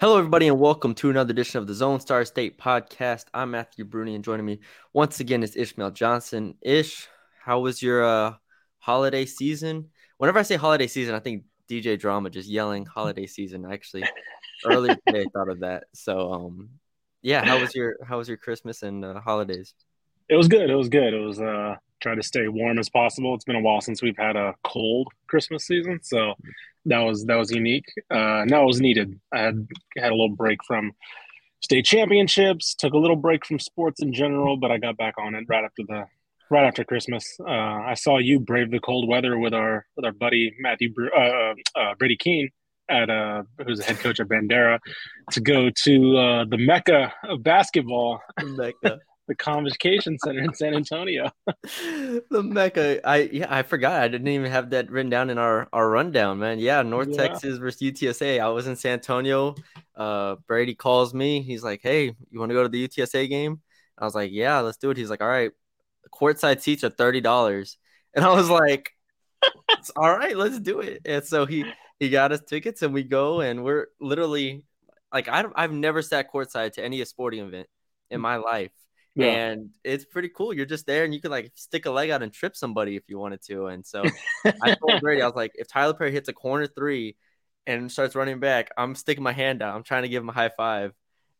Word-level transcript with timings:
Hello, 0.00 0.16
everybody, 0.16 0.48
and 0.48 0.58
welcome 0.58 0.94
to 0.94 1.10
another 1.10 1.32
edition 1.32 1.58
of 1.58 1.66
the 1.66 1.74
Zone 1.74 2.00
Star 2.00 2.24
State 2.24 2.58
podcast. 2.58 3.26
I'm 3.34 3.50
Matthew 3.50 3.84
Brune, 3.84 4.08
and 4.08 4.24
joining 4.24 4.46
me 4.46 4.60
once 4.94 5.20
again 5.20 5.42
is 5.42 5.56
Ishmael 5.56 5.90
Johnson. 5.90 6.54
Ish, 6.62 7.06
how 7.38 7.60
was 7.60 7.82
your 7.82 8.02
uh, 8.02 8.34
holiday 8.78 9.26
season? 9.26 9.90
Whenever 10.16 10.38
I 10.38 10.42
say 10.42 10.56
holiday 10.56 10.86
season, 10.86 11.14
I 11.14 11.18
think 11.18 11.44
DJ 11.68 12.00
Drama 12.00 12.30
just 12.30 12.48
yelling 12.48 12.86
holiday 12.86 13.26
season. 13.26 13.70
Actually, 13.70 14.04
earlier 14.64 14.96
today 15.06 15.20
I 15.20 15.26
thought 15.34 15.50
of 15.50 15.60
that. 15.60 15.84
So, 15.92 16.32
um, 16.32 16.70
yeah, 17.20 17.44
how 17.44 17.60
was 17.60 17.74
your 17.74 17.96
how 18.02 18.16
was 18.16 18.26
your 18.26 18.38
Christmas 18.38 18.82
and 18.82 19.04
uh, 19.04 19.20
holidays? 19.20 19.74
It 20.30 20.36
was 20.36 20.48
good. 20.48 20.70
It 20.70 20.76
was 20.76 20.88
good. 20.88 21.12
It 21.12 21.20
was 21.20 21.42
uh, 21.42 21.74
try 22.00 22.14
to 22.14 22.22
stay 22.22 22.48
warm 22.48 22.78
as 22.78 22.88
possible. 22.88 23.34
It's 23.34 23.44
been 23.44 23.56
a 23.56 23.60
while 23.60 23.82
since 23.82 24.00
we've 24.00 24.16
had 24.16 24.34
a 24.34 24.54
cold 24.64 25.08
Christmas 25.26 25.66
season, 25.66 26.00
so 26.02 26.36
that 26.86 26.98
was 26.98 27.24
that 27.26 27.36
was 27.36 27.50
unique. 27.50 27.86
Uh, 28.10 28.44
no, 28.46 28.62
it 28.62 28.66
was 28.66 28.80
needed. 28.80 29.18
I 29.32 29.40
had 29.40 29.68
had 29.96 30.12
a 30.12 30.14
little 30.14 30.34
break 30.34 30.64
from 30.64 30.92
state 31.62 31.84
championships, 31.84 32.74
took 32.74 32.94
a 32.94 32.98
little 32.98 33.16
break 33.16 33.44
from 33.46 33.58
sports 33.58 34.02
in 34.02 34.12
general, 34.12 34.56
but 34.56 34.70
I 34.70 34.78
got 34.78 34.96
back 34.96 35.14
on 35.18 35.34
it 35.34 35.44
right 35.48 35.64
after 35.64 35.82
the 35.86 36.04
right 36.50 36.64
after 36.64 36.84
Christmas. 36.84 37.24
Uh, 37.40 37.50
I 37.50 37.94
saw 37.94 38.18
you 38.18 38.40
brave 38.40 38.70
the 38.70 38.80
cold 38.80 39.08
weather 39.08 39.38
with 39.38 39.54
our 39.54 39.86
with 39.96 40.04
our 40.04 40.12
buddy 40.12 40.54
Matthew 40.60 40.92
uh, 41.16 41.54
uh, 41.76 41.94
Brady 41.98 42.16
Keene 42.16 42.50
at 42.88 43.08
uh, 43.08 43.44
who's 43.64 43.78
the 43.78 43.84
head 43.84 43.98
coach 44.00 44.20
at 44.20 44.28
Bandera 44.28 44.78
to 45.30 45.40
go 45.40 45.70
to 45.84 46.16
uh, 46.16 46.44
the 46.48 46.58
mecca 46.58 47.12
of 47.24 47.42
basketball. 47.42 48.20
Mecca 48.42 48.98
the 49.30 49.36
Convocation 49.36 50.18
Center 50.18 50.42
in 50.42 50.52
San 50.52 50.74
Antonio. 50.74 51.30
the 51.46 52.42
Mecca. 52.42 53.00
I 53.08 53.30
yeah, 53.32 53.46
I 53.48 53.62
forgot. 53.62 54.02
I 54.02 54.08
didn't 54.08 54.26
even 54.26 54.50
have 54.50 54.70
that 54.70 54.90
written 54.90 55.08
down 55.08 55.30
in 55.30 55.38
our 55.38 55.68
our 55.72 55.88
rundown, 55.88 56.40
man. 56.40 56.58
Yeah, 56.58 56.82
North 56.82 57.10
yeah. 57.12 57.28
Texas 57.28 57.58
versus 57.58 57.80
UTSA. 57.80 58.40
I 58.40 58.48
was 58.48 58.66
in 58.66 58.74
San 58.74 58.94
Antonio. 58.94 59.54
Uh, 59.94 60.34
Brady 60.48 60.74
calls 60.74 61.14
me. 61.14 61.42
He's 61.42 61.62
like, 61.62 61.78
"Hey, 61.80 62.16
you 62.30 62.40
want 62.40 62.50
to 62.50 62.54
go 62.54 62.64
to 62.64 62.68
the 62.68 62.88
UTSA 62.88 63.28
game?" 63.28 63.60
I 63.96 64.04
was 64.04 64.16
like, 64.16 64.32
"Yeah, 64.32 64.58
let's 64.58 64.78
do 64.78 64.90
it." 64.90 64.96
He's 64.96 65.10
like, 65.10 65.22
"All 65.22 65.28
right, 65.28 65.52
courtside 66.12 66.60
seats 66.60 66.82
are 66.82 66.90
thirty 66.90 67.20
dollars," 67.20 67.78
and 68.12 68.24
I 68.24 68.34
was 68.34 68.50
like, 68.64 68.90
"All 69.94 70.10
right, 70.10 70.36
let's 70.36 70.58
do 70.58 70.80
it." 70.80 71.02
And 71.04 71.24
so 71.24 71.46
he 71.46 71.64
he 72.00 72.10
got 72.10 72.32
us 72.32 72.40
tickets, 72.40 72.82
and 72.82 72.92
we 72.92 73.04
go, 73.04 73.42
and 73.42 73.62
we're 73.62 73.86
literally 74.00 74.64
like, 75.12 75.28
I 75.28 75.44
I've 75.54 75.72
never 75.72 76.02
sat 76.02 76.32
courtside 76.32 76.72
to 76.72 76.84
any 76.84 77.04
sporting 77.04 77.46
event 77.46 77.68
in 78.10 78.20
my 78.20 78.36
life 78.36 78.72
yeah. 79.14 79.26
And 79.26 79.70
it's 79.84 80.04
pretty 80.04 80.28
cool. 80.28 80.54
You're 80.54 80.66
just 80.66 80.86
there 80.86 81.04
and 81.04 81.12
you 81.12 81.20
can 81.20 81.30
like 81.30 81.52
stick 81.54 81.86
a 81.86 81.90
leg 81.90 82.10
out 82.10 82.22
and 82.22 82.32
trip 82.32 82.56
somebody 82.56 82.96
if 82.96 83.04
you 83.08 83.18
wanted 83.18 83.42
to. 83.46 83.66
And 83.66 83.84
so 83.84 84.04
I 84.62 84.74
told 84.74 85.00
Brady, 85.00 85.22
I 85.22 85.26
was 85.26 85.34
like, 85.34 85.52
if 85.54 85.68
Tylor 85.68 85.94
Perry 85.94 86.12
hits 86.12 86.28
a 86.28 86.32
corner 86.32 86.66
three 86.66 87.16
and 87.66 87.90
starts 87.90 88.14
running 88.14 88.40
back, 88.40 88.70
I'm 88.76 88.94
sticking 88.94 89.24
my 89.24 89.32
hand 89.32 89.62
out. 89.62 89.74
I'm 89.74 89.82
trying 89.82 90.02
to 90.02 90.08
give 90.08 90.22
him 90.22 90.28
a 90.28 90.32
high 90.32 90.50
five. 90.50 90.92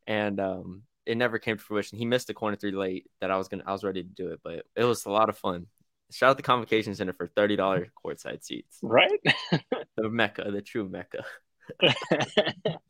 And 0.06 0.40
um, 0.40 0.82
it 1.06 1.16
never 1.16 1.38
came 1.38 1.56
to 1.56 1.62
fruition. 1.62 1.98
He 1.98 2.04
missed 2.04 2.30
a 2.30 2.34
corner 2.34 2.56
three 2.56 2.72
late 2.72 3.06
that 3.20 3.30
I 3.30 3.36
was 3.36 3.48
gonna 3.48 3.64
I 3.66 3.72
was 3.72 3.84
ready 3.84 4.02
to 4.02 4.08
do 4.08 4.28
it, 4.28 4.40
but 4.42 4.64
it 4.76 4.84
was 4.84 5.06
a 5.06 5.10
lot 5.10 5.28
of 5.28 5.38
fun. 5.38 5.66
Shout 6.12 6.30
out 6.30 6.36
the 6.36 6.42
Convocation 6.42 6.94
Center 6.94 7.12
for 7.12 7.26
thirty 7.28 7.56
dollars 7.56 7.88
courtside 8.04 8.44
seats. 8.44 8.78
Right, 8.82 9.20
the 9.96 10.08
mecca, 10.08 10.50
the 10.50 10.62
true 10.62 10.88
mecca. 10.88 11.24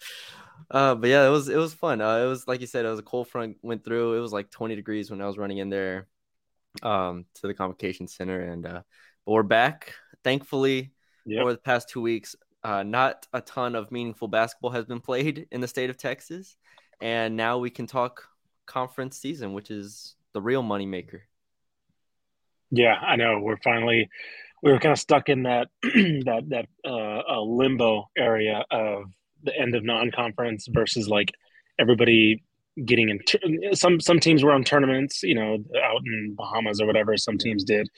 Uh, 0.71 0.95
but 0.95 1.11
yeah, 1.11 1.27
it 1.27 1.31
was 1.31 1.49
it 1.49 1.57
was 1.57 1.75
fun. 1.75 2.01
Uh, 2.01 2.19
it 2.19 2.27
was 2.27 2.47
like 2.47 2.61
you 2.61 2.67
said, 2.67 2.85
it 2.85 2.91
was 2.91 3.01
a 3.01 3.05
cold 3.05 3.29
front 3.29 3.57
went 3.63 3.85
through. 3.85 4.15
It 4.15 4.21
was 4.21 4.33
like 4.33 4.51
20 4.51 4.77
degrees 4.77 5.11
when 5.11 5.21
I 5.21 5.27
was 5.27 5.37
running 5.37 5.59
in 5.59 5.69
there, 5.69 6.07
um, 6.83 7.25
to 7.35 7.47
the 7.49 7.55
convocation 7.55 8.07
center, 8.07 8.41
and 8.41 8.65
uh, 8.65 8.83
but 9.27 9.33
we're 9.33 9.43
back. 9.43 9.95
Thankfully, 10.23 10.93
yep. 11.27 11.43
over 11.43 11.53
the 11.53 11.59
past 11.59 11.89
two 11.89 12.01
weeks, 12.01 12.37
uh, 12.63 12.85
not 12.85 13.27
a 13.33 13.41
ton 13.41 13.75
of 13.75 13.91
meaningful 13.91 14.29
basketball 14.29 14.71
has 14.71 14.85
been 14.85 15.01
played 15.01 15.49
in 15.51 15.61
the 15.61 15.69
state 15.69 15.91
of 15.91 15.97
Texas, 15.97 16.57
and 17.01 17.37
now 17.37 17.59
we 17.59 17.71
can 17.71 17.87
talk 17.87 18.29
conference 18.67 19.19
season, 19.19 19.53
which 19.53 19.73
is 19.73 20.15
the 20.35 20.41
real 20.41 20.63
moneymaker. 20.63 21.23
Yeah, 22.71 22.95
I 22.95 23.17
know. 23.17 23.41
We're 23.41 23.57
finally 23.57 24.09
we 24.63 24.71
were 24.71 24.79
kind 24.79 24.93
of 24.93 25.01
stuck 25.01 25.29
in 25.29 25.43
that 25.45 25.69
that 25.83 26.45
that 26.49 26.67
uh, 26.89 27.41
limbo 27.41 28.09
area 28.17 28.65
of 28.71 29.05
the 29.43 29.57
end 29.57 29.75
of 29.75 29.85
non-conference 29.85 30.67
versus 30.71 31.09
like 31.09 31.33
everybody 31.79 32.43
getting 32.85 33.09
in 33.09 33.75
some 33.75 34.01
some 34.01 34.21
teams 34.21 34.45
were 34.45 34.53
on 34.53 34.63
tournaments 34.63 35.23
you 35.23 35.35
know 35.35 35.59
out 35.83 36.01
in 36.07 36.35
bahamas 36.37 36.81
or 36.81 36.87
whatever 36.87 37.17
some 37.17 37.37
teams 37.37 37.65
did 37.65 37.89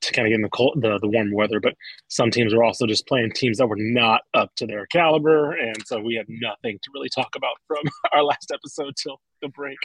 to 0.00 0.12
kind 0.12 0.26
of 0.26 0.30
get 0.30 0.34
in 0.36 0.42
the 0.42 0.48
cold 0.48 0.76
the, 0.80 0.98
the 1.00 1.08
warm 1.08 1.32
weather 1.32 1.60
but 1.60 1.74
some 2.08 2.30
teams 2.30 2.52
were 2.52 2.64
also 2.64 2.86
just 2.86 3.06
playing 3.06 3.30
teams 3.30 3.58
that 3.58 3.66
were 3.66 3.76
not 3.78 4.22
up 4.34 4.52
to 4.56 4.66
their 4.66 4.84
caliber 4.86 5.52
and 5.52 5.76
so 5.86 6.00
we 6.00 6.14
had 6.14 6.26
nothing 6.28 6.78
to 6.82 6.90
really 6.92 7.08
talk 7.08 7.30
about 7.36 7.56
from 7.66 7.82
our 8.12 8.24
last 8.24 8.50
episode 8.52 8.94
till 8.96 9.20
the 9.42 9.48
break. 9.48 9.78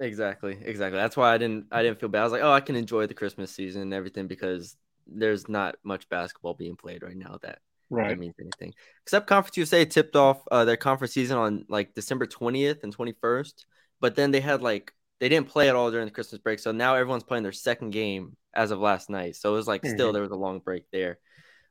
Exactly 0.00 0.58
exactly. 0.62 0.98
That's 0.98 1.16
why 1.16 1.34
i 1.34 1.38
didn't 1.38 1.66
i 1.72 1.82
didn't 1.82 1.98
feel 1.98 2.08
bad. 2.08 2.20
I 2.20 2.24
was 2.24 2.32
like 2.32 2.42
oh 2.42 2.52
i 2.52 2.60
can 2.60 2.76
enjoy 2.76 3.06
the 3.06 3.14
christmas 3.14 3.50
season 3.50 3.82
and 3.82 3.94
everything 3.94 4.26
because 4.26 4.76
there's 5.06 5.48
not 5.48 5.74
much 5.82 6.08
basketball 6.08 6.54
being 6.54 6.76
played 6.76 7.02
right 7.02 7.16
now 7.16 7.38
that 7.42 7.58
right. 7.90 8.08
that 8.08 8.18
means 8.18 8.34
anything. 8.40 8.72
Except 9.04 9.26
Conference 9.26 9.56
USA 9.56 9.84
tipped 9.84 10.16
off 10.16 10.42
uh, 10.50 10.64
their 10.64 10.76
conference 10.76 11.12
season 11.12 11.38
on 11.38 11.64
like 11.68 11.94
December 11.94 12.26
20th 12.26 12.82
and 12.82 12.96
21st, 12.96 13.64
but 14.00 14.14
then 14.14 14.30
they 14.30 14.40
had 14.40 14.62
like 14.62 14.92
they 15.20 15.28
didn't 15.28 15.48
play 15.48 15.68
at 15.68 15.76
all 15.76 15.90
during 15.90 16.06
the 16.06 16.12
Christmas 16.12 16.40
break, 16.40 16.58
so 16.58 16.72
now 16.72 16.94
everyone's 16.94 17.24
playing 17.24 17.42
their 17.42 17.52
second 17.52 17.90
game 17.90 18.36
as 18.54 18.70
of 18.70 18.80
last 18.80 19.08
night. 19.08 19.36
So 19.36 19.52
it 19.52 19.56
was 19.56 19.68
like 19.68 19.82
mm-hmm. 19.82 19.94
still 19.94 20.12
there 20.12 20.22
was 20.22 20.30
a 20.30 20.36
long 20.36 20.58
break 20.58 20.84
there. 20.90 21.18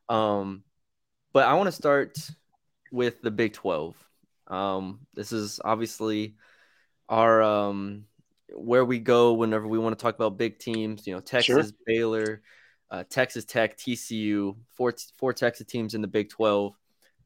Um, 0.10 0.64
but 1.34 1.46
I 1.46 1.54
want 1.54 1.68
to 1.68 1.72
start 1.72 2.18
with 2.92 3.22
the 3.22 3.32
Big 3.32 3.54
12. 3.54 3.96
Um, 4.48 5.00
this 5.14 5.32
is 5.32 5.60
obviously 5.64 6.36
our 7.08 7.42
um 7.42 8.06
where 8.54 8.86
we 8.86 9.00
go 9.00 9.34
whenever 9.34 9.68
we 9.68 9.80
want 9.80 9.98
to 9.98 10.02
talk 10.02 10.16
about 10.16 10.38
big 10.38 10.60
teams. 10.60 11.08
You 11.08 11.16
know, 11.16 11.20
Texas, 11.22 11.68
sure. 11.68 11.78
Baylor 11.86 12.42
uh, 12.92 13.06
Texas 13.10 13.46
Tech, 13.46 13.78
TCU, 13.78 14.56
four 14.76 14.94
four 15.18 15.34
Texas 15.34 15.66
teams 15.66 15.96
in 15.96 16.02
the 16.02 16.08
Big 16.08 16.30
12. 16.30 16.76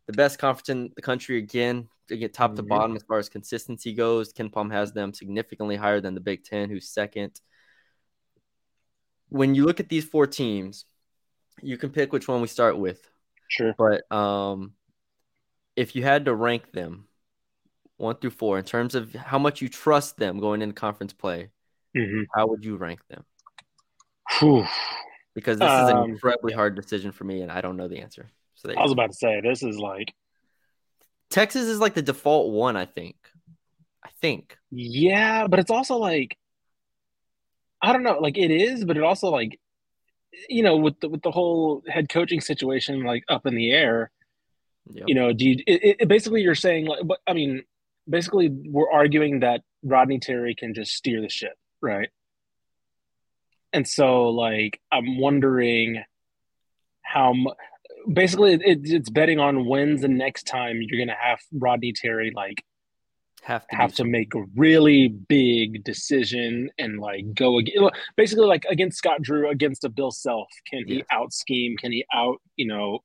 The 0.05 0.13
best 0.13 0.37
conference 0.37 0.69
in 0.69 0.91
the 0.95 1.01
country 1.01 1.39
again, 1.39 1.89
to 2.07 2.17
get 2.17 2.33
top 2.33 2.51
mm-hmm. 2.51 2.57
to 2.57 2.63
bottom 2.63 2.95
as 2.95 3.01
far 3.01 3.17
as 3.17 3.27
consistency 3.27 3.93
goes. 3.93 4.31
KenPom 4.31 4.71
has 4.71 4.93
them 4.93 5.13
significantly 5.13 5.75
higher 5.75 5.99
than 5.99 6.13
the 6.13 6.21
Big 6.21 6.43
Ten, 6.43 6.69
who's 6.69 6.87
second. 6.87 7.41
When 9.29 9.55
you 9.55 9.65
look 9.65 9.79
at 9.79 9.89
these 9.89 10.05
four 10.05 10.27
teams, 10.27 10.85
you 11.63 11.77
can 11.77 11.89
pick 11.89 12.13
which 12.13 12.27
one 12.27 12.41
we 12.41 12.47
start 12.47 12.77
with. 12.77 13.01
Sure. 13.47 13.73
But 13.75 14.09
um, 14.15 14.73
if 15.75 15.95
you 15.95 16.03
had 16.03 16.25
to 16.25 16.35
rank 16.35 16.71
them 16.73 17.07
one 17.97 18.17
through 18.17 18.31
four 18.31 18.59
in 18.59 18.65
terms 18.65 18.93
of 18.93 19.13
how 19.15 19.39
much 19.39 19.61
you 19.61 19.69
trust 19.69 20.17
them 20.17 20.39
going 20.39 20.61
into 20.61 20.75
conference 20.75 21.13
play, 21.13 21.49
mm-hmm. 21.97 22.23
how 22.35 22.45
would 22.45 22.63
you 22.63 22.77
rank 22.77 22.99
them? 23.09 23.25
Whew 24.39 24.67
because 25.35 25.59
this 25.59 25.72
is 25.72 25.90
an 25.90 25.97
um, 25.97 26.09
incredibly 26.09 26.53
hard 26.53 26.75
decision 26.75 27.12
for 27.12 27.25
me, 27.25 27.41
and 27.41 27.51
I 27.51 27.62
don't 27.62 27.78
know 27.78 27.88
the 27.88 28.00
answer. 28.00 28.31
So 28.56 28.72
I 28.72 28.81
was 28.81 28.94
about 28.94 29.12
to 29.12 29.18
say 29.18 29.41
this 29.41 29.62
is 29.62 29.78
like 29.78 30.13
Texas 31.29 31.68
is 31.68 31.79
like 31.79 31.94
the 31.94 32.01
default 32.01 32.51
one. 32.51 32.75
I 32.75 32.85
think. 32.85 33.16
I 34.03 34.09
think. 34.22 34.57
Yeah, 34.72 35.47
but 35.47 35.59
it's 35.59 35.72
also 35.72 35.97
like 35.97 36.38
I 37.81 37.94
don't 37.94 38.03
know. 38.03 38.18
Like 38.19 38.38
it 38.38 38.50
is, 38.50 38.85
but 38.85 38.97
it 38.97 39.03
also 39.03 39.29
like 39.29 39.59
you 40.50 40.63
know 40.63 40.78
with 40.78 41.00
the 41.01 41.09
with 41.09 41.22
the 41.22 41.31
whole 41.31 41.84
head 41.88 42.09
coaching 42.09 42.41
situation 42.41 43.03
like 43.03 43.23
up 43.29 43.46
in 43.46 43.56
the 43.56 43.72
air. 43.72 44.12
Yep. 44.88 45.06
You 45.07 45.16
know, 45.16 45.34
do 45.34 45.50
you, 45.50 45.63
it, 45.66 45.97
it 46.02 46.07
basically 46.07 46.41
you're 46.41 46.53
saying 46.53 46.85
like, 46.85 47.00
but 47.06 47.19
I 47.25 47.34
mean, 47.34 47.63
basically 48.07 48.50
we're 48.50 48.91
arguing 48.91 49.40
that 49.40 49.62
Rodney 49.84 50.19
Terry 50.19 50.53
can 50.53 50.75
just 50.75 50.91
steer 50.91 51.22
the 51.22 51.29
ship, 51.29 51.57
right? 51.81 52.09
And 53.75 53.87
so 53.87 54.29
like 54.29 54.79
i'm 54.91 55.19
wondering 55.19 56.01
how 57.01 57.35
basically 58.11 58.53
it, 58.53 58.79
it's 58.83 59.09
betting 59.09 59.39
on 59.39 59.65
when's 59.65 60.01
the 60.01 60.07
next 60.07 60.43
time 60.43 60.79
you're 60.81 61.05
gonna 61.05 61.17
have 61.19 61.39
rodney 61.51 61.93
terry 61.93 62.31
like 62.33 62.63
have 63.43 63.67
to 63.67 63.75
have 63.75 63.93
to 63.93 64.05
make 64.05 64.33
a 64.33 64.43
really 64.55 65.07
big 65.07 65.83
decision 65.83 66.69
and 66.79 66.99
like 66.99 67.25
go 67.35 67.59
again 67.59 67.87
basically 68.16 68.47
like 68.47 68.66
against 68.69 68.97
scott 68.97 69.22
drew 69.22 69.49
against 69.49 69.83
a 69.83 69.89
bill 69.89 70.09
self 70.09 70.47
can 70.67 70.87
he 70.87 70.95
yeah. 70.95 71.03
out 71.11 71.31
scheme 71.31 71.75
can 71.78 71.91
he 71.91 72.03
out 72.13 72.37
you 72.55 72.66
know 72.66 72.99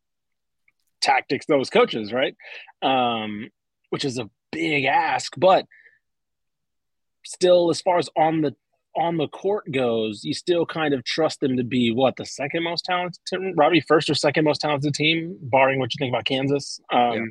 tactics 1.03 1.47
those 1.47 1.69
coaches 1.69 2.13
right 2.13 2.37
um 2.81 3.51
which 3.91 4.05
is 4.05 4.19
a 4.19 4.31
big 4.53 4.85
ask 4.85 5.35
but 5.37 5.67
still 7.25 7.71
as 7.71 7.81
far 7.83 7.99
as 7.99 8.09
on 8.17 8.41
the 8.41 8.55
on 8.97 9.17
the 9.17 9.29
court 9.29 9.71
goes, 9.71 10.25
you 10.25 10.35
still 10.35 10.67
kind 10.67 10.95
of 10.95 11.05
trust 11.05 11.41
them 11.41 11.57
to 11.57 11.65
be 11.65 11.93
what 11.93 12.17
the 12.17 12.25
second 12.25 12.65
most 12.65 12.85
talented 12.85 13.19
Robbie 13.57 13.81
first 13.81 14.11
or 14.11 14.15
second 14.15 14.45
most 14.45 14.61
talented 14.61 14.95
team, 14.95 15.37
barring 15.41 15.79
what 15.79 15.95
you 15.95 15.99
think 15.99 16.13
about 16.13 16.25
Kansas 16.25 16.81
um, 16.93 17.13
yeah. 17.13 17.25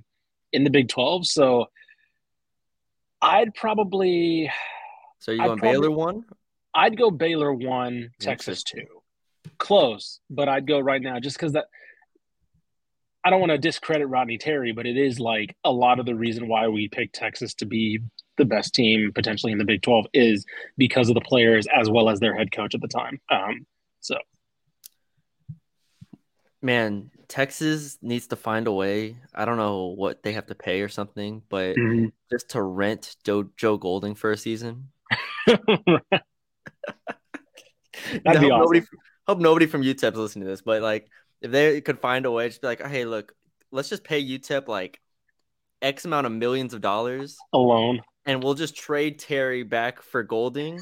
in 0.54 0.64
the 0.64 0.70
Big 0.70 0.88
Twelve. 0.88 1.26
So 1.26 1.68
I'd 3.22 3.54
probably. 3.54 4.52
So 5.20 5.32
you 5.32 5.40
going 5.40 5.60
Baylor 5.60 5.92
one? 5.92 6.24
I'd 6.74 6.98
go 6.98 7.12
Baylor 7.12 7.54
one, 7.54 8.12
Texas 8.22 8.64
two. 8.64 8.86
Close, 9.58 10.20
but 10.30 10.48
I'd 10.48 10.68
go 10.68 10.80
right 10.80 11.02
now 11.02 11.20
just 11.20 11.36
because 11.36 11.54
that 11.54 11.66
I 13.24 13.30
don't 13.30 13.42
want 13.42 13.52
to 13.52 13.58
discredit 13.58 14.08
Rodney 14.08 14.38
Terry, 14.38 14.72
but 14.72 14.86
it 14.86 14.98
is 14.98 15.20
like 15.20 15.56
a 15.66 15.72
lot 15.72 16.00
of 16.00 16.06
the 16.06 16.16
reason 16.16 16.48
why 16.48 16.70
we 16.70 16.88
picked 16.88 17.16
Texas 17.16 17.54
to 17.56 17.66
be 17.66 18.00
the 18.40 18.46
best 18.46 18.74
team 18.74 19.12
potentially 19.14 19.52
in 19.52 19.60
the 19.60 19.66
Big 19.66 19.84
12 19.84 20.08
is 20.14 20.46
because 20.78 21.10
of 21.10 21.16
the 21.16 21.22
players 21.22 21.68
as 21.74 21.90
well 21.90 22.10
as 22.10 22.20
their 22.20 22.36
head 22.36 22.52
coach 22.52 22.74
at 22.74 22.82
the 22.82 22.88
time. 22.88 23.20
Um, 23.30 23.68
so, 24.00 24.18
man, 26.62 27.12
Texas 27.28 28.00
needs 28.02 28.28
to 28.28 28.36
find 28.36 28.66
a 28.66 28.72
way. 28.72 29.18
I 29.36 29.46
don't 29.46 29.58
know 29.58 29.94
what 29.96 30.24
they 30.24 30.34
have 30.34 30.48
to 30.48 30.56
pay 30.56 30.82
or 30.82 30.90
something, 30.90 31.44
but 31.50 31.76
mm-hmm. 31.76 32.08
just 32.32 32.50
to 32.50 32.62
rent 32.62 33.16
Joe 33.24 33.50
Joe 33.56 33.78
Golding 33.78 34.16
for 34.16 34.32
a 34.32 34.38
season. 34.38 34.90
That'd 35.48 36.02
be 38.42 38.50
awesome. 38.50 38.50
Nobody, 38.50 38.82
hope 39.28 39.40
nobody 39.40 39.66
from 39.68 39.84
UTEP's 39.84 40.18
listening 40.18 40.46
to 40.46 40.50
this, 40.50 40.62
but 40.62 40.82
like 40.82 41.08
if 41.42 41.52
they 41.52 41.82
could 41.82 42.00
find 42.00 42.26
a 42.26 42.32
way, 42.32 42.48
just 42.48 42.62
be 42.62 42.68
like, 42.68 42.86
hey, 42.86 43.06
look, 43.06 43.34
let's 43.72 43.90
just 43.90 44.04
pay 44.04 44.24
UTEP 44.24 44.68
like 44.68 45.00
X 45.82 46.06
amount 46.06 46.26
of 46.28 46.34
millions 46.34 46.74
of 46.74 46.82
dollars 46.82 47.38
alone, 47.54 48.02
and 48.26 48.44
we'll 48.44 48.54
just 48.54 48.76
trade 48.76 49.20
Terry 49.20 49.64
back 49.64 50.02
for 50.02 50.24
Golding, 50.24 50.80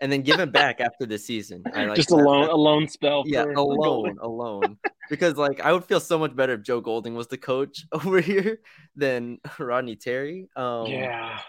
and 0.00 0.10
then 0.10 0.22
give 0.22 0.40
him 0.40 0.50
back 0.50 0.80
after 0.80 1.06
the 1.06 1.18
season. 1.18 1.62
I 1.74 1.84
like 1.84 1.96
just 1.96 2.10
a 2.10 2.16
loan, 2.16 2.48
a 2.48 2.56
loan 2.56 2.88
spell. 2.88 3.24
Yeah, 3.26 3.44
for, 3.44 3.52
alone, 3.52 4.18
alone. 4.20 4.78
because 5.10 5.36
like 5.36 5.60
I 5.60 5.72
would 5.72 5.84
feel 5.84 6.00
so 6.00 6.18
much 6.18 6.34
better 6.34 6.54
if 6.54 6.62
Joe 6.62 6.80
Golding 6.80 7.14
was 7.14 7.26
the 7.26 7.36
coach 7.36 7.84
over 7.92 8.20
here 8.20 8.60
than 8.96 9.38
Rodney 9.58 9.96
Terry. 9.96 10.48
Um, 10.56 10.86
yeah, 10.86 11.40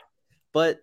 but 0.51 0.79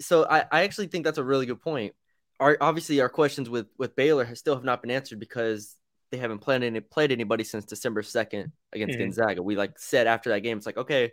so 0.00 0.24
I, 0.24 0.44
I 0.50 0.62
actually 0.64 0.88
think 0.88 1.04
that's 1.04 1.18
a 1.18 1.24
really 1.24 1.46
good 1.46 1.60
point. 1.60 1.94
Our 2.40 2.56
obviously 2.60 3.00
our 3.00 3.08
questions 3.08 3.48
with 3.48 3.66
with 3.78 3.94
Baylor 3.94 4.24
has 4.24 4.40
still 4.40 4.54
have 4.54 4.64
not 4.64 4.82
been 4.82 4.90
answered 4.90 5.20
because 5.20 5.76
they 6.10 6.16
haven't 6.16 6.40
played 6.40 6.62
any 6.64 6.80
played 6.80 7.12
anybody 7.12 7.44
since 7.44 7.64
December 7.64 8.02
second 8.02 8.52
against 8.72 8.94
mm-hmm. 8.94 9.04
Gonzaga. 9.04 9.42
We 9.42 9.56
like 9.56 9.78
said 9.78 10.08
after 10.08 10.30
that 10.30 10.40
game, 10.40 10.56
it's 10.56 10.66
like 10.66 10.78
okay, 10.78 11.12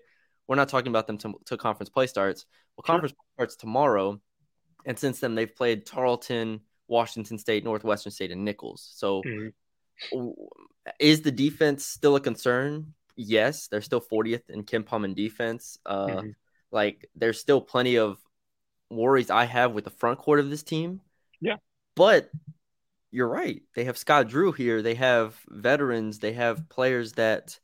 we're 0.51 0.57
not 0.57 0.68
talking 0.68 0.89
about 0.89 1.07
them 1.07 1.18
to, 1.18 1.56
conference 1.56 1.89
play 1.89 2.07
starts. 2.07 2.45
Well, 2.75 2.83
sure. 2.86 2.94
conference 2.95 3.15
starts 3.36 3.56
tomorrow, 3.56 4.19
and 4.86 5.00
since 5.00 5.21
then 5.21 5.33
they've 5.33 5.56
played 5.56 5.86
Tarleton, 5.86 6.59
Washington 6.89 7.38
State, 7.38 7.63
Northwestern 7.63 8.12
State, 8.12 8.31
and 8.31 8.44
Nicholls. 8.44 8.92
So, 8.94 9.21
mm-hmm. 9.21 10.27
is 11.00 11.21
the 11.21 11.31
defense 11.31 11.86
still 11.86 12.18
a 12.18 12.19
concern? 12.19 12.94
Yes, 13.15 13.69
they're 13.69 13.81
still 13.81 14.01
40th 14.01 14.50
in 14.50 14.63
KenPom 14.63 15.06
in 15.06 15.13
defense. 15.13 15.77
Uh, 15.86 16.07
mm-hmm. 16.07 16.30
Like, 16.69 17.09
there's 17.15 17.39
still 17.39 17.62
plenty 17.62 17.98
of 17.98 18.18
worries 18.89 19.30
I 19.30 19.45
have 19.45 19.71
with 19.71 19.86
the 19.86 19.89
front 19.89 20.19
court 20.19 20.42
of 20.42 20.50
this 20.50 20.63
team. 20.63 21.00
Yeah, 21.39 21.56
but 21.95 22.30
you're 23.09 23.30
right. 23.30 23.62
They 23.74 23.86
have 23.86 23.98
Scott 23.98 24.27
Drew 24.27 24.51
here. 24.51 24.81
They 24.81 24.95
have 24.95 25.33
veterans. 25.48 26.19
They 26.19 26.33
have 26.33 26.68
players 26.68 27.13
that 27.13 27.57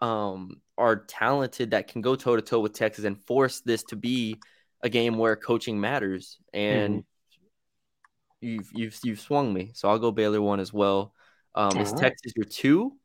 um, 0.00 0.60
are 0.78 0.96
talented 0.96 1.72
that 1.72 1.88
can 1.88 2.00
go 2.00 2.16
toe 2.16 2.36
to 2.36 2.42
toe 2.42 2.60
with 2.60 2.72
Texas 2.72 3.04
and 3.04 3.22
force 3.24 3.60
this 3.60 3.82
to 3.84 3.96
be 3.96 4.36
a 4.82 4.88
game 4.88 5.18
where 5.18 5.36
coaching 5.36 5.80
matters. 5.80 6.38
And 6.52 7.04
mm-hmm. 7.04 8.46
you've 8.46 8.70
you've 8.74 8.98
you've 9.04 9.20
swung 9.20 9.52
me, 9.52 9.72
so 9.74 9.88
I'll 9.88 9.98
go 9.98 10.10
Baylor 10.10 10.40
one 10.40 10.60
as 10.60 10.72
well. 10.72 11.14
Um, 11.54 11.76
is 11.78 11.92
right. 11.92 12.00
Texas 12.00 12.32
your 12.36 12.46
two? 12.46 12.96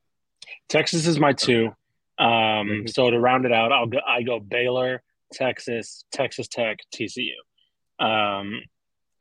Texas 0.69 1.07
is 1.07 1.19
my 1.19 1.33
two. 1.33 1.67
Um, 2.17 2.27
mm-hmm. 2.27 2.87
So 2.87 3.09
to 3.09 3.19
round 3.19 3.45
it 3.45 3.51
out, 3.51 3.71
I'll 3.71 3.87
go. 3.87 3.99
I 4.07 4.23
go 4.23 4.39
Baylor, 4.39 5.01
Texas, 5.33 6.05
Texas 6.11 6.47
Tech, 6.47 6.79
TCU. 6.93 7.31
Um, 7.99 8.61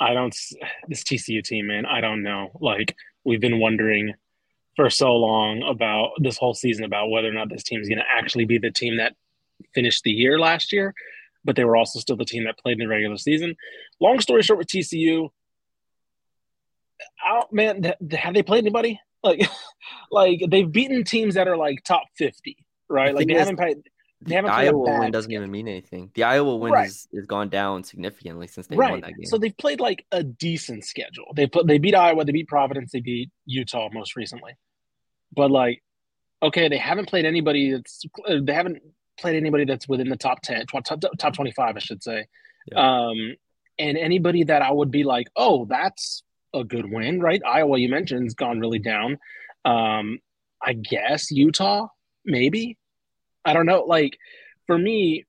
I 0.00 0.14
don't 0.14 0.34
this 0.88 1.04
TCU 1.04 1.42
team, 1.42 1.66
man. 1.66 1.86
I 1.86 2.00
don't 2.00 2.22
know. 2.22 2.50
Like 2.60 2.94
we've 3.24 3.40
been 3.40 3.58
wondering 3.58 4.14
for 4.76 4.90
so 4.90 5.12
long 5.12 5.62
about 5.62 6.10
this 6.18 6.36
whole 6.36 6.54
season 6.54 6.84
about 6.84 7.10
whether 7.10 7.28
or 7.28 7.32
not 7.32 7.48
this 7.48 7.62
team 7.62 7.80
is 7.80 7.88
going 7.88 7.98
to 7.98 8.04
actually 8.10 8.44
be 8.44 8.58
the 8.58 8.70
team 8.70 8.96
that 8.96 9.14
finished 9.74 10.02
the 10.02 10.10
year 10.10 10.38
last 10.38 10.72
year, 10.72 10.94
but 11.44 11.56
they 11.56 11.64
were 11.64 11.76
also 11.76 11.98
still 12.00 12.16
the 12.16 12.24
team 12.24 12.44
that 12.44 12.58
played 12.58 12.80
in 12.80 12.80
the 12.80 12.88
regular 12.88 13.16
season. 13.16 13.54
Long 14.00 14.20
story 14.20 14.42
short, 14.42 14.58
with 14.58 14.68
TCU, 14.68 15.28
oh, 17.26 17.42
man, 17.52 17.94
have 18.12 18.34
they 18.34 18.42
played 18.42 18.64
anybody? 18.64 19.00
Like, 19.22 19.48
like 20.10 20.42
they've 20.48 20.70
beaten 20.70 21.04
teams 21.04 21.34
that 21.34 21.48
are 21.48 21.56
like 21.56 21.82
top 21.84 22.04
fifty, 22.16 22.64
right? 22.88 23.14
Like 23.14 23.26
they 23.26 23.34
haven't 23.34 23.56
played. 23.56 23.78
The 24.24 24.36
Iowa 24.36 25.00
win 25.00 25.10
doesn't 25.10 25.30
even 25.30 25.50
mean 25.50 25.68
anything. 25.68 26.10
The 26.14 26.24
Iowa 26.24 26.56
win 26.56 26.72
right. 26.72 26.84
has, 26.84 27.06
has 27.14 27.26
gone 27.26 27.48
down 27.48 27.84
significantly 27.84 28.46
since 28.46 28.66
they 28.66 28.76
right. 28.76 28.92
won 28.92 29.00
that 29.02 29.14
game. 29.14 29.26
So 29.26 29.38
they've 29.38 29.56
played 29.56 29.80
like 29.80 30.06
a 30.12 30.22
decent 30.22 30.84
schedule. 30.84 31.32
They 31.34 31.46
put 31.46 31.66
they 31.66 31.78
beat 31.78 31.94
Iowa, 31.94 32.24
they 32.24 32.32
beat 32.32 32.48
Providence, 32.48 32.92
they 32.92 33.00
beat 33.00 33.30
Utah 33.46 33.88
most 33.92 34.16
recently. 34.16 34.52
But 35.34 35.50
like, 35.50 35.82
okay, 36.42 36.68
they 36.68 36.78
haven't 36.78 37.08
played 37.08 37.24
anybody 37.24 37.72
that's 37.72 38.02
they 38.28 38.54
haven't 38.54 38.82
played 39.18 39.36
anybody 39.36 39.64
that's 39.64 39.88
within 39.88 40.08
the 40.08 40.16
top 40.16 40.40
ten, 40.42 40.66
top, 40.66 41.00
top 41.18 41.34
twenty 41.34 41.52
five, 41.52 41.76
I 41.76 41.80
should 41.80 42.02
say. 42.02 42.26
Yeah. 42.70 43.06
Um, 43.06 43.36
and 43.78 43.98
anybody 43.98 44.44
that 44.44 44.62
I 44.62 44.70
would 44.70 44.90
be 44.90 45.04
like, 45.04 45.26
oh, 45.36 45.66
that's 45.66 46.22
a 46.54 46.64
good 46.64 46.90
win, 46.90 47.20
right? 47.20 47.42
Iowa, 47.44 47.78
you 47.78 47.88
mentioned, 47.88 48.24
has 48.24 48.34
gone 48.34 48.60
really 48.60 48.78
down. 48.78 49.18
Um, 49.64 50.20
I 50.62 50.72
guess 50.72 51.30
Utah, 51.30 51.88
maybe. 52.24 52.78
I 53.44 53.52
don't 53.52 53.66
know. 53.66 53.84
Like 53.86 54.18
for 54.66 54.78
me, 54.78 55.24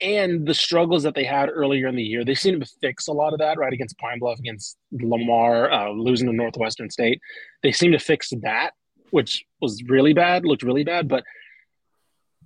and 0.00 0.46
the 0.46 0.54
struggles 0.54 1.04
that 1.04 1.14
they 1.14 1.24
had 1.24 1.48
earlier 1.48 1.86
in 1.88 1.96
the 1.96 2.02
year, 2.02 2.24
they 2.24 2.34
seem 2.34 2.60
to 2.60 2.66
fix 2.80 3.06
a 3.06 3.12
lot 3.12 3.32
of 3.32 3.38
that, 3.38 3.58
right? 3.58 3.72
Against 3.72 3.98
Pine 3.98 4.18
Bluff, 4.18 4.38
against 4.38 4.76
Lamar, 4.92 5.70
uh, 5.70 5.90
losing 5.90 6.26
to 6.26 6.32
Northwestern 6.32 6.90
State. 6.90 7.20
They 7.62 7.72
seem 7.72 7.92
to 7.92 7.98
fix 7.98 8.30
that, 8.42 8.72
which 9.10 9.44
was 9.60 9.82
really 9.88 10.12
bad, 10.12 10.44
looked 10.44 10.62
really 10.62 10.84
bad. 10.84 11.08
But 11.08 11.24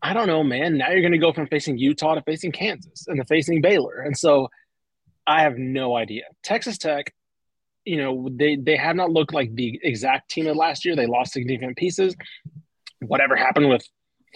I 0.03 0.13
don't 0.13 0.27
know, 0.27 0.45
man. 0.45 0.79
Now 0.79 0.91
you're 0.91 1.01
going 1.01 1.13
to 1.13 1.19
go 1.19 1.33
from 1.33 1.49
facing 1.49 1.79
Utah 1.79 2.15
to 2.15 2.23
facing 2.23 2.53
Kansas 2.53 3.07
and 3.09 3.19
to 3.19 3.25
facing 3.25 3.61
Baylor. 3.61 4.01
And 4.01 4.17
so 4.17 4.49
I 5.27 5.43
have 5.43 5.59
no 5.59 5.97
idea. 5.97 6.25
Texas 6.43 6.79
Tech, 6.79 7.13
you 7.85 7.97
know, 7.97 8.29
they, 8.31 8.57
they 8.57 8.77
have 8.77 8.95
not 8.95 9.11
looked 9.11 9.35
like 9.35 9.55
the 9.55 9.81
exact 9.83 10.31
team 10.31 10.47
of 10.47 10.57
last 10.57 10.85
year. 10.85 10.95
They 10.95 11.07
lost 11.07 11.33
significant 11.33 11.77
pieces 11.77 12.15
whatever 13.01 13.37
happened 13.37 13.69
with 13.69 13.83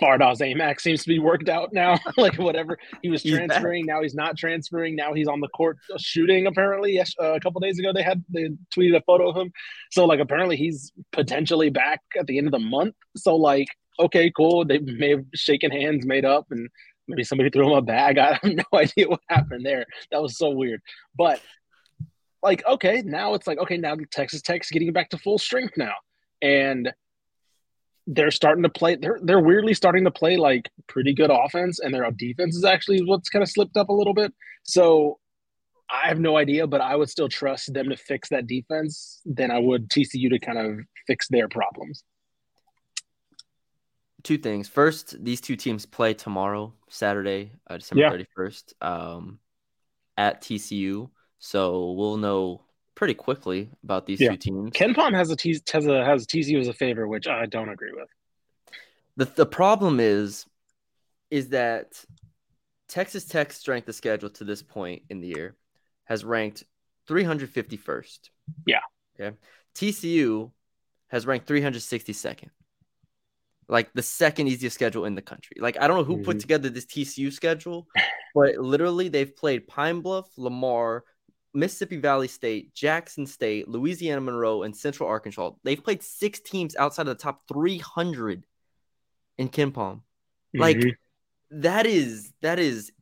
Fardaws 0.00 0.40
Aimaq 0.40 0.80
seems 0.80 1.02
to 1.02 1.08
be 1.08 1.18
worked 1.18 1.48
out 1.48 1.72
now. 1.72 1.98
like 2.16 2.36
whatever 2.38 2.78
he 3.02 3.10
was 3.10 3.22
transferring, 3.24 3.86
now 3.86 4.02
he's 4.02 4.14
not 4.14 4.36
transferring. 4.36 4.96
Now 4.96 5.12
he's 5.12 5.28
on 5.28 5.40
the 5.40 5.48
court 5.48 5.78
shooting. 5.98 6.46
Apparently, 6.46 6.92
yes, 6.92 7.12
uh, 7.20 7.34
a 7.34 7.40
couple 7.40 7.60
days 7.60 7.78
ago 7.78 7.92
they 7.92 8.02
had 8.02 8.24
they 8.32 8.48
tweeted 8.74 8.96
a 8.96 9.02
photo 9.02 9.30
of 9.30 9.36
him. 9.36 9.52
So 9.90 10.04
like 10.06 10.20
apparently 10.20 10.56
he's 10.56 10.92
potentially 11.12 11.70
back 11.70 12.00
at 12.18 12.26
the 12.26 12.38
end 12.38 12.46
of 12.46 12.52
the 12.52 12.58
month. 12.58 12.94
So 13.16 13.36
like 13.36 13.68
okay, 13.98 14.32
cool. 14.34 14.64
They 14.64 14.78
may 14.78 15.10
have 15.10 15.24
shaken 15.34 15.70
hands, 15.70 16.06
made 16.06 16.24
up, 16.24 16.46
and 16.50 16.68
maybe 17.06 17.24
somebody 17.24 17.50
threw 17.50 17.70
him 17.70 17.78
a 17.78 17.82
bag. 17.82 18.18
I 18.18 18.38
have 18.42 18.52
no 18.52 18.64
idea 18.78 19.08
what 19.08 19.20
happened 19.28 19.66
there. 19.66 19.86
That 20.10 20.22
was 20.22 20.38
so 20.38 20.50
weird. 20.50 20.80
But 21.16 21.40
like 22.42 22.66
okay, 22.66 23.02
now 23.04 23.34
it's 23.34 23.46
like 23.46 23.58
okay, 23.58 23.76
now 23.76 23.96
Texas 24.10 24.42
Tech's 24.42 24.70
getting 24.70 24.92
back 24.92 25.10
to 25.10 25.18
full 25.18 25.38
strength 25.38 25.76
now, 25.76 25.94
and 26.40 26.92
they're 28.06 28.30
starting 28.30 28.62
to 28.64 28.68
play 28.68 28.96
they're 28.96 29.20
they're 29.22 29.40
weirdly 29.40 29.74
starting 29.74 30.04
to 30.04 30.10
play 30.10 30.36
like 30.36 30.68
pretty 30.88 31.14
good 31.14 31.30
offense 31.30 31.78
and 31.78 31.94
their 31.94 32.10
defense 32.10 32.56
is 32.56 32.64
actually 32.64 33.00
what's 33.04 33.28
kind 33.28 33.42
of 33.42 33.48
slipped 33.48 33.76
up 33.76 33.88
a 33.88 33.92
little 33.92 34.14
bit. 34.14 34.32
So 34.64 35.18
I 35.90 36.08
have 36.08 36.18
no 36.18 36.36
idea, 36.36 36.66
but 36.66 36.80
I 36.80 36.96
would 36.96 37.10
still 37.10 37.28
trust 37.28 37.72
them 37.74 37.90
to 37.90 37.96
fix 37.96 38.30
that 38.30 38.46
defense 38.46 39.20
than 39.26 39.50
I 39.50 39.58
would 39.58 39.90
TCU 39.90 40.30
to 40.30 40.38
kind 40.38 40.58
of 40.58 40.78
fix 41.06 41.28
their 41.28 41.48
problems. 41.48 42.02
Two 44.22 44.38
things. 44.38 44.68
First, 44.68 45.22
these 45.22 45.40
two 45.40 45.56
teams 45.56 45.84
play 45.84 46.14
tomorrow, 46.14 46.72
Saturday, 46.88 47.52
uh, 47.68 47.76
December 47.76 48.08
thirty 48.08 48.22
yeah. 48.22 48.34
first, 48.34 48.74
um, 48.80 49.38
at 50.16 50.40
TCU. 50.40 51.10
So 51.38 51.92
we'll 51.92 52.18
know 52.18 52.62
pretty 52.94 53.14
quickly 53.14 53.70
about 53.82 54.06
these 54.06 54.20
yeah. 54.20 54.30
two 54.30 54.36
teams. 54.36 54.70
KenPom 54.72 55.14
has 55.14 55.30
a 55.30 55.36
T- 55.36 55.60
has 55.72 55.86
a 55.86 56.04
has 56.04 56.26
TCU 56.26 56.60
as 56.60 56.68
a 56.68 56.72
favor, 56.72 57.06
which 57.06 57.26
I 57.26 57.46
don't 57.46 57.68
agree 57.68 57.92
with. 57.92 58.08
The 59.16 59.24
the 59.24 59.46
problem 59.46 60.00
is 60.00 60.46
is 61.30 61.48
that 61.48 62.04
Texas 62.88 63.24
Tech's 63.24 63.56
strength 63.56 63.88
of 63.88 63.94
schedule 63.94 64.30
to 64.30 64.44
this 64.44 64.62
point 64.62 65.02
in 65.08 65.20
the 65.20 65.28
year 65.28 65.56
has 66.04 66.24
ranked 66.24 66.64
351st. 67.08 68.18
Yeah. 68.66 68.80
Okay. 69.18 69.36
TCU 69.74 70.50
has 71.08 71.26
ranked 71.26 71.48
362nd. 71.48 72.50
Like 73.68 73.92
the 73.94 74.02
second 74.02 74.48
easiest 74.48 74.74
schedule 74.74 75.06
in 75.06 75.14
the 75.14 75.22
country. 75.22 75.56
Like 75.58 75.80
I 75.80 75.86
don't 75.86 75.96
know 75.96 76.04
who 76.04 76.16
mm-hmm. 76.16 76.24
put 76.24 76.40
together 76.40 76.68
this 76.68 76.84
TCU 76.84 77.32
schedule, 77.32 77.86
but 78.34 78.58
literally 78.58 79.08
they've 79.08 79.34
played 79.34 79.66
Pine 79.66 80.00
Bluff, 80.00 80.28
Lamar, 80.36 81.04
Mississippi 81.54 81.98
Valley 81.98 82.28
State, 82.28 82.74
Jackson 82.74 83.26
State, 83.26 83.68
Louisiana 83.68 84.20
Monroe, 84.20 84.62
and 84.62 84.74
Central 84.76 85.08
Arkansas. 85.08 85.52
They've 85.64 85.82
played 85.82 86.02
six 86.02 86.40
teams 86.40 86.76
outside 86.76 87.08
of 87.08 87.18
the 87.18 87.22
top 87.22 87.42
300 87.48 88.46
in 89.38 89.48
KenPom. 89.48 90.00
Like 90.54 90.76
mm-hmm. 90.78 91.60
that 91.60 91.86
is 91.86 92.32
that 92.42 92.58
is 92.58 92.92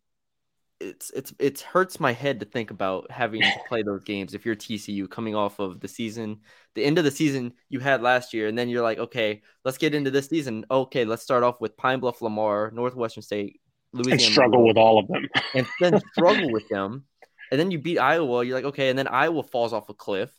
it's 0.80 1.10
it's 1.10 1.34
it 1.38 1.60
hurts 1.60 2.00
my 2.00 2.12
head 2.12 2.40
to 2.40 2.46
think 2.46 2.70
about 2.70 3.10
having 3.10 3.42
to 3.42 3.52
play 3.68 3.82
those 3.82 4.02
games 4.02 4.34
if 4.34 4.46
you're 4.46 4.56
TCU 4.56 5.08
coming 5.08 5.34
off 5.34 5.58
of 5.58 5.80
the 5.80 5.88
season, 5.88 6.38
the 6.74 6.84
end 6.84 6.96
of 6.98 7.04
the 7.04 7.10
season 7.10 7.52
you 7.68 7.80
had 7.80 8.02
last 8.02 8.32
year, 8.32 8.48
and 8.48 8.56
then 8.56 8.68
you're 8.68 8.82
like, 8.82 8.98
okay, 8.98 9.42
let's 9.64 9.78
get 9.78 9.94
into 9.94 10.10
this 10.10 10.28
season. 10.28 10.64
Okay, 10.70 11.04
let's 11.04 11.22
start 11.22 11.42
off 11.42 11.60
with 11.60 11.76
Pine 11.76 12.00
Bluff, 12.00 12.22
Lamar, 12.22 12.70
Northwestern 12.72 13.22
State, 13.22 13.60
Louisiana, 13.92 14.22
and 14.22 14.32
struggle 14.32 14.66
with 14.66 14.76
all 14.76 14.98
of 14.98 15.06
them, 15.08 15.28
and 15.54 15.66
then 15.80 16.00
struggle 16.12 16.50
with 16.50 16.68
them, 16.68 17.04
and 17.50 17.60
then 17.60 17.70
you 17.70 17.78
beat 17.78 17.98
Iowa. 17.98 18.44
You're 18.44 18.56
like, 18.56 18.66
okay, 18.66 18.88
and 18.88 18.98
then 18.98 19.08
Iowa 19.08 19.42
falls 19.42 19.72
off 19.72 19.88
a 19.88 19.94
cliff. 19.94 20.30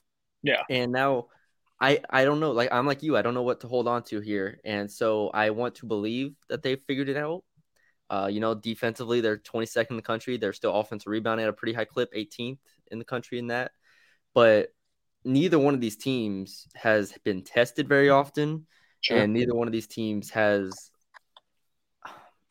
Yeah, 0.43 0.63
and 0.69 0.91
now. 0.91 1.27
I, 1.83 1.99
I 2.11 2.25
don't 2.25 2.39
know. 2.39 2.51
Like 2.51 2.71
I'm 2.71 2.85
like 2.85 3.01
you. 3.01 3.17
I 3.17 3.23
don't 3.23 3.33
know 3.33 3.41
what 3.41 3.61
to 3.61 3.67
hold 3.67 3.87
on 3.87 4.03
to 4.03 4.19
here, 4.19 4.59
and 4.63 4.91
so 4.91 5.29
I 5.29 5.49
want 5.49 5.73
to 5.77 5.87
believe 5.87 6.35
that 6.47 6.61
they 6.61 6.75
figured 6.75 7.09
it 7.09 7.17
out. 7.17 7.43
Uh, 8.07 8.27
you 8.27 8.39
know, 8.39 8.53
defensively, 8.53 9.19
they're 9.19 9.37
22nd 9.37 9.89
in 9.89 9.95
the 9.95 10.03
country. 10.03 10.37
They're 10.37 10.53
still 10.53 10.75
offensive 10.75 11.09
rebounding 11.09 11.45
at 11.45 11.49
a 11.49 11.53
pretty 11.53 11.73
high 11.73 11.85
clip, 11.85 12.13
18th 12.13 12.59
in 12.91 12.99
the 12.99 13.05
country 13.05 13.39
in 13.39 13.47
that. 13.47 13.71
But 14.35 14.73
neither 15.23 15.57
one 15.57 15.73
of 15.73 15.79
these 15.81 15.95
teams 15.95 16.67
has 16.75 17.13
been 17.23 17.41
tested 17.41 17.87
very 17.87 18.09
often. 18.09 18.67
Sure. 18.99 19.17
And 19.17 19.33
neither 19.33 19.55
one 19.55 19.67
of 19.67 19.71
these 19.71 19.87
teams 19.87 20.29
has, 20.31 20.91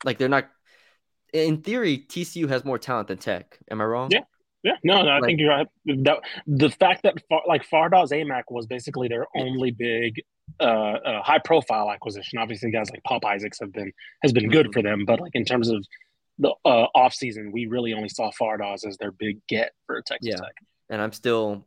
like, 0.03 0.19
they're 0.19 0.29
not, 0.29 0.49
in 1.33 1.61
theory, 1.63 1.99
TCU 2.09 2.49
has 2.49 2.65
more 2.65 2.79
talent 2.79 3.09
than 3.09 3.19
Tech. 3.19 3.59
Am 3.71 3.81
I 3.81 3.85
wrong? 3.85 4.09
Yeah. 4.11 4.23
Yeah, 4.63 4.73
no, 4.85 5.03
no, 5.03 5.09
I 5.09 5.21
like, 5.21 5.29
think 5.29 5.41
you're 5.41 5.49
right. 5.49 5.67
The, 5.87 6.21
the 6.47 6.71
fact 6.71 7.05
that 7.05 7.15
like 7.47 7.67
Fardaws 7.67 8.11
Aimaq 8.11 8.43
was 8.51 8.67
basically 8.67 9.09
their 9.09 9.27
only 9.35 9.71
big 9.71 10.23
uh, 10.61 10.65
uh, 10.65 11.23
high 11.23 11.39
profile 11.39 11.91
acquisition. 11.91 12.39
Obviously, 12.39 12.71
guys 12.71 12.91
like 12.91 13.03
Pop 13.05 13.25
Isaacs 13.25 13.59
have 13.61 13.73
been 13.73 13.91
has 14.23 14.33
been 14.33 14.51
good 14.51 14.67
mm-hmm. 14.67 14.73
for 14.73 14.83
them, 14.83 15.05
but 15.07 15.21
like 15.21 15.35
in 15.35 15.47
terms 15.47 15.71
of 15.71 15.85
the 16.39 16.51
uh, 16.65 16.87
off 16.95 17.15
season, 17.15 17.53
we 17.53 17.67
really 17.67 17.95
only 17.95 18.09
saw 18.09 18.31
Fardaws 18.39 18.87
as 18.87 18.97
their 18.99 19.13
big 19.13 19.39
get 19.49 19.73
for 19.87 20.03
Texas 20.03 20.29
yeah. 20.29 20.37
Tech. 20.37 20.55
And 20.91 21.01
I'm 21.01 21.13
still 21.13 21.65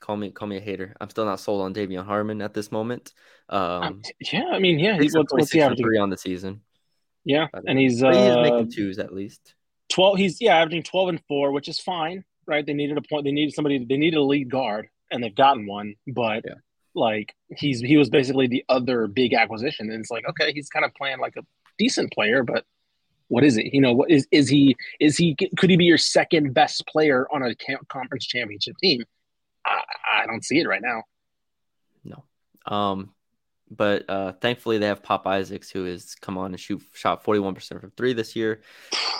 call 0.00 0.16
me 0.16 0.30
call 0.30 0.48
me 0.48 0.56
a 0.56 0.60
hater. 0.60 0.96
I'm 1.00 1.10
still 1.10 1.24
not 1.24 1.40
sold 1.40 1.62
on 1.62 1.74
De'Vion 1.74 2.04
Harmon 2.04 2.42
at 2.42 2.54
this 2.54 2.72
moment. 2.72 3.12
Um, 3.48 4.02
yeah, 4.32 4.48
I 4.52 4.58
mean, 4.58 4.78
yeah, 4.78 4.98
he's 4.98 5.14
what's, 5.16 5.32
what's 5.32 5.52
he 5.52 5.60
three 5.60 5.98
on 5.98 6.10
the 6.10 6.18
season. 6.18 6.60
Yeah, 7.24 7.46
and 7.52 7.78
he's 7.78 8.02
uh, 8.02 8.10
he's 8.10 8.50
making 8.50 8.72
twos 8.72 8.98
at 8.98 9.14
least. 9.14 9.54
Twelve. 9.88 10.18
He's 10.18 10.40
yeah, 10.40 10.56
averaging 10.56 10.82
twelve 10.82 11.08
and 11.08 11.22
four, 11.28 11.52
which 11.52 11.68
is 11.68 11.78
fine, 11.78 12.24
right? 12.46 12.64
They 12.64 12.74
needed 12.74 12.98
a 12.98 13.02
point. 13.02 13.24
They 13.24 13.32
needed 13.32 13.54
somebody. 13.54 13.84
They 13.84 13.96
needed 13.96 14.16
a 14.16 14.22
lead 14.22 14.50
guard, 14.50 14.88
and 15.10 15.22
they've 15.22 15.34
gotten 15.34 15.66
one. 15.66 15.94
But 16.06 16.44
yeah 16.44 16.54
like 16.94 17.34
he's 17.56 17.80
he 17.80 17.96
was 17.96 18.08
basically 18.08 18.46
the 18.46 18.64
other 18.68 19.06
big 19.06 19.34
acquisition, 19.34 19.90
and 19.90 20.00
it's 20.00 20.10
like 20.10 20.24
okay, 20.28 20.52
he's 20.52 20.68
kind 20.68 20.84
of 20.84 20.94
playing 20.94 21.18
like 21.18 21.34
a 21.36 21.42
decent 21.78 22.12
player, 22.12 22.42
but 22.42 22.64
what 23.28 23.44
is 23.44 23.56
it? 23.56 23.72
You 23.72 23.80
know, 23.80 23.92
what 23.92 24.10
is 24.10 24.26
is 24.30 24.48
he 24.48 24.76
is 25.00 25.16
he 25.16 25.36
could 25.56 25.70
he 25.70 25.76
be 25.76 25.84
your 25.84 25.98
second 25.98 26.54
best 26.54 26.86
player 26.86 27.26
on 27.32 27.42
a 27.42 27.54
conference 27.88 28.26
championship 28.26 28.76
team? 28.78 29.02
I, 29.66 29.82
I 30.22 30.26
don't 30.26 30.44
see 30.44 30.60
it 30.60 30.68
right 30.68 30.82
now. 30.82 31.02
No. 32.04 32.24
Um, 32.66 33.14
but 33.70 34.08
uh, 34.08 34.32
thankfully 34.32 34.78
they 34.78 34.86
have 34.86 35.02
Pop 35.02 35.26
Isaacs 35.26 35.70
who 35.70 35.84
has 35.84 36.14
come 36.14 36.38
on 36.38 36.52
and 36.52 36.60
shoot 36.60 36.82
shot 36.92 37.24
forty 37.24 37.40
one 37.40 37.54
percent 37.54 37.80
from 37.80 37.92
three 37.96 38.12
this 38.12 38.36
year. 38.36 38.60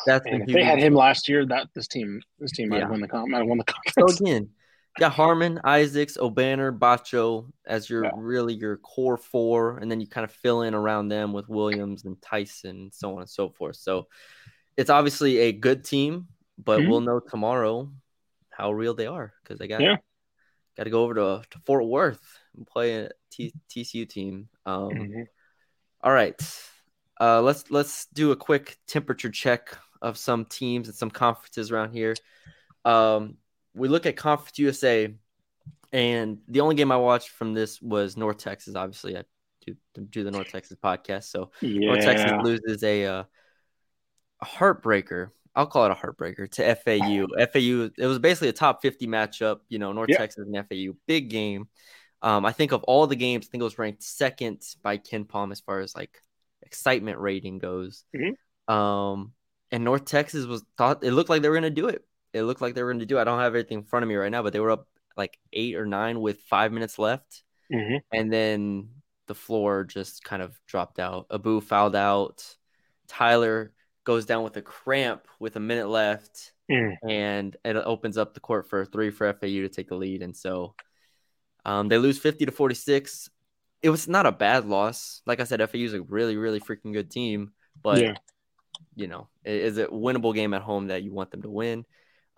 That's 0.06 0.24
Man, 0.24 0.42
if 0.42 0.54
they 0.54 0.64
had 0.64 0.78
him 0.78 0.94
last 0.94 1.28
year, 1.28 1.46
that 1.46 1.68
this 1.74 1.88
team 1.88 2.20
this 2.38 2.52
team 2.52 2.68
might 2.68 2.76
yeah. 2.76 2.82
have 2.82 2.90
won 2.90 3.00
the 3.00 3.08
comp 3.08 3.28
might 3.28 3.38
have 3.38 3.46
won 3.46 3.58
the 3.58 3.64
conference. 3.94 4.18
So 4.18 4.24
again, 4.24 4.50
got 4.98 5.12
Harmon, 5.12 5.60
Isaacs, 5.64 6.16
Obanor, 6.16 6.76
Batcho 6.78 7.50
as 7.66 7.88
your 7.88 8.04
yeah. 8.04 8.10
really 8.14 8.54
your 8.54 8.76
core 8.78 9.16
four, 9.16 9.78
and 9.78 9.90
then 9.90 10.00
you 10.00 10.06
kind 10.06 10.24
of 10.24 10.30
fill 10.30 10.62
in 10.62 10.74
around 10.74 11.08
them 11.08 11.32
with 11.32 11.48
Williams 11.48 12.04
and 12.04 12.20
Tyson, 12.22 12.70
and 12.70 12.94
so 12.94 13.14
on 13.14 13.20
and 13.20 13.30
so 13.30 13.50
forth. 13.50 13.76
So 13.76 14.08
it's 14.76 14.90
obviously 14.90 15.38
a 15.38 15.52
good 15.52 15.84
team, 15.84 16.28
but 16.58 16.80
mm-hmm. 16.80 16.90
we'll 16.90 17.00
know 17.00 17.20
tomorrow 17.20 17.90
how 18.50 18.72
real 18.72 18.94
they 18.94 19.06
are 19.06 19.32
because 19.42 19.58
they 19.58 19.68
got 19.68 19.80
yeah. 19.80 19.96
got 20.76 20.84
to 20.84 20.90
go 20.90 21.02
over 21.02 21.14
to, 21.14 21.42
to 21.50 21.58
Fort 21.66 21.84
Worth 21.84 22.22
and 22.56 22.66
play 22.66 22.96
a 22.96 23.10
T- 23.30 23.54
TCU 23.70 24.08
team. 24.08 24.48
Um, 24.64 24.90
mm-hmm. 24.90 25.22
all 26.02 26.12
right, 26.12 26.40
uh, 27.20 27.42
let's 27.42 27.70
let's 27.70 28.06
do 28.06 28.32
a 28.32 28.36
quick 28.36 28.76
temperature 28.86 29.30
check 29.30 29.76
of 30.04 30.18
some 30.18 30.44
teams 30.44 30.86
and 30.88 30.96
some 30.96 31.10
conferences 31.10 31.72
around 31.72 31.92
here. 31.92 32.14
Um, 32.84 33.38
we 33.74 33.88
look 33.88 34.04
at 34.04 34.16
Conference 34.16 34.58
USA, 34.58 35.12
and 35.92 36.38
the 36.46 36.60
only 36.60 36.74
game 36.74 36.92
I 36.92 36.98
watched 36.98 37.30
from 37.30 37.54
this 37.54 37.80
was 37.80 38.16
North 38.16 38.36
Texas. 38.36 38.76
Obviously, 38.76 39.16
I 39.16 39.24
do, 39.64 39.74
do 40.10 40.22
the 40.22 40.30
North 40.30 40.52
Texas 40.52 40.76
podcast, 40.82 41.24
so 41.24 41.50
yeah. 41.62 41.86
North 41.86 42.04
Texas 42.04 42.32
loses 42.42 42.84
a, 42.84 43.06
uh, 43.06 43.24
a 44.42 44.44
heartbreaker. 44.44 45.30
I'll 45.56 45.66
call 45.66 45.86
it 45.86 45.92
a 45.92 45.94
heartbreaker 45.94 46.50
to 46.50 46.74
FAU. 46.74 47.26
FAU, 47.46 47.90
it 47.96 48.06
was 48.06 48.18
basically 48.18 48.48
a 48.48 48.52
top 48.52 48.82
50 48.82 49.06
matchup, 49.06 49.60
you 49.68 49.78
know, 49.78 49.92
North 49.92 50.10
Texas 50.10 50.44
and 50.46 50.68
FAU, 50.68 50.96
big 51.06 51.30
game. 51.30 51.68
Um, 52.20 52.44
I 52.44 52.52
think 52.52 52.72
of 52.72 52.82
all 52.84 53.06
the 53.06 53.16
games, 53.16 53.46
I 53.46 53.48
think 53.50 53.60
it 53.60 53.64
was 53.64 53.78
ranked 53.78 54.02
second 54.02 54.62
by 54.82 54.98
KenPom 54.98 55.52
as 55.52 55.60
far 55.60 55.80
as 55.80 55.94
like 55.94 56.20
excitement 56.62 57.18
rating 57.18 57.58
goes. 57.58 58.04
Mm-hmm. 58.14 58.74
Um, 58.74 59.32
and 59.74 59.84
North 59.84 60.04
Texas 60.04 60.46
was 60.46 60.64
thought 60.78 61.04
it 61.04 61.12
looked 61.12 61.30
like 61.30 61.42
they 61.42 61.48
were 61.48 61.60
going 61.60 61.74
to 61.74 61.82
do 61.82 61.88
it 61.88 62.04
it 62.34 62.42
looked 62.42 62.60
like 62.60 62.74
they 62.74 62.82
were 62.82 62.90
going 62.90 63.00
to 63.00 63.06
do. 63.06 63.16
It. 63.16 63.22
I 63.22 63.24
don't 63.24 63.38
have 63.38 63.46
everything 63.46 63.78
in 63.78 63.84
front 63.84 64.02
of 64.02 64.08
me 64.08 64.16
right 64.16 64.30
now, 64.30 64.42
but 64.42 64.52
they 64.52 64.60
were 64.60 64.72
up 64.72 64.88
like 65.16 65.38
eight 65.52 65.76
or 65.76 65.86
nine 65.86 66.20
with 66.20 66.40
five 66.40 66.72
minutes 66.72 66.98
left, 66.98 67.44
mm-hmm. 67.72 67.96
and 68.12 68.30
then 68.30 68.88
the 69.28 69.34
floor 69.34 69.84
just 69.84 70.24
kind 70.24 70.42
of 70.42 70.58
dropped 70.66 70.98
out. 70.98 71.26
Abou 71.30 71.60
fouled 71.60 71.96
out. 71.96 72.44
Tylor 73.06 73.72
goes 74.02 74.26
down 74.26 74.42
with 74.42 74.56
a 74.56 74.62
cramp 74.62 75.28
with 75.38 75.54
a 75.56 75.60
minute 75.60 75.88
left, 75.88 76.52
mm. 76.70 76.96
and 77.08 77.56
it 77.64 77.76
opens 77.76 78.18
up 78.18 78.34
the 78.34 78.40
court 78.40 78.68
for 78.68 78.82
a 78.82 78.86
three 78.86 79.10
for 79.10 79.32
FAU 79.32 79.62
to 79.62 79.68
take 79.68 79.88
the 79.88 79.94
lead, 79.94 80.20
and 80.20 80.36
so 80.36 80.74
um, 81.64 81.88
they 81.88 81.98
lose 81.98 82.18
fifty 82.18 82.44
to 82.44 82.52
forty 82.52 82.74
six. 82.74 83.30
It 83.80 83.90
was 83.90 84.08
not 84.08 84.26
a 84.26 84.32
bad 84.32 84.66
loss. 84.66 85.22
Like 85.24 85.40
I 85.40 85.44
said, 85.44 85.60
FAU 85.60 85.78
is 85.78 85.94
a 85.94 86.02
really, 86.02 86.36
really 86.36 86.58
freaking 86.58 86.92
good 86.92 87.10
team, 87.10 87.52
but 87.80 88.00
yeah. 88.00 88.14
You 88.94 89.08
know, 89.08 89.28
is 89.44 89.78
it 89.78 89.90
winnable 89.90 90.34
game 90.34 90.54
at 90.54 90.62
home 90.62 90.88
that 90.88 91.02
you 91.02 91.12
want 91.12 91.30
them 91.30 91.42
to 91.42 91.50
win? 91.50 91.84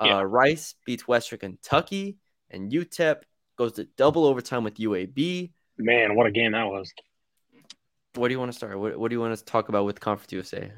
Yeah. 0.02 0.18
Uh, 0.18 0.22
Rice 0.22 0.74
beats 0.84 1.08
Western 1.08 1.38
Kentucky, 1.38 2.18
and 2.50 2.70
UTEP 2.70 3.22
goes 3.56 3.72
to 3.74 3.84
double 3.96 4.24
overtime 4.24 4.64
with 4.64 4.76
UAB. 4.76 5.52
Man, 5.78 6.14
what 6.14 6.26
a 6.26 6.30
game 6.30 6.52
that 6.52 6.64
was! 6.64 6.92
What 8.14 8.28
do 8.28 8.34
you 8.34 8.38
want 8.38 8.52
to 8.52 8.56
start? 8.56 8.78
What, 8.78 8.98
what 8.98 9.08
do 9.08 9.14
you 9.14 9.20
want 9.20 9.36
to 9.36 9.44
talk 9.44 9.68
about 9.68 9.84
with 9.84 10.00
Conference 10.00 10.32
USA? 10.32 10.72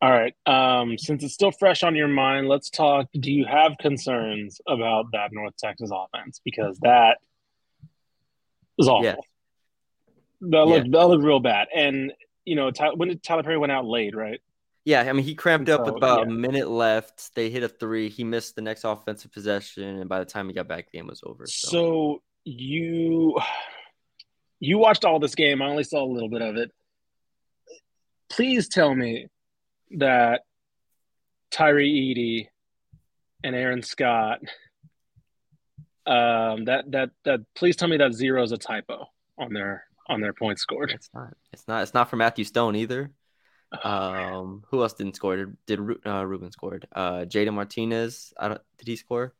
All 0.00 0.10
right. 0.10 0.34
Um, 0.46 0.98
since 0.98 1.22
it's 1.22 1.32
still 1.32 1.52
fresh 1.52 1.82
on 1.82 1.94
your 1.94 2.08
mind, 2.08 2.48
let's 2.48 2.70
talk. 2.70 3.06
Do 3.18 3.30
you 3.30 3.46
have 3.46 3.72
concerns 3.78 4.60
about 4.68 5.06
that 5.12 5.32
North 5.32 5.56
Texas 5.56 5.90
offense? 5.92 6.40
Because 6.44 6.78
that 6.80 7.18
was 8.76 8.88
awful. 8.88 9.04
Yeah. 9.04 9.16
That 10.40 10.66
looked 10.66 10.86
yeah. 10.86 10.98
that 10.98 11.08
looked 11.08 11.24
real 11.24 11.40
bad. 11.40 11.68
And 11.74 12.12
you 12.44 12.56
know, 12.56 12.72
when 12.96 13.08
did 13.08 13.22
Tylor 13.22 13.44
Perry 13.44 13.58
went 13.58 13.70
out 13.70 13.86
late, 13.86 14.16
right? 14.16 14.40
Yeah, 14.84 15.02
I 15.02 15.12
mean, 15.12 15.24
he 15.24 15.34
cramped 15.36 15.68
up 15.68 15.86
with 15.86 15.96
about 15.96 16.20
yeah. 16.20 16.24
a 16.24 16.28
minute 16.28 16.68
left. 16.68 17.34
They 17.36 17.50
hit 17.50 17.62
a 17.62 17.68
three. 17.68 18.08
He 18.08 18.24
missed 18.24 18.56
the 18.56 18.62
next 18.62 18.84
offensive 18.84 19.30
possession, 19.32 20.00
and 20.00 20.08
by 20.08 20.18
the 20.18 20.24
time 20.24 20.48
he 20.48 20.54
got 20.54 20.66
back, 20.66 20.90
the 20.90 20.98
game 20.98 21.06
was 21.06 21.22
over. 21.24 21.46
So. 21.46 21.68
so 21.68 22.22
you 22.44 23.38
you 24.60 24.78
watched 24.78 25.04
all 25.04 25.20
this 25.20 25.34
game. 25.34 25.62
I 25.62 25.68
only 25.68 25.84
saw 25.84 26.04
a 26.04 26.12
little 26.12 26.28
bit 26.28 26.42
of 26.42 26.56
it. 26.56 26.72
Please 28.28 28.68
tell 28.68 28.92
me 28.92 29.28
that 29.98 30.42
Tyree 31.50 31.90
Eady 31.90 32.50
and 33.44 33.54
Aaron 33.54 33.82
Scott. 33.82 34.40
Um, 36.06 36.64
that 36.64 36.90
that 36.90 37.10
that. 37.24 37.40
Please 37.54 37.76
tell 37.76 37.88
me 37.88 37.98
that 37.98 38.14
zero 38.14 38.42
is 38.42 38.50
a 38.50 38.58
typo 38.58 39.06
on 39.38 39.52
their 39.52 39.84
on 40.08 40.20
their 40.20 40.32
points 40.32 40.62
scored. 40.62 40.90
It's 40.90 41.10
not. 41.14 41.34
It's 41.52 41.68
not. 41.68 41.82
It's 41.82 41.94
not 41.94 42.10
for 42.10 42.16
Matthew 42.16 42.44
Stone 42.44 42.74
either. 42.74 43.12
Um, 43.82 44.64
who 44.68 44.82
else 44.82 44.92
didn't 44.94 45.16
score? 45.16 45.36
Did, 45.36 45.56
did 45.66 45.80
uh, 46.06 46.26
Rubin 46.26 46.52
scored? 46.52 46.86
Uh, 46.92 47.20
Jaden 47.20 47.54
Martinez. 47.54 48.32
I 48.38 48.48
don't. 48.48 48.60
Did 48.78 48.88
he 48.88 48.96
score? 48.96 49.34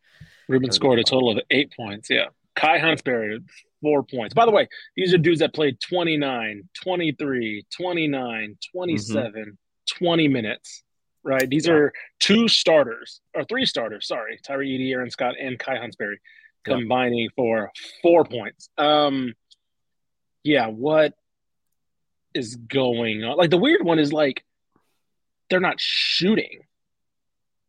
Rubin 0.48 0.72
scored 0.72 0.98
a 0.98 1.04
total 1.04 1.30
of 1.30 1.40
eight 1.50 1.72
points. 1.76 2.08
Yeah. 2.10 2.26
Kai 2.54 2.78
Huntsberry, 2.78 3.42
four 3.80 4.02
points. 4.02 4.34
By 4.34 4.44
the 4.44 4.50
way, 4.50 4.68
these 4.96 5.14
are 5.14 5.18
dudes 5.18 5.40
that 5.40 5.54
played 5.54 5.80
29, 5.80 6.68
23, 6.82 7.66
29, 7.74 8.56
27, 8.72 9.32
mm-hmm. 9.32 10.04
20 10.04 10.28
minutes, 10.28 10.82
right? 11.22 11.48
These 11.48 11.66
yeah. 11.66 11.74
are 11.74 11.92
two 12.20 12.48
starters, 12.48 13.20
or 13.34 13.44
three 13.44 13.64
starters, 13.64 14.06
sorry. 14.06 14.38
Tyree 14.46 14.70
Eady, 14.70 14.92
Aaron 14.92 15.10
Scott, 15.10 15.34
and 15.40 15.58
Kai 15.58 15.76
Huntsberry 15.76 16.16
combining 16.64 17.20
yeah. 17.20 17.28
for 17.36 17.72
four 18.02 18.24
points. 18.24 18.68
Um, 18.76 19.34
yeah, 20.44 20.66
what 20.66 21.14
is 22.34 22.56
going 22.56 23.24
on? 23.24 23.36
Like 23.36 23.50
the 23.50 23.58
weird 23.58 23.84
one 23.84 23.98
is 23.98 24.12
like 24.12 24.44
they're 25.50 25.60
not 25.60 25.80
shooting. 25.80 26.60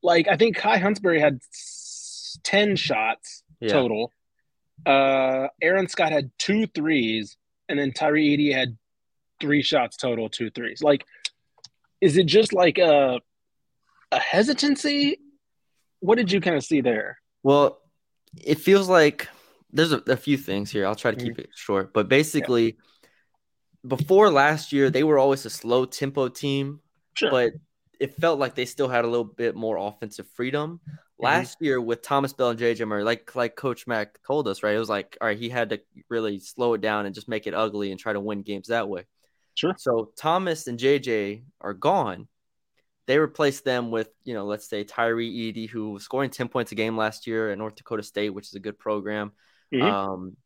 Like 0.02 0.28
I 0.28 0.38
think 0.38 0.58
Kai 0.58 0.80
Huntsberry 0.80 1.20
had 1.20 1.40
ten 2.44 2.76
shots 2.76 3.44
yeah. 3.60 3.70
total. 3.70 4.12
Uh, 4.86 5.48
Aaron 5.62 5.88
Scott 5.88 6.12
had 6.12 6.32
two 6.38 6.68
threes, 6.68 7.38
and 7.70 7.80
then 7.80 7.94
Tyree 7.94 8.28
Eady 8.28 8.52
had 8.52 8.78
three 9.40 9.62
shots 9.62 9.96
total, 9.98 10.30
two 10.30 10.50
threes. 10.50 10.82
Like, 10.82 11.06
is 12.02 12.18
it 12.18 12.26
just 12.26 12.54
like 12.54 12.78
a 12.78 13.20
a 14.14 14.20
hesitancy. 14.20 15.20
What 16.00 16.16
did 16.16 16.32
you 16.32 16.40
kind 16.40 16.56
of 16.56 16.64
see 16.64 16.82
there? 16.82 17.18
Well, 17.42 17.80
it 18.42 18.60
feels 18.60 18.88
like 18.88 19.28
there's 19.72 19.92
a, 19.92 20.02
a 20.08 20.18
few 20.18 20.38
things 20.38 20.72
here. 20.72 20.86
I'll 20.86 20.96
try 20.96 21.12
to 21.12 21.18
keep 21.18 21.34
mm-hmm. 21.34 21.42
it 21.42 21.50
short, 21.56 21.94
but 21.94 22.08
basically, 22.08 22.66
yeah. 22.66 22.72
Before 23.86 24.32
last 24.32 24.72
year, 24.72 24.90
they 24.90 25.04
were 25.04 25.18
always 25.18 25.46
a 25.46 25.50
slow 25.50 25.86
tempo 25.86 26.30
team, 26.30 26.80
sure. 27.16 27.32
but 27.32 27.54
it 28.00 28.16
felt 28.18 28.40
like 28.40 28.56
they 28.56 28.66
still 28.66 28.88
had 28.88 29.06
a 29.06 29.08
little 29.08 29.26
bit 29.26 29.56
more 29.56 29.78
offensive 29.78 30.28
freedom. 30.36 30.80
Mm-hmm. 30.80 30.96
Last 31.24 31.58
year 31.62 31.80
with 31.80 32.02
Thomas 32.02 32.34
Bell 32.34 32.50
and 32.50 32.60
JJ 32.60 32.88
Murray, 32.88 33.04
like 33.04 33.36
like 33.36 33.56
Coach 33.56 33.88
Mack 33.88 34.20
told 34.26 34.48
us, 34.48 34.64
right? 34.64 34.76
It 34.76 34.80
was 34.80 34.90
like, 34.90 35.18
all 35.22 35.28
right, 35.28 35.38
he 35.38 35.48
had 35.48 35.70
to 35.70 35.82
really 36.10 36.40
slow 36.40 36.74
it 36.74 36.82
down 36.82 37.06
and 37.06 37.16
just 37.16 37.30
make 37.30 37.48
it 37.48 37.54
ugly 37.54 37.92
and 37.92 38.00
try 38.00 38.14
to 38.14 38.20
win 38.20 38.42
games 38.42 38.68
that 38.68 38.90
way. 38.90 39.06
Sure. 39.56 39.76
So 39.78 40.12
Thomas 40.18 40.68
and 40.68 40.80
JJ 40.80 41.44
are 41.62 41.74
gone. 41.74 42.28
They 43.06 43.20
replaced 43.20 43.66
them 43.66 43.92
with, 43.92 44.10
you 44.24 44.34
know, 44.34 44.46
let's 44.46 44.68
say 44.68 44.84
Tyree 44.84 45.30
Eady, 45.30 45.66
who 45.66 45.92
was 45.92 46.04
scoring 46.04 46.30
10 46.30 46.48
points 46.48 46.72
a 46.72 46.76
game 46.76 46.98
last 46.98 47.28
year 47.28 47.52
at 47.52 47.58
North 47.58 47.76
Dakota 47.76 48.04
State, 48.04 48.30
which 48.32 48.48
is 48.48 48.56
a 48.56 48.60
good 48.60 48.80
program. 48.80 49.34
Mm-hmm. 49.74 49.86
Um, 49.86 50.38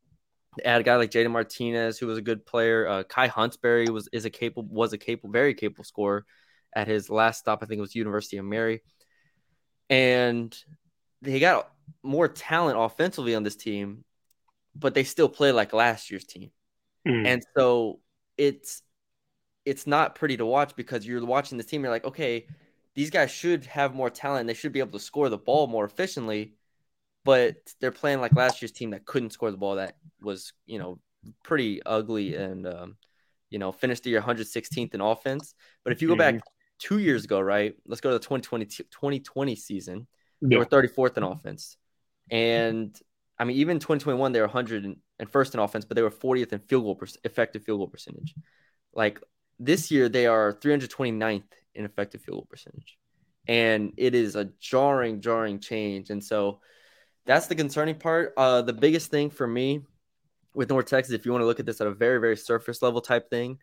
add 0.64 0.80
a 0.80 0.84
guy 0.84 0.96
like 0.96 1.10
Jaden 1.10 1.30
Martinez, 1.30 1.98
who 1.98 2.06
was 2.06 2.18
a 2.18 2.22
good 2.22 2.44
player. 2.44 2.86
Uh, 2.88 3.02
Kai 3.04 3.28
Huntsberry 3.28 3.88
was 3.88 4.08
is 4.12 4.24
a 4.24 4.30
capable 4.30 4.68
was 4.68 4.92
a 4.92 4.98
capable, 4.98 5.32
very 5.32 5.54
capable 5.54 5.84
scorer 5.84 6.24
at 6.74 6.88
his 6.88 7.10
last 7.10 7.38
stop. 7.38 7.62
I 7.62 7.66
think 7.66 7.78
it 7.78 7.82
was 7.82 7.94
University 7.94 8.36
of 8.36 8.44
Mary 8.44 8.82
and 9.90 10.56
they 11.22 11.40
got 11.40 11.70
more 12.02 12.28
talent 12.28 12.78
offensively 12.78 13.34
on 13.34 13.42
this 13.42 13.56
team, 13.56 14.04
but 14.74 14.94
they 14.94 15.04
still 15.04 15.28
play 15.28 15.52
like 15.52 15.72
last 15.72 16.10
year's 16.10 16.24
team. 16.24 16.50
Mm. 17.06 17.26
And 17.26 17.42
so 17.56 18.00
it's 18.36 18.82
it's 19.64 19.86
not 19.86 20.14
pretty 20.14 20.36
to 20.36 20.46
watch 20.46 20.76
because 20.76 21.06
you're 21.06 21.24
watching 21.24 21.58
this 21.58 21.66
team, 21.66 21.82
you're 21.82 21.90
like, 21.92 22.04
okay, 22.04 22.46
these 22.94 23.10
guys 23.10 23.30
should 23.30 23.66
have 23.66 23.94
more 23.94 24.10
talent, 24.10 24.46
they 24.46 24.54
should 24.54 24.72
be 24.72 24.80
able 24.80 24.98
to 24.98 25.04
score 25.04 25.28
the 25.28 25.38
ball 25.38 25.66
more 25.66 25.84
efficiently, 25.84 26.54
but 27.28 27.58
they're 27.78 27.92
playing 27.92 28.22
like 28.22 28.34
last 28.34 28.62
year's 28.62 28.72
team 28.72 28.92
that 28.92 29.04
couldn't 29.04 29.34
score 29.34 29.50
the 29.50 29.58
ball 29.58 29.76
that 29.76 29.98
was, 30.22 30.54
you 30.64 30.78
know, 30.78 30.98
pretty 31.44 31.82
ugly 31.84 32.34
and 32.34 32.66
um, 32.66 32.96
you 33.50 33.58
know, 33.58 33.70
finished 33.70 34.04
the 34.04 34.08
year 34.08 34.22
116th 34.22 34.94
in 34.94 35.02
offense. 35.02 35.52
But 35.84 35.92
if 35.92 36.00
you 36.00 36.08
go 36.08 36.14
mm. 36.14 36.20
back 36.20 36.40
two 36.78 36.96
years 36.96 37.26
ago, 37.26 37.38
right? 37.38 37.74
Let's 37.84 38.00
go 38.00 38.08
to 38.08 38.14
the 38.14 38.24
2020, 38.24 38.64
2020 38.64 39.56
season. 39.56 40.06
They 40.40 40.56
were 40.56 40.64
34th 40.64 41.18
in 41.18 41.22
offense. 41.22 41.76
And 42.30 42.98
I 43.38 43.44
mean, 43.44 43.58
even 43.58 43.78
2021, 43.78 44.32
they 44.32 44.40
were 44.40 44.48
101st 44.48 45.52
in 45.52 45.60
offense, 45.60 45.84
but 45.84 45.96
they 45.96 46.02
were 46.02 46.10
40th 46.10 46.54
in 46.54 46.60
field 46.60 46.84
goal 46.84 46.94
per- 46.94 47.08
effective 47.24 47.62
field 47.62 47.80
goal 47.80 47.88
percentage. 47.88 48.34
Like 48.94 49.20
this 49.58 49.90
year, 49.90 50.08
they 50.08 50.26
are 50.26 50.54
329th 50.54 51.42
in 51.74 51.84
effective 51.84 52.22
field 52.22 52.36
goal 52.36 52.46
percentage. 52.48 52.96
And 53.46 53.92
it 53.98 54.14
is 54.14 54.34
a 54.34 54.46
jarring, 54.60 55.20
jarring 55.20 55.60
change. 55.60 56.08
And 56.08 56.24
so 56.24 56.60
that's 57.28 57.46
the 57.46 57.54
concerning 57.54 57.94
part. 57.94 58.32
Uh, 58.36 58.62
the 58.62 58.72
biggest 58.72 59.10
thing 59.10 59.28
for 59.28 59.46
me 59.46 59.82
with 60.54 60.70
North 60.70 60.86
Texas, 60.86 61.14
if 61.14 61.26
you 61.26 61.30
want 61.30 61.42
to 61.42 61.46
look 61.46 61.60
at 61.60 61.66
this 61.66 61.80
at 61.80 61.86
a 61.86 61.92
very, 61.92 62.18
very 62.18 62.38
surface 62.38 62.80
level 62.80 63.02
type 63.02 63.28
thing, 63.28 63.58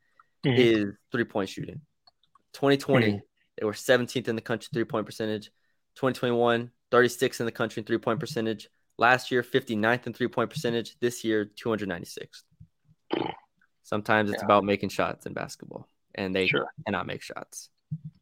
mm-hmm. 0.45 0.55
is 0.55 0.93
three 1.11 1.23
point 1.23 1.49
shooting. 1.49 1.81
2020, 2.53 3.07
mm-hmm. 3.07 3.17
they 3.57 3.65
were 3.65 3.73
17th 3.73 4.27
in 4.27 4.35
the 4.35 4.41
country 4.41 4.69
three 4.71 4.83
point 4.83 5.07
percentage. 5.07 5.47
2021, 5.95 6.71
36th 6.91 7.39
in 7.39 7.45
the 7.47 7.51
country 7.51 7.81
in 7.81 7.85
three 7.85 7.97
point 7.97 8.19
percentage. 8.19 8.69
Last 8.99 9.31
year, 9.31 9.41
59th 9.41 10.05
in 10.05 10.13
three 10.13 10.27
point 10.27 10.51
percentage. 10.51 10.95
This 11.01 11.23
year, 11.23 11.49
296th. 11.59 12.43
Sometimes 13.81 14.29
it's 14.29 14.41
yeah. 14.41 14.45
about 14.45 14.63
making 14.63 14.89
shots 14.89 15.25
in 15.25 15.33
basketball, 15.33 15.89
and 16.13 16.35
they 16.35 16.47
sure. 16.47 16.67
cannot 16.85 17.07
make 17.07 17.23
shots. 17.23 17.69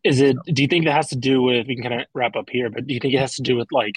Is 0.05 0.21
it? 0.21 0.37
Do 0.45 0.61
you 0.61 0.69
think 0.69 0.85
that 0.85 0.93
has 0.93 1.09
to 1.09 1.17
do 1.17 1.41
with? 1.41 1.67
We 1.67 1.75
can 1.75 1.83
kind 1.83 2.01
of 2.01 2.07
wrap 2.13 2.37
up 2.37 2.49
here, 2.49 2.69
but 2.69 2.87
do 2.87 2.93
you 2.93 2.99
think 3.01 3.13
it 3.13 3.19
has 3.19 3.35
to 3.35 3.41
do 3.41 3.57
with 3.57 3.67
like, 3.71 3.95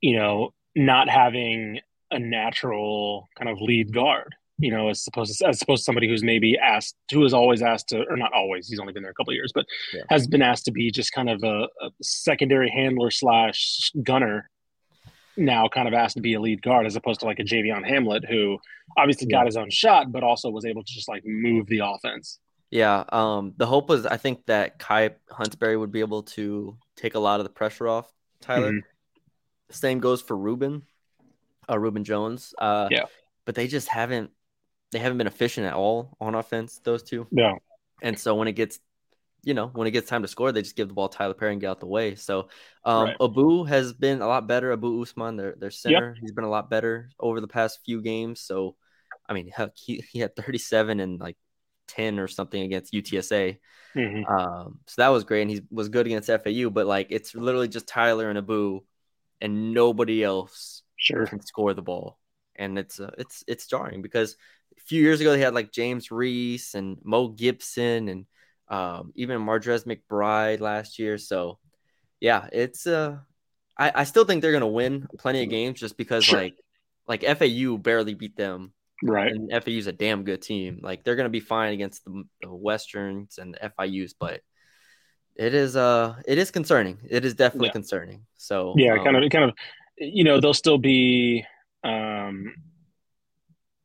you 0.00 0.16
know, 0.16 0.52
not 0.74 1.08
having 1.08 1.80
a 2.10 2.18
natural 2.18 3.28
kind 3.36 3.50
of 3.50 3.60
lead 3.60 3.92
guard? 3.92 4.34
you 4.58 4.72
know, 4.72 4.88
as 4.88 5.06
opposed 5.06 5.38
to, 5.38 5.46
as 5.46 5.62
opposed 5.62 5.82
to 5.82 5.84
somebody 5.84 6.08
who's 6.08 6.24
maybe 6.24 6.58
asked, 6.58 6.96
who 7.12 7.24
is 7.24 7.32
always 7.32 7.62
asked 7.62 7.88
to, 7.88 8.04
or 8.08 8.16
not 8.16 8.32
always, 8.32 8.68
he's 8.68 8.80
only 8.80 8.92
been 8.92 9.02
there 9.02 9.12
a 9.12 9.14
couple 9.14 9.32
years, 9.32 9.52
but 9.54 9.64
yeah. 9.94 10.02
has 10.10 10.26
been 10.26 10.42
asked 10.42 10.64
to 10.64 10.72
be 10.72 10.90
just 10.90 11.12
kind 11.12 11.30
of 11.30 11.42
a, 11.44 11.68
a, 11.80 11.90
secondary 12.02 12.68
handler 12.68 13.10
slash 13.10 13.92
gunner. 14.02 14.50
Now, 15.36 15.68
kind 15.68 15.86
of 15.86 15.94
asked 15.94 16.16
to 16.16 16.20
be 16.20 16.34
a 16.34 16.40
lead 16.40 16.62
guard 16.62 16.86
as 16.86 16.96
opposed 16.96 17.20
to 17.20 17.26
like 17.26 17.38
a 17.38 17.44
Javion 17.44 17.86
Hamlet, 17.86 18.24
who 18.28 18.58
obviously 18.96 19.28
yeah. 19.30 19.38
got 19.38 19.46
his 19.46 19.56
own 19.56 19.70
shot, 19.70 20.10
but 20.10 20.24
also 20.24 20.50
was 20.50 20.64
able 20.64 20.82
to 20.82 20.92
just 20.92 21.08
like 21.08 21.22
move 21.24 21.68
the 21.68 21.78
offense. 21.84 22.40
Yeah. 22.70 23.04
Um, 23.10 23.54
the 23.56 23.66
hope 23.66 23.88
was, 23.88 24.04
I 24.04 24.16
think 24.16 24.44
that 24.46 24.80
Kai 24.80 25.10
Huntsberry 25.30 25.78
would 25.78 25.92
be 25.92 26.00
able 26.00 26.24
to 26.24 26.76
take 26.96 27.14
a 27.14 27.20
lot 27.20 27.38
of 27.38 27.44
the 27.44 27.50
pressure 27.50 27.86
off 27.86 28.12
Tylor. 28.40 28.72
Mm-hmm. 28.72 28.78
Same 29.70 30.00
goes 30.00 30.22
for 30.22 30.36
Rubin, 30.36 30.82
uh, 31.68 31.78
Rubin 31.78 32.04
Jones. 32.04 32.54
Uh, 32.58 32.88
yeah. 32.90 33.04
But 33.44 33.54
they 33.54 33.66
just 33.66 33.88
haven't 33.88 34.30
they 34.90 34.98
haven't 34.98 35.18
been 35.18 35.26
efficient 35.26 35.66
at 35.66 35.74
all 35.74 36.16
on 36.20 36.34
offense. 36.34 36.80
Those 36.82 37.02
two. 37.02 37.26
Yeah. 37.30 37.54
And 38.02 38.18
so 38.18 38.34
when 38.34 38.48
it 38.48 38.52
gets, 38.52 38.78
you 39.42 39.54
know, 39.54 39.68
when 39.68 39.86
it 39.86 39.90
gets 39.90 40.08
time 40.08 40.22
to 40.22 40.28
score, 40.28 40.52
they 40.52 40.62
just 40.62 40.76
give 40.76 40.88
the 40.88 40.94
ball 40.94 41.08
to 41.08 41.18
Tylor 41.18 41.34
Perry 41.34 41.52
and 41.52 41.60
get 41.60 41.70
out 41.70 41.80
the 41.80 41.86
way. 41.86 42.14
So 42.14 42.48
um, 42.84 43.04
right. 43.04 43.16
Abou 43.20 43.64
has 43.64 43.92
been 43.92 44.22
a 44.22 44.26
lot 44.26 44.46
better. 44.46 44.72
Abou 44.72 45.04
Ousmane, 45.04 45.36
their 45.36 45.54
their 45.58 45.70
center, 45.70 46.14
yep. 46.14 46.20
he's 46.20 46.32
been 46.32 46.44
a 46.44 46.50
lot 46.50 46.70
better 46.70 47.10
over 47.18 47.40
the 47.40 47.48
past 47.48 47.80
few 47.84 48.02
games. 48.02 48.40
So, 48.40 48.76
I 49.28 49.34
mean, 49.34 49.48
heck, 49.48 49.76
he 49.76 50.04
he 50.10 50.18
had 50.20 50.36
37 50.36 51.00
and 51.00 51.20
like 51.20 51.36
10 51.88 52.18
or 52.18 52.28
something 52.28 52.62
against 52.62 52.92
UTSA. 52.92 53.58
Mm-hmm. 53.96 54.32
Um, 54.32 54.80
so 54.86 55.02
that 55.02 55.08
was 55.08 55.24
great, 55.24 55.42
and 55.42 55.50
he 55.50 55.62
was 55.70 55.88
good 55.88 56.06
against 56.06 56.28
FAU. 56.28 56.70
But 56.70 56.86
like, 56.86 57.08
it's 57.10 57.34
literally 57.34 57.68
just 57.68 57.88
Tylor 57.88 58.28
and 58.28 58.38
Abou, 58.38 58.84
and 59.40 59.72
nobody 59.72 60.22
else 60.22 60.82
sure 60.96 61.26
can 61.26 61.40
score 61.40 61.74
the 61.74 61.82
ball, 61.82 62.18
and 62.56 62.78
it's 62.78 63.00
uh, 63.00 63.10
it's 63.18 63.44
it's 63.46 63.66
jarring 63.66 64.02
because 64.02 64.36
a 64.76 64.80
few 64.82 65.02
years 65.02 65.20
ago 65.20 65.32
they 65.32 65.40
had 65.40 65.54
like 65.54 65.72
James 65.72 66.10
Reese 66.10 66.74
and 66.74 66.98
Mo 67.04 67.28
Gibson 67.28 68.08
and 68.08 68.26
um, 68.68 69.12
even 69.14 69.40
Mardrez 69.40 69.84
McBride 69.86 70.60
last 70.60 70.98
year. 70.98 71.18
So 71.18 71.58
yeah, 72.20 72.48
it's 72.52 72.86
uh 72.86 73.18
I, 73.78 73.92
I 73.94 74.04
still 74.04 74.24
think 74.24 74.42
they're 74.42 74.52
gonna 74.52 74.66
win 74.66 75.06
plenty 75.18 75.42
of 75.42 75.50
games 75.50 75.80
just 75.80 75.96
because 75.96 76.24
sure. 76.24 76.40
like 76.40 76.56
like 77.06 77.22
FAU 77.22 77.76
barely 77.78 78.14
beat 78.14 78.36
them. 78.36 78.72
Right. 79.02 79.30
And 79.30 79.50
FAU's 79.50 79.86
a 79.86 79.92
damn 79.92 80.24
good 80.24 80.42
team. 80.42 80.80
Like 80.82 81.04
they're 81.04 81.16
gonna 81.16 81.28
be 81.28 81.40
fine 81.40 81.72
against 81.72 82.04
the, 82.04 82.24
the 82.42 82.52
Westerns 82.52 83.38
and 83.38 83.54
the 83.54 83.70
FIUs, 83.78 84.12
but 84.18 84.40
it 85.38 85.54
is 85.54 85.76
uh 85.76 86.16
it 86.26 86.38
is 86.38 86.50
concerning. 86.50 86.98
It 87.08 87.24
is 87.24 87.34
definitely 87.34 87.68
yeah. 87.68 87.72
concerning. 87.72 88.26
So 88.36 88.74
yeah, 88.76 88.94
um, 88.94 89.04
kind 89.04 89.16
of 89.16 89.30
kind 89.30 89.44
of 89.44 89.54
you 89.96 90.24
know, 90.24 90.40
they'll 90.40 90.54
still 90.54 90.78
be 90.78 91.44
um 91.84 92.54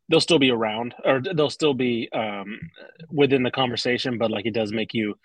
they'll 0.09 0.19
still 0.19 0.39
be 0.39 0.51
around 0.51 0.93
or 1.05 1.21
they'll 1.21 1.49
still 1.49 1.73
be 1.73 2.09
um, 2.13 2.59
within 3.09 3.43
the 3.43 3.51
conversation, 3.51 4.17
but 4.17 4.31
like 4.31 4.45
it 4.45 4.53
does 4.53 4.71
make 4.71 4.93
you 4.93 5.15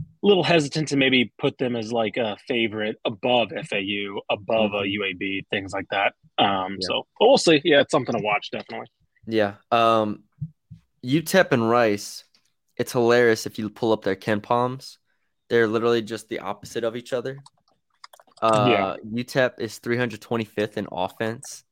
a 0.00 0.26
little 0.26 0.44
hesitant 0.44 0.88
to 0.88 0.96
maybe 0.96 1.32
put 1.38 1.58
them 1.58 1.76
as 1.76 1.92
like 1.92 2.16
a 2.16 2.36
favorite 2.46 2.96
above 3.04 3.50
FAU, 3.50 4.20
above 4.30 4.70
mm-hmm. 4.70 4.76
a 4.76 5.14
UAB, 5.14 5.46
things 5.50 5.72
like 5.72 5.86
that. 5.90 6.14
Um, 6.38 6.78
yeah. 6.80 6.86
So 6.86 7.06
we'll 7.20 7.38
see. 7.38 7.60
Yeah, 7.64 7.80
it's 7.80 7.90
something 7.90 8.14
to 8.14 8.22
watch, 8.22 8.50
definitely. 8.50 8.86
Yeah. 9.26 9.54
Um, 9.70 10.24
UTEP 11.04 11.52
and 11.52 11.68
Rice, 11.68 12.24
it's 12.76 12.92
hilarious 12.92 13.44
if 13.44 13.58
you 13.58 13.68
pull 13.68 13.92
up 13.92 14.02
their 14.02 14.16
KenPoms. 14.16 14.96
They're 15.50 15.68
literally 15.68 16.00
just 16.00 16.28
the 16.30 16.38
opposite 16.38 16.84
of 16.84 16.96
each 16.96 17.12
other. 17.12 17.38
Uh, 18.40 18.66
yeah. 18.70 19.22
UTEP 19.22 19.60
is 19.60 19.78
325th 19.80 20.78
in 20.78 20.86
offense 20.90 21.64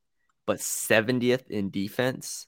but 0.48 0.60
70th 0.60 1.50
in 1.50 1.68
defense. 1.68 2.46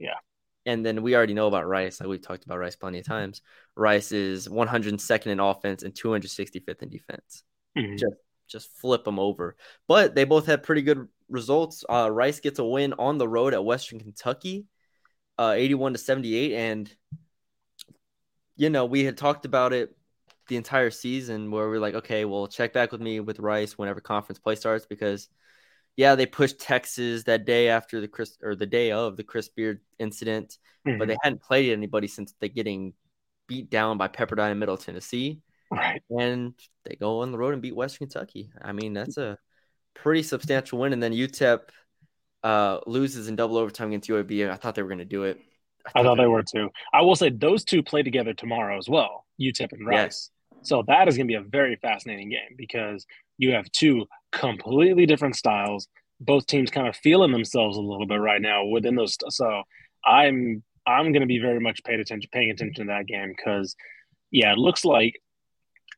Yeah. 0.00 0.18
And 0.66 0.84
then 0.84 1.02
we 1.02 1.14
already 1.14 1.32
know 1.32 1.46
about 1.46 1.68
Rice. 1.68 2.00
Like 2.00 2.08
we've 2.08 2.20
talked 2.20 2.44
about 2.44 2.58
Rice 2.58 2.74
plenty 2.74 2.98
of 2.98 3.06
times. 3.06 3.40
Rice 3.76 4.10
is 4.10 4.48
102nd 4.48 5.26
in 5.28 5.38
offense 5.38 5.84
and 5.84 5.94
265th 5.94 6.82
in 6.82 6.88
defense. 6.90 7.44
Mm-hmm. 7.78 7.96
Just 7.96 8.16
just 8.48 8.68
flip 8.80 9.04
them 9.04 9.20
over. 9.20 9.56
But 9.86 10.16
they 10.16 10.24
both 10.24 10.46
had 10.46 10.64
pretty 10.64 10.82
good 10.82 11.06
results. 11.28 11.84
Uh, 11.88 12.10
Rice 12.10 12.40
gets 12.40 12.58
a 12.58 12.64
win 12.64 12.94
on 12.94 13.18
the 13.18 13.28
road 13.28 13.54
at 13.54 13.64
Western 13.64 14.00
Kentucky, 14.00 14.66
uh, 15.38 15.54
81 15.56 15.92
to 15.92 15.98
78. 15.98 16.52
And, 16.52 16.96
you 18.56 18.70
know, 18.70 18.86
we 18.86 19.04
had 19.04 19.16
talked 19.16 19.46
about 19.46 19.72
it 19.72 19.96
the 20.48 20.56
entire 20.56 20.90
season 20.90 21.50
where 21.50 21.68
we're 21.68 21.80
like, 21.80 21.94
okay, 21.94 22.24
well, 22.24 22.46
check 22.46 22.72
back 22.72 22.92
with 22.92 23.00
me 23.00 23.20
with 23.20 23.38
Rice 23.40 23.76
whenever 23.76 24.00
conference 24.00 24.38
play 24.38 24.54
starts 24.54 24.86
because– 24.86 25.28
yeah, 25.96 26.14
they 26.14 26.26
pushed 26.26 26.60
Texas 26.60 27.24
that 27.24 27.46
day 27.46 27.68
after 27.68 28.00
the 28.00 28.08
Chris 28.08 28.36
or 28.42 28.54
the 28.54 28.66
day 28.66 28.92
of 28.92 29.16
the 29.16 29.24
Chris 29.24 29.48
Beard 29.48 29.80
incident, 29.98 30.58
mm-hmm. 30.86 30.98
but 30.98 31.08
they 31.08 31.16
hadn't 31.22 31.42
played 31.42 31.72
anybody 31.72 32.06
since 32.06 32.34
they 32.38 32.50
getting 32.50 32.92
beat 33.46 33.70
down 33.70 33.96
by 33.96 34.08
Pepperdine 34.08 34.52
in 34.52 34.58
Middle 34.58 34.76
Tennessee. 34.76 35.40
Right. 35.70 36.02
And 36.10 36.52
they 36.84 36.96
go 36.96 37.22
on 37.22 37.32
the 37.32 37.38
road 37.38 37.54
and 37.54 37.62
beat 37.62 37.74
Western 37.74 38.08
Kentucky. 38.08 38.50
I 38.60 38.72
mean, 38.72 38.92
that's 38.92 39.16
a 39.16 39.38
pretty 39.94 40.22
substantial 40.22 40.78
win. 40.78 40.92
And 40.92 41.02
then 41.02 41.12
UTEP 41.12 41.60
uh, 42.44 42.80
loses 42.86 43.28
in 43.28 43.36
double 43.36 43.56
overtime 43.56 43.88
against 43.88 44.10
UAB. 44.10 44.50
I 44.50 44.56
thought 44.56 44.74
they 44.74 44.82
were 44.82 44.88
going 44.88 44.98
to 44.98 45.04
do 45.06 45.24
it. 45.24 45.40
I 45.86 45.90
thought, 45.90 46.00
I 46.00 46.02
thought 46.04 46.18
they 46.18 46.26
were 46.26 46.42
too. 46.42 46.68
I 46.92 47.02
will 47.02 47.16
say 47.16 47.30
those 47.30 47.64
two 47.64 47.82
play 47.82 48.02
together 48.02 48.34
tomorrow 48.34 48.76
as 48.76 48.88
well. 48.88 49.24
UTEP 49.40 49.72
and 49.72 49.86
Rice. 49.86 50.30
So 50.62 50.82
that 50.86 51.08
is 51.08 51.16
going 51.16 51.26
to 51.26 51.32
be 51.32 51.36
a 51.36 51.42
very 51.42 51.76
fascinating 51.76 52.30
game 52.30 52.56
because 52.56 53.06
you 53.38 53.52
have 53.52 53.70
two 53.72 54.06
completely 54.32 55.06
different 55.06 55.36
styles. 55.36 55.88
Both 56.20 56.46
teams 56.46 56.70
kind 56.70 56.88
of 56.88 56.96
feeling 56.96 57.32
themselves 57.32 57.76
a 57.76 57.80
little 57.80 58.06
bit 58.06 58.16
right 58.16 58.40
now 58.40 58.64
within 58.64 58.96
those. 58.96 59.16
So 59.28 59.62
I'm 60.04 60.62
I'm 60.86 61.12
going 61.12 61.20
to 61.20 61.26
be 61.26 61.38
very 61.38 61.60
much 61.60 61.82
paid 61.84 62.00
attention, 62.00 62.30
paying 62.32 62.50
attention 62.50 62.86
to 62.86 62.92
that 62.92 63.06
game 63.06 63.34
because, 63.36 63.74
yeah, 64.30 64.52
it 64.52 64.58
looks 64.58 64.84
like, 64.84 65.20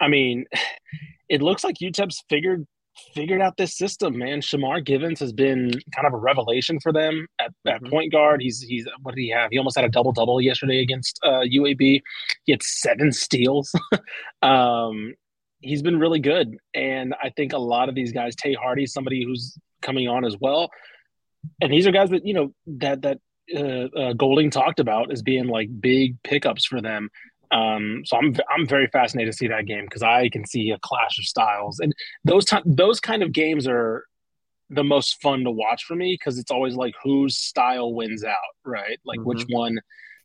I 0.00 0.08
mean, 0.08 0.46
it 1.28 1.42
looks 1.42 1.62
like 1.62 1.76
UTEP's 1.76 2.24
figured 2.28 2.66
figured 3.14 3.40
out 3.40 3.56
this 3.56 3.76
system, 3.76 4.18
man. 4.18 4.40
Shamar 4.40 4.84
Givance 4.84 5.18
has 5.20 5.32
been 5.32 5.70
kind 5.94 6.06
of 6.06 6.12
a 6.12 6.16
revelation 6.16 6.78
for 6.80 6.92
them 6.92 7.26
at, 7.38 7.52
at 7.66 7.82
mm-hmm. 7.82 7.90
point 7.90 8.12
guard. 8.12 8.40
He's 8.40 8.60
he's 8.60 8.86
what 9.02 9.14
did 9.14 9.20
he 9.20 9.30
have? 9.30 9.50
He 9.50 9.58
almost 9.58 9.76
had 9.76 9.84
a 9.84 9.90
double 9.90 10.12
double 10.12 10.40
yesterday 10.40 10.80
against 10.80 11.18
uh, 11.24 11.40
UAB. 11.40 12.02
He 12.44 12.52
had 12.52 12.62
seven 12.62 13.12
steals. 13.12 13.74
um, 14.42 15.14
he's 15.60 15.82
been 15.82 15.98
really 15.98 16.20
good, 16.20 16.56
and 16.74 17.14
I 17.22 17.30
think 17.30 17.52
a 17.52 17.58
lot 17.58 17.88
of 17.88 17.94
these 17.94 18.12
guys, 18.12 18.34
Tae 18.36 18.54
Hardy, 18.54 18.86
somebody 18.86 19.24
who's 19.24 19.56
coming 19.82 20.08
on 20.08 20.24
as 20.24 20.36
well, 20.40 20.70
and 21.60 21.72
these 21.72 21.86
are 21.86 21.92
guys 21.92 22.10
that 22.10 22.26
you 22.26 22.34
know 22.34 22.54
that 22.66 23.02
that 23.02 23.18
uh, 23.54 23.98
uh, 23.98 24.12
Golding 24.12 24.50
talked 24.50 24.80
about 24.80 25.10
as 25.10 25.22
being 25.22 25.46
like 25.46 25.68
big 25.80 26.22
pickups 26.22 26.66
for 26.66 26.80
them. 26.80 27.10
Um, 27.50 28.02
so 28.04 28.16
I'm 28.16 28.34
I'm 28.50 28.66
very 28.66 28.88
fascinated 28.88 29.32
to 29.32 29.36
see 29.36 29.48
that 29.48 29.66
game 29.66 29.84
because 29.84 30.02
I 30.02 30.28
can 30.28 30.46
see 30.46 30.70
a 30.70 30.78
clash 30.80 31.18
of 31.18 31.24
styles, 31.24 31.78
and 31.80 31.92
those 32.24 32.44
t- 32.44 32.58
those 32.64 33.00
kind 33.00 33.22
of 33.22 33.32
games 33.32 33.66
are 33.66 34.04
the 34.70 34.84
most 34.84 35.20
fun 35.22 35.44
to 35.44 35.50
watch 35.50 35.84
for 35.84 35.94
me 35.94 36.16
because 36.18 36.38
it's 36.38 36.50
always 36.50 36.74
like 36.74 36.94
whose 37.02 37.38
style 37.38 37.94
wins 37.94 38.22
out, 38.22 38.36
right? 38.64 38.98
Like 39.04 39.18
mm-hmm. 39.18 39.28
which 39.28 39.44
one 39.48 39.78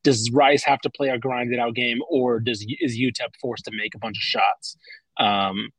does 0.04 0.30
Rice 0.34 0.64
have 0.66 0.82
to 0.82 0.90
play 0.90 1.10
a 1.10 1.18
grinded 1.18 1.60
out 1.60 1.76
game, 1.76 2.00
or 2.10 2.40
does 2.40 2.66
is 2.82 2.98
UTEP 2.98 3.36
forced 3.42 3.66
to 3.66 3.72
make 3.74 3.96
a 3.96 4.00
bunch 4.00 4.18
of 4.18 4.22
shots? 4.22 4.78
Um, 5.18 5.70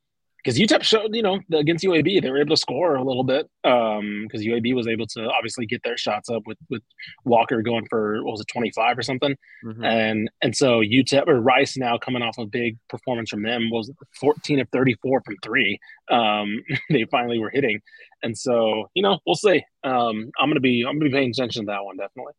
because 0.44 0.58
UTEP 0.58 0.82
showed, 0.82 1.14
you 1.14 1.22
know, 1.22 1.40
against 1.54 1.84
UAB, 1.84 2.20
they 2.20 2.30
were 2.30 2.40
able 2.40 2.54
to 2.54 2.60
score 2.60 2.96
a 2.96 3.02
little 3.02 3.24
bit 3.24 3.48
Um, 3.64 4.24
because 4.24 4.42
um, 4.42 4.52
UAB 4.52 4.74
was 4.74 4.86
able 4.86 5.06
to 5.06 5.30
obviously 5.30 5.64
get 5.64 5.82
their 5.82 5.96
shots 5.96 6.28
up 6.28 6.42
with 6.46 6.58
with 6.68 6.82
Walker 7.24 7.62
going 7.62 7.86
for 7.88 8.22
what 8.22 8.32
was 8.32 8.40
it, 8.40 8.48
twenty 8.48 8.70
five 8.72 8.98
or 8.98 9.02
something, 9.02 9.34
mm-hmm. 9.64 9.84
and 9.84 10.30
and 10.42 10.54
so 10.54 10.80
UTEP 10.80 11.26
or 11.28 11.40
Rice 11.40 11.76
now 11.76 11.96
coming 11.96 12.22
off 12.22 12.36
a 12.38 12.46
big 12.46 12.76
performance 12.88 13.30
from 13.30 13.42
them 13.42 13.70
was 13.70 13.90
fourteen 14.20 14.60
of 14.60 14.68
thirty 14.70 14.96
four 15.02 15.22
from 15.24 15.36
three. 15.42 15.78
Um, 16.10 16.62
they 16.90 17.06
finally 17.10 17.38
were 17.38 17.50
hitting, 17.50 17.80
and 18.22 18.36
so 18.36 18.90
you 18.94 19.02
know 19.02 19.18
we'll 19.26 19.36
see. 19.36 19.64
Um, 19.82 20.30
I'm 20.38 20.50
gonna 20.50 20.60
be 20.60 20.84
I'm 20.86 20.98
gonna 20.98 21.10
be 21.10 21.16
paying 21.16 21.30
attention 21.30 21.64
to 21.64 21.72
that 21.72 21.84
one 21.84 21.96
definitely. 21.96 22.34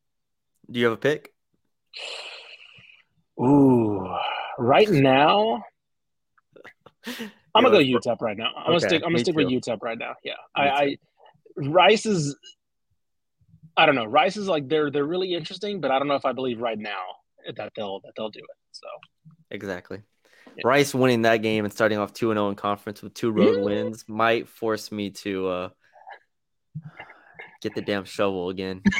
Do 0.69 0.79
you 0.79 0.85
have 0.85 0.93
a 0.93 0.97
pick? 0.97 1.33
Ooh, 3.39 4.07
right 4.59 4.89
now. 4.89 5.63
I'm 7.55 7.63
gonna 7.63 7.83
go 7.83 7.99
UTEP 7.99 8.21
right 8.21 8.37
now. 8.37 8.51
I'm 8.55 8.61
okay, 8.61 8.67
gonna 8.67 8.79
stick. 8.79 9.01
I'm 9.03 9.11
gonna 9.11 9.19
stick 9.19 9.35
too. 9.35 9.45
with 9.45 9.53
UTEP 9.53 9.81
right 9.81 9.97
now. 9.97 10.13
Yeah, 10.23 10.33
I, 10.55 10.67
I, 10.67 10.97
Rice 11.55 12.05
is. 12.05 12.35
I 13.77 13.85
don't 13.85 13.95
know. 13.95 14.05
Rice 14.05 14.37
is 14.37 14.47
like 14.47 14.67
they're 14.67 14.91
they're 14.91 15.05
really 15.05 15.33
interesting, 15.33 15.79
but 15.79 15.91
I 15.91 15.99
don't 15.99 16.07
know 16.07 16.15
if 16.15 16.25
I 16.25 16.33
believe 16.33 16.59
right 16.59 16.77
now 16.77 17.01
that 17.55 17.71
they'll 17.75 18.01
that 18.01 18.11
they'll 18.17 18.29
do 18.29 18.39
it. 18.39 18.57
So 18.71 18.87
exactly. 19.51 20.01
Yeah. 20.57 20.61
Rice 20.65 20.93
winning 20.93 21.23
that 21.23 21.37
game 21.37 21.65
and 21.65 21.73
starting 21.73 21.97
off 21.97 22.13
two 22.13 22.31
and 22.31 22.37
zero 22.37 22.47
oh 22.47 22.49
in 22.49 22.55
conference 22.55 23.01
with 23.01 23.13
two 23.13 23.31
road 23.31 23.63
wins 23.63 24.05
might 24.07 24.47
force 24.47 24.91
me 24.91 25.09
to 25.11 25.47
uh, 25.47 25.69
get 27.61 27.75
the 27.75 27.81
damn 27.81 28.05
shovel 28.05 28.49
again. 28.49 28.81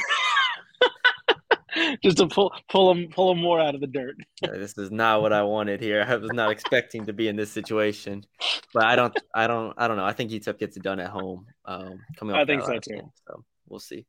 just 2.02 2.18
to 2.18 2.26
pull 2.26 2.52
pull 2.68 2.92
them 2.92 3.08
pull 3.10 3.28
them 3.28 3.42
more 3.42 3.60
out 3.60 3.74
of 3.74 3.80
the 3.80 3.86
dirt. 3.86 4.16
this 4.42 4.76
is 4.78 4.90
not 4.90 5.22
what 5.22 5.32
I 5.32 5.42
wanted 5.42 5.80
here. 5.80 6.04
I 6.06 6.16
was 6.16 6.32
not 6.32 6.50
expecting 6.50 7.06
to 7.06 7.12
be 7.12 7.28
in 7.28 7.36
this 7.36 7.50
situation, 7.50 8.24
but 8.72 8.84
I 8.84 8.96
don't 8.96 9.16
I 9.34 9.46
don't 9.46 9.74
I 9.76 9.88
don't 9.88 9.96
know. 9.96 10.04
I 10.04 10.12
think 10.12 10.30
UTEP 10.30 10.58
gets 10.58 10.76
it 10.76 10.82
done 10.82 11.00
at 11.00 11.10
home. 11.10 11.46
Um, 11.64 12.00
coming 12.18 12.34
up, 12.34 12.42
I 12.42 12.44
think 12.44 12.62
so 12.62 12.78
too. 12.78 12.94
Game, 12.94 13.10
so 13.26 13.44
we'll 13.68 13.80
see. 13.80 14.06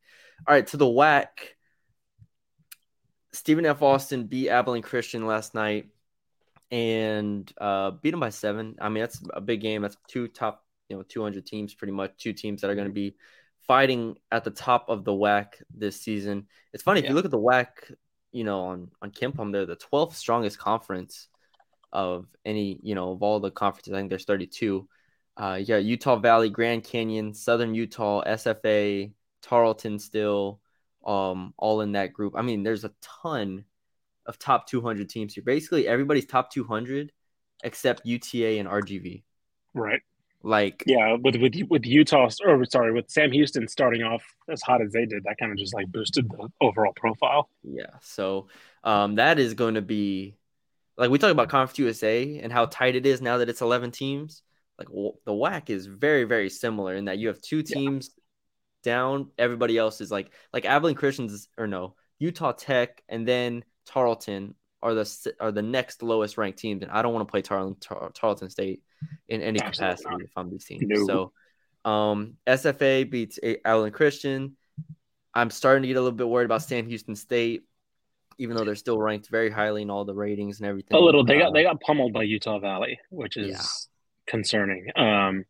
All 0.48 0.54
right, 0.54 0.66
to 0.68 0.78
the 0.78 0.86
WAC. 0.86 1.28
Stephen 3.34 3.66
F. 3.66 3.84
Austin 3.84 4.26
beat 4.26 4.50
Abilene 4.50 4.82
Christian 4.82 5.28
last 5.28 5.54
night 5.54 5.90
and 6.72 7.52
uh, 7.60 7.92
beat 7.92 8.12
them 8.12 8.20
by 8.20 8.30
seven. 8.30 8.76
I 8.80 8.90
mean, 8.90 9.02
that's 9.02 9.22
a 9.34 9.42
big 9.42 9.62
game. 9.62 9.84
That's 9.84 9.98
two 10.08 10.28
top, 10.28 10.66
you 10.90 10.98
know, 10.98 11.04
200 11.04 11.46
teams, 11.46 11.76
pretty 11.76 11.94
much 11.94 12.12
two 12.18 12.34
teams 12.34 12.62
that 12.62 12.70
are 12.72 12.76
going 12.76 12.88
to 12.88 12.94
be 12.94 13.16
fighting 13.68 14.18
at 14.32 14.44
the 14.44 14.52
top 14.52 14.90
of 14.90 15.04
the 15.04 15.12
WAC 15.12 15.48
this 15.74 16.02
season. 16.02 16.48
It's 16.74 16.84
funny 16.84 17.02
yeah. 17.02 17.06
if 17.06 17.10
you 17.10 17.16
look 17.16 17.26
at 17.26 17.32
the 17.32 17.40
WAC, 17.40 17.68
you 18.32 18.44
know, 18.44 18.62
on 18.62 18.92
on 19.02 19.12
KenPom, 19.12 19.52
they're 19.52 19.66
the 19.66 19.76
12th 19.76 20.14
strongest 20.14 20.58
conference 20.58 21.28
of 21.92 22.28
any, 22.46 22.80
you 22.84 22.96
know, 22.96 23.12
of 23.12 23.24
all 23.24 23.40
the 23.40 23.52
conferences. 23.52 23.94
I 23.94 23.98
think 23.98 24.10
there's 24.10 24.26
32. 24.26 24.88
Uh, 25.36 25.58
you 25.60 25.66
got 25.66 25.84
Utah 25.84 26.16
Valley, 26.16 26.50
Grand 26.50 26.84
Canyon, 26.84 27.34
Southern 27.34 27.76
Utah, 27.76 28.24
SFA, 28.24 29.12
Tarleton, 29.42 30.00
still, 30.00 30.60
um, 31.06 31.54
all 31.58 31.82
in 31.82 31.92
that 31.94 32.12
group. 32.12 32.34
I 32.36 32.42
mean, 32.42 32.64
there's 32.64 32.84
a 32.84 32.94
ton 33.02 33.66
of 34.26 34.40
top 34.40 34.68
200 34.68 35.10
teams 35.10 35.36
here. 35.36 35.44
Basically, 35.44 35.88
everybody's 35.88 36.26
top 36.26 36.52
200 36.52 37.12
except 37.64 38.06
UTA 38.06 38.60
and 38.60 38.68
RGV. 38.68 39.24
Right. 39.74 40.02
Like 40.44 40.84
yeah, 40.86 41.18
with 41.20 41.36
with 41.38 41.56
with 41.70 41.86
Utah 41.86 42.30
or 42.46 42.66
sorry, 42.66 42.94
with 42.94 43.10
Sam 43.10 43.32
Houston 43.32 43.68
starting 43.68 44.04
off 44.04 44.24
as 44.50 44.62
hot 44.62 44.82
as 44.82 44.92
they 44.92 45.06
did, 45.06 45.24
that 45.24 45.38
kind 45.40 45.52
of 45.52 45.58
just 45.58 45.74
like 45.74 45.88
boosted 45.88 46.30
the 46.30 46.48
overall 46.62 46.94
profile. 46.96 47.50
Yeah, 47.64 47.98
so 48.02 48.48
um, 48.84 49.16
that 49.16 49.40
is 49.40 49.56
going 49.56 49.74
to 49.74 49.82
be 49.82 50.36
like 50.96 51.10
we 51.10 51.18
talk 51.18 51.32
about 51.32 51.50
Conference 51.50 51.80
USA 51.80 52.40
and 52.40 52.52
how 52.52 52.66
tight 52.66 52.96
it 52.96 53.06
is 53.06 53.20
now 53.22 53.40
that 53.40 53.50
it's 53.50 53.62
eleven 53.62 53.92
teams. 53.92 54.44
Like 54.78 54.90
the 54.90 55.34
WAC 55.34 55.72
is 55.72 55.88
very 55.88 56.24
very 56.24 56.50
similar 56.50 56.96
in 56.96 57.06
that 57.06 57.18
you 57.18 57.30
have 57.30 57.42
two 57.42 57.64
teams 57.64 58.12
yeah. 58.16 58.94
down, 58.94 59.32
everybody 59.40 59.76
else 59.76 60.02
is 60.02 60.12
like 60.12 60.32
like 60.54 60.66
Abilene 60.66 60.96
Christians 60.96 61.48
or 61.58 61.66
no 61.66 61.96
Utah 62.20 62.52
Tech 62.52 63.02
and 63.10 63.28
then 63.28 63.64
Tarleton 63.88 64.54
are 64.82 64.94
the 64.94 65.34
are 65.40 65.52
the 65.52 65.62
next 65.62 66.04
lowest 66.04 66.38
ranked 66.38 66.60
teams, 66.60 66.84
and 66.84 66.92
I 66.92 67.02
don't 67.02 67.14
want 67.14 67.28
to 67.28 67.32
play 67.32 67.42
Tarleton, 67.42 67.78
Tarleton 68.14 68.50
State 68.50 68.82
in 69.28 69.42
any 69.42 69.60
Absolutely 69.60 69.96
capacity 69.96 70.10
not. 70.12 70.22
if 70.22 70.32
I'm 70.36 70.50
these 70.50 70.66
teams. 70.66 70.84
No. 70.86 71.06
So, 71.06 71.90
um, 71.90 72.36
SFA 72.46 73.10
beats 73.10 73.40
Abilene 73.66 73.92
Christian. 73.92 74.58
I'm 75.34 75.50
starting 75.50 75.84
to 75.84 75.88
get 75.88 75.98
a 75.98 76.02
little 76.02 76.18
bit 76.18 76.28
worried 76.28 76.46
about 76.46 76.64
Sam 76.64 76.88
Houston 76.88 77.16
State, 77.16 77.64
even 78.38 78.56
though 78.56 78.64
they're 78.64 78.76
still 78.76 79.00
ranked 79.00 79.30
very 79.30 79.50
highly 79.50 79.84
in 79.84 79.90
all 79.90 80.04
the 80.04 80.14
ratings 80.14 80.60
and 80.60 80.68
everything. 80.68 80.98
A 80.98 81.00
little. 81.00 81.24
They 81.24 81.38
got 81.38 81.54
they 81.54 81.64
got 81.64 81.80
pummeled 81.82 82.14
by 82.14 82.24
Utah 82.24 82.60
Valley, 82.60 83.00
which 83.10 83.38
is 83.38 83.52
yeah. 83.52 83.62
concerning. 84.26 84.88
Um, 84.96 85.46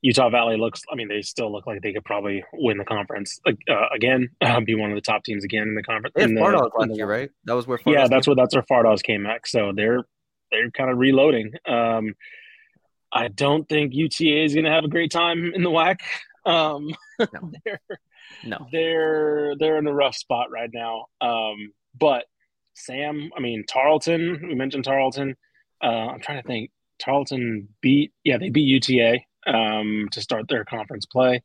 Utah 0.00 0.30
Valley 0.30 0.56
looks. 0.56 0.82
I 0.92 0.94
mean, 0.94 1.08
they 1.08 1.22
still 1.22 1.50
look 1.50 1.66
like 1.66 1.82
they 1.82 1.92
could 1.92 2.04
probably 2.04 2.44
win 2.52 2.78
the 2.78 2.84
conference 2.84 3.40
uh, 3.46 3.88
again, 3.94 4.28
uh, 4.40 4.60
be 4.60 4.74
one 4.74 4.90
of 4.90 4.94
the 4.94 5.00
top 5.00 5.24
teams 5.24 5.44
again 5.44 5.62
in 5.62 5.74
the 5.74 5.82
conference. 5.82 6.14
They 6.14 6.22
had 6.22 6.30
Fardaws 6.30 6.70
last 6.78 6.96
year, 6.96 7.06
right? 7.06 7.30
That 7.44 7.54
was 7.54 7.66
where. 7.66 7.78
Fardaws 7.78 7.94
yeah, 7.94 8.08
that's 8.08 8.26
where 8.26 8.36
that's 8.36 8.54
where 8.54 8.64
Fardaws 8.70 9.02
came 9.02 9.24
back. 9.24 9.46
So 9.46 9.72
they're 9.74 10.04
they're 10.50 10.70
kind 10.70 10.90
of 10.90 10.98
reloading. 10.98 11.52
Um, 11.66 12.14
I 13.12 13.28
don't 13.28 13.68
think 13.68 13.94
UTA 13.94 14.44
is 14.44 14.54
going 14.54 14.64
to 14.64 14.70
have 14.70 14.84
a 14.84 14.88
great 14.88 15.10
time 15.10 15.52
in 15.54 15.62
the 15.62 15.70
WAC. 15.70 16.00
Um, 16.44 16.90
no. 17.18 17.52
they're 17.64 17.80
no, 18.44 18.66
they're 18.70 19.54
they're 19.58 19.78
in 19.78 19.86
a 19.86 19.92
rough 19.92 20.16
spot 20.16 20.50
right 20.50 20.70
now. 20.72 21.06
Um, 21.20 21.72
but 21.98 22.24
Sam, 22.74 23.30
I 23.36 23.40
mean 23.40 23.64
Tarleton. 23.66 24.40
We 24.42 24.54
mentioned 24.54 24.84
Tarleton. 24.84 25.36
Uh, 25.82 25.86
I'm 25.86 26.20
trying 26.20 26.42
to 26.42 26.46
think. 26.46 26.70
Tarleton 27.00 27.68
beat 27.80 28.12
yeah 28.24 28.38
they 28.38 28.50
beat 28.50 28.62
UTA 28.62 29.20
um, 29.46 30.08
to 30.10 30.20
start 30.20 30.48
their 30.48 30.64
conference 30.64 31.06
play. 31.06 31.42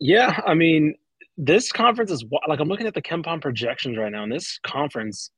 Yeah, 0.00 0.40
I 0.44 0.54
mean 0.54 0.96
this 1.36 1.72
conference 1.72 2.10
is 2.10 2.24
like 2.46 2.60
I'm 2.60 2.68
looking 2.68 2.86
at 2.86 2.94
the 2.94 3.02
KenPom 3.02 3.40
projections 3.40 3.96
right 3.96 4.12
now, 4.12 4.24
and 4.24 4.32
this 4.32 4.58
conference, 4.62 5.30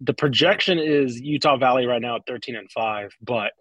the 0.00 0.14
projection 0.14 0.78
is 0.78 1.20
Utah 1.20 1.56
Valley 1.56 1.86
right 1.86 2.00
now 2.00 2.16
at 2.16 2.26
13 2.26 2.54
and 2.56 2.70
five, 2.70 3.10
but 3.20 3.52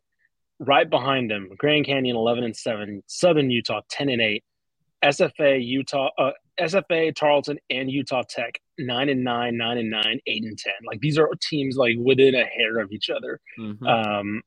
right 0.60 0.89
behind 0.89 1.32
them, 1.32 1.50
Grand 1.58 1.86
Canyon 1.86 2.15
11 2.15 2.43
and 2.43 2.56
7, 2.56 3.04
Southern 3.08 3.50
Utah 3.50 3.82
10 3.89 4.10
and 4.10 4.22
8, 4.22 4.43
SFA 5.04 5.65
Utah 5.65 6.10
uh, 6.17 6.32
SFA 6.60 7.15
Tarleton 7.15 7.58
and 7.69 7.89
Utah 7.89 8.24
Tech 8.30 8.60
9 8.78 9.10
and 9.10 9.24
9, 9.24 9.58
9 9.58 9.78
and 9.78 9.89
9, 9.89 10.19
8 10.28 10.43
and 10.43 10.58
10. 10.58 10.74
Like 10.86 11.00
these 11.00 11.17
are 11.17 11.30
teams 11.41 11.78
like 11.78 11.95
within 11.98 12.36
a 12.36 12.43
hair 12.45 12.80
of 12.80 12.91
each 12.91 13.10
other. 13.10 13.39
Mm-hmm. 13.58 13.86
Um 13.86 14.41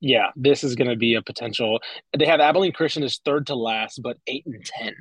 yeah, 0.00 0.26
this 0.36 0.62
is 0.62 0.74
going 0.74 0.90
to 0.90 0.96
be 0.96 1.14
a 1.14 1.22
potential. 1.22 1.80
They 2.16 2.26
have 2.26 2.38
Abilene 2.38 2.72
Christian 2.72 3.02
is 3.02 3.18
third 3.24 3.46
to 3.46 3.54
last, 3.54 4.02
but 4.02 4.18
8 4.26 4.44
and 4.44 4.64
10. 4.64 4.94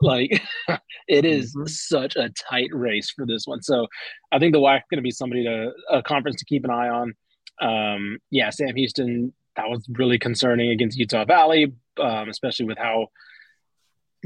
Like 0.00 0.42
it 1.08 1.24
is 1.24 1.54
mm-hmm. 1.54 1.66
such 1.66 2.16
a 2.16 2.30
tight 2.30 2.70
race 2.72 3.10
for 3.10 3.26
this 3.26 3.46
one. 3.46 3.62
So 3.62 3.86
I 4.32 4.40
think 4.40 4.52
the 4.52 4.60
WAC 4.60 4.78
is 4.78 4.82
going 4.90 4.98
to 4.98 5.02
be 5.02 5.12
somebody 5.12 5.44
to 5.44 5.70
a 5.90 6.02
conference 6.02 6.36
to 6.40 6.44
keep 6.44 6.64
an 6.64 6.70
eye 6.70 6.88
on. 6.88 7.14
Um, 7.62 8.18
yeah, 8.30 8.50
Sam 8.50 8.74
Houston 8.74 9.32
that 9.56 9.68
was 9.68 9.86
really 9.90 10.18
concerning 10.18 10.70
against 10.70 10.98
Utah 10.98 11.24
Valley, 11.24 11.72
um, 11.98 12.28
especially 12.28 12.66
with 12.66 12.78
how 12.78 13.08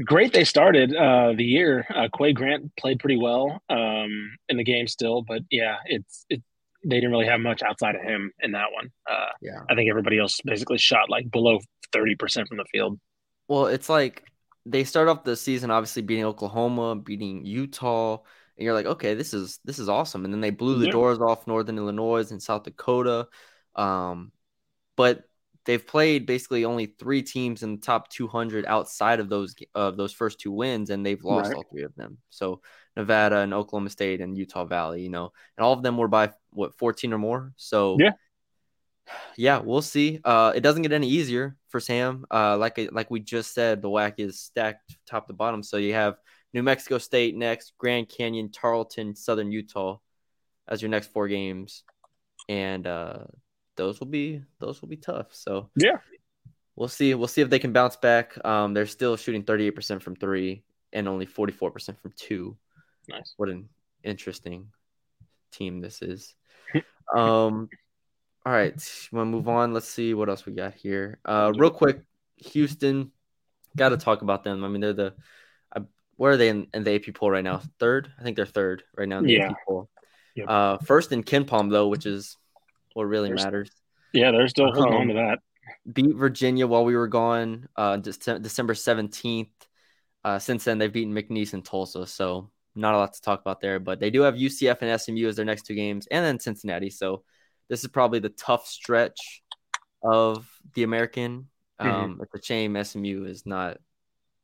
great 0.03 0.33
they 0.33 0.43
started 0.43 0.95
uh, 0.95 1.33
the 1.35 1.43
year. 1.43 1.85
Uh, 1.93 2.07
Qua 2.11 2.31
Grant 2.31 2.75
played 2.75 2.99
pretty 2.99 3.17
well 3.17 3.61
um, 3.69 4.35
in 4.49 4.57
the 4.57 4.63
game 4.63 4.87
still, 4.87 5.21
but 5.21 5.41
yeah, 5.49 5.77
it's 5.85 6.25
it 6.29 6.41
they 6.87 6.97
didn't 6.97 7.11
really 7.11 7.25
have 7.25 7.39
much 7.39 7.63
outside 7.63 7.95
of 7.95 8.01
him 8.01 8.31
in 8.41 8.51
that 8.51 8.67
one. 8.71 8.89
Uh, 9.09 9.29
Yeah. 9.41 9.61
I 9.69 9.73
think 9.75 9.89
everybody 9.89 10.19
else 10.19 10.39
basically 10.45 10.77
shot 10.77 11.09
like 11.09 11.31
below 11.31 11.59
thirty 11.91 12.15
percent 12.15 12.47
from 12.47 12.57
the 12.57 12.65
field. 12.71 12.99
Well, 13.47 13.67
it's 13.67 13.89
like 13.89 14.23
they 14.67 14.83
start 14.83 15.07
off 15.07 15.23
the 15.23 15.35
season 15.35 15.71
obviously 15.71 16.01
beating 16.01 16.25
Oklahoma, 16.25 16.95
beating 16.95 17.45
Utah, 17.45 18.17
and 18.57 18.65
you're 18.65 18.73
like, 18.73 18.85
okay, 18.85 19.15
this 19.15 19.33
is 19.33 19.59
this 19.65 19.79
is 19.79 19.89
awesome. 19.89 20.25
And 20.25 20.33
then 20.33 20.41
they 20.41 20.51
blew 20.51 20.77
the 20.77 20.85
Yeah. 20.85 20.91
doors 20.91 21.19
off 21.19 21.47
Northern 21.47 21.77
Illinois 21.77 22.29
and 22.31 22.41
South 22.41 22.63
Dakota. 22.63 23.27
Um, 23.75 24.31
but 24.95 25.23
they've 25.65 25.85
played 25.85 26.25
basically 26.25 26.63
only 26.63 26.85
three 26.85 27.23
teams 27.23 27.63
in 27.63 27.75
the 27.75 27.81
top 27.81 28.09
200 28.09 28.65
outside 28.65 29.19
of 29.19 29.29
those 29.29 29.55
of 29.73 29.97
those 29.97 30.13
first 30.13 30.39
two 30.39 30.51
wins, 30.51 30.89
and 30.89 31.05
they've 31.05 31.23
lost 31.23 31.49
Right. 31.49 31.55
all 31.55 31.65
three 31.71 31.83
of 31.83 31.95
them. 31.95 32.17
So 32.29 32.61
Nevada 32.95 33.39
and 33.39 33.53
Oklahoma 33.53 33.89
State 33.89 34.21
and 34.21 34.37
Utah 34.37 34.65
Valley, 34.65 35.01
you 35.01 35.09
know, 35.09 35.31
and 35.57 35.65
all 35.65 35.73
of 35.73 35.83
them 35.83 35.97
were 35.97 36.07
by 36.07 36.31
what 36.51 36.77
14 36.77 37.13
or 37.13 37.17
more. 37.17 37.53
So 37.57 37.97
Yeah. 37.99 38.11
yeah, 39.37 39.59
we'll 39.59 39.81
see. 39.81 40.19
Uh, 40.23 40.53
it 40.55 40.61
doesn't 40.61 40.81
get 40.81 40.91
any 40.93 41.09
easier 41.09 41.57
for 41.69 41.79
Sam. 41.79 42.25
Uh, 42.31 42.57
like 42.57 42.79
like 42.91 43.11
we 43.11 43.19
just 43.19 43.53
said, 43.53 43.81
the 43.81 43.89
WAC 43.89 44.19
is 44.19 44.39
stacked 44.39 44.95
top 45.05 45.27
to 45.27 45.33
bottom. 45.33 45.61
So 45.63 45.77
you 45.77 45.93
have 45.93 46.17
New 46.53 46.63
Mexico 46.63 46.97
State 46.97 47.35
next, 47.35 47.73
Grand 47.77 48.07
Canyon, 48.07 48.51
Tarleton, 48.51 49.15
Southern 49.15 49.51
Utah 49.51 49.97
as 50.67 50.81
your 50.81 50.89
next 50.89 51.11
four 51.11 51.27
games, 51.27 51.83
and 52.47 52.87
uh, 52.87 53.25
those 53.75 53.99
will 53.99 54.07
be 54.07 54.41
those 54.59 54.81
will 54.81 54.89
be 54.89 54.97
tough. 54.97 55.27
So 55.33 55.69
Yeah. 55.75 55.97
we'll 56.75 56.87
see. 56.87 57.13
We'll 57.13 57.27
see 57.27 57.41
if 57.41 57.49
they 57.49 57.59
can 57.59 57.73
bounce 57.73 57.95
back. 57.95 58.43
Um, 58.45 58.73
they're 58.73 58.85
still 58.85 59.17
shooting 59.17 59.43
thirty 59.43 59.67
eight 59.67 59.75
percent 59.75 60.03
from 60.03 60.15
three 60.15 60.63
and 60.93 61.07
only 61.07 61.25
forty 61.25 61.53
four 61.53 61.71
percent 61.71 61.99
from 62.01 62.13
two. 62.15 62.57
Nice. 63.07 63.33
What 63.37 63.49
an 63.49 63.69
interesting 64.03 64.67
team 65.51 65.81
this 65.81 66.01
is. 66.01 66.35
um, 67.15 67.69
all 68.45 68.53
right, 68.53 68.73
want 69.11 69.25
to 69.27 69.31
move 69.31 69.47
on? 69.47 69.73
Let's 69.73 69.87
see 69.87 70.13
what 70.13 70.29
else 70.29 70.45
we 70.45 70.53
got 70.53 70.75
here. 70.75 71.19
Uh, 71.25 71.51
real 71.55 71.71
quick, 71.71 72.01
Houston, 72.37 73.11
got 73.75 73.89
to 73.89 73.97
talk 73.97 74.21
about 74.21 74.43
them. 74.43 74.63
I 74.63 74.67
mean, 74.67 74.81
they're 74.81 74.93
the 74.93 75.13
uh, 75.75 75.81
where 76.17 76.33
are 76.33 76.37
they 76.37 76.49
in, 76.49 76.67
in 76.73 76.83
the 76.83 76.93
AP 76.95 77.15
poll 77.15 77.31
right 77.31 77.43
now? 77.43 77.61
Third, 77.79 78.11
I 78.19 78.23
think 78.23 78.35
they're 78.37 78.45
third 78.45 78.83
right 78.95 79.07
now 79.07 79.17
in 79.17 79.25
the 79.25 79.33
Yeah. 79.33 79.49
AP 79.49 79.57
poll. 79.67 79.89
Yep. 80.35 80.49
Uh, 80.49 80.77
first 80.79 81.11
in 81.11 81.23
KenPom 81.23 81.71
though, 81.71 81.87
which 81.87 82.05
is 82.05 82.37
what 82.95 83.03
really 83.03 83.29
There's- 83.29 83.43
matters. 83.43 83.69
Yeah, 84.13 84.31
they're 84.31 84.47
still 84.47 84.71
holding 84.71 84.93
Um, 84.93 85.01
on 85.01 85.07
to 85.09 85.13
that. 85.15 85.39
Beat 85.91 86.15
Virginia 86.15 86.65
while 86.67 86.85
we 86.85 86.95
were 86.95 87.07
gone, 87.07 87.67
uh, 87.75 87.97
Dece- 87.97 88.41
December 88.41 88.73
seventeenth. 88.73 89.49
Uh, 90.23 90.39
since 90.39 90.63
then, 90.63 90.77
they've 90.77 90.91
beaten 90.93 91.13
McNeese 91.13 91.53
and 91.53 91.63
Tulsa, 91.65 92.07
so 92.07 92.49
not 92.75 92.93
a 92.93 92.97
lot 92.97 93.13
to 93.13 93.21
talk 93.21 93.41
about 93.41 93.59
there. 93.61 93.79
But 93.79 93.99
they 93.99 94.09
do 94.09 94.21
have 94.21 94.35
UCF 94.37 94.81
and 94.81 94.89
SMU 95.01 95.27
as 95.27 95.35
their 95.35 95.45
next 95.45 95.63
two 95.63 95.75
games, 95.75 96.07
and 96.07 96.23
then 96.25 96.39
Cincinnati. 96.39 96.89
So 96.89 97.23
this 97.67 97.83
is 97.83 97.89
probably 97.89 98.19
the 98.19 98.29
tough 98.29 98.65
stretch 98.67 99.43
of 100.01 100.47
the 100.73 100.83
American. 100.83 101.49
Mhm. 101.81 101.85
Um, 101.91 102.21
It's 102.23 102.33
a 102.33 102.41
shame 102.41 102.75
SMU 102.77 103.25
is 103.25 103.45
not. 103.45 103.77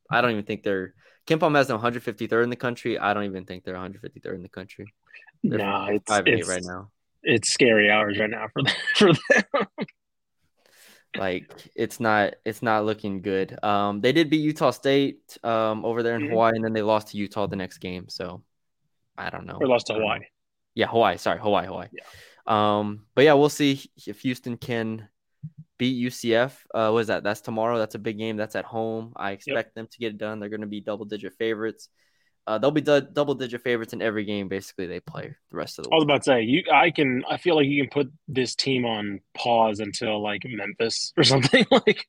I 0.10 0.20
don't 0.22 0.32
even 0.32 0.44
think 0.46 0.64
they're. 0.64 0.94
KenPom 1.28 1.56
has 1.56 1.68
them 1.68 1.78
153rd 1.78 2.44
in 2.44 2.50
the 2.50 2.56
country. 2.58 3.00
I 3.00 3.14
don't 3.14 3.24
even 3.24 3.46
think 3.46 3.64
they're 3.64 3.76
153rd 3.78 4.36
in 4.36 4.44
the 4.44 4.50
country. 4.50 4.94
They're 5.44 5.60
Nah, 5.60 5.88
it's 5.88 6.04
five 6.12 6.26
and 6.26 6.36
eight 6.36 6.40
it's, 6.42 6.50
right 6.50 6.64
now. 6.64 6.92
It's 7.24 7.52
scary 7.52 7.90
hours 7.90 8.18
right 8.20 8.30
now 8.30 8.48
for 8.54 8.64
them, 8.64 8.74
for 8.96 9.14
them. 9.14 9.68
Like 11.18 11.52
it's 11.76 12.00
not 12.00 12.36
it's 12.46 12.62
not 12.62 12.86
looking 12.86 13.22
good. 13.22 13.62
Um, 13.64 14.00
they 14.00 14.14
did 14.14 14.30
beat 14.30 14.42
Utah 14.42 14.72
State 14.72 15.38
um 15.44 15.84
over 15.84 16.04
there 16.04 16.16
in 16.16 16.22
Mhm. 16.24 16.30
Hawaii, 16.30 16.54
and 16.56 16.64
then 16.64 16.72
they 16.74 16.82
lost 16.82 17.10
to 17.10 17.18
Utah 17.18 17.48
the 17.48 17.58
next 17.58 17.80
game. 17.80 18.08
So 18.08 18.44
I 19.18 19.30
don't 19.30 19.46
know. 19.46 19.58
or 19.60 19.68
lost 19.68 19.88
to. 19.88 19.94
Hawaii. 19.96 20.22
Yeah, 20.74 20.88
Hawaii. 20.88 21.18
Sorry, 21.18 21.38
Hawaii, 21.40 21.68
Hawaii. 21.68 21.90
Um, 22.48 23.06
but 23.14 23.26
yeah, 23.26 23.34
we'll 23.34 23.50
see 23.50 23.82
if 24.08 24.22
Houston 24.22 24.56
can 24.56 25.10
beat 25.78 26.02
UCF. 26.02 26.54
Uh, 26.74 26.92
what 26.92 27.00
is 27.00 27.08
that? 27.08 27.24
That's 27.24 27.42
tomorrow. 27.42 27.78
That's 27.78 27.96
a 27.96 28.00
big 28.00 28.18
game. 28.18 28.38
That's 28.38 28.56
at 28.56 28.64
home. 28.66 29.12
I 29.18 29.32
expect 29.32 29.76
them 29.76 29.88
to 29.92 29.98
get 30.00 30.14
it 30.14 30.18
done. 30.18 30.40
They're 30.40 30.48
going 30.50 30.62
to 30.62 30.68
be 30.68 30.80
double 30.80 31.04
digit 31.06 31.34
favorites. 31.34 31.90
Uh, 32.52 32.58
they'll 32.58 32.70
be 32.70 32.82
du- 32.82 33.00
double 33.14 33.34
digit 33.34 33.62
favorites 33.62 33.94
in 33.94 34.02
every 34.02 34.26
game. 34.26 34.50
Basically, 34.50 34.88
they 34.88 35.00
play 35.00 35.34
the 35.52 35.56
rest 35.58 35.80
of 35.80 35.86
the 35.86 35.92
I 35.92 35.96
was 35.96 36.04
about 36.04 36.18
to 36.18 36.24
say 36.24 36.42
you. 36.42 36.64
I 36.70 36.92
can. 36.92 37.24
I 37.30 37.38
feel 37.38 37.56
like 37.56 37.66
you 37.68 37.82
can 37.82 37.90
put 37.90 38.12
this 38.28 38.56
team 38.56 38.84
on 38.86 39.22
pause 39.38 39.80
until 39.80 40.22
like 40.22 40.42
Memphis 40.46 41.14
or 41.18 41.24
something. 41.24 41.66
like 41.72 42.06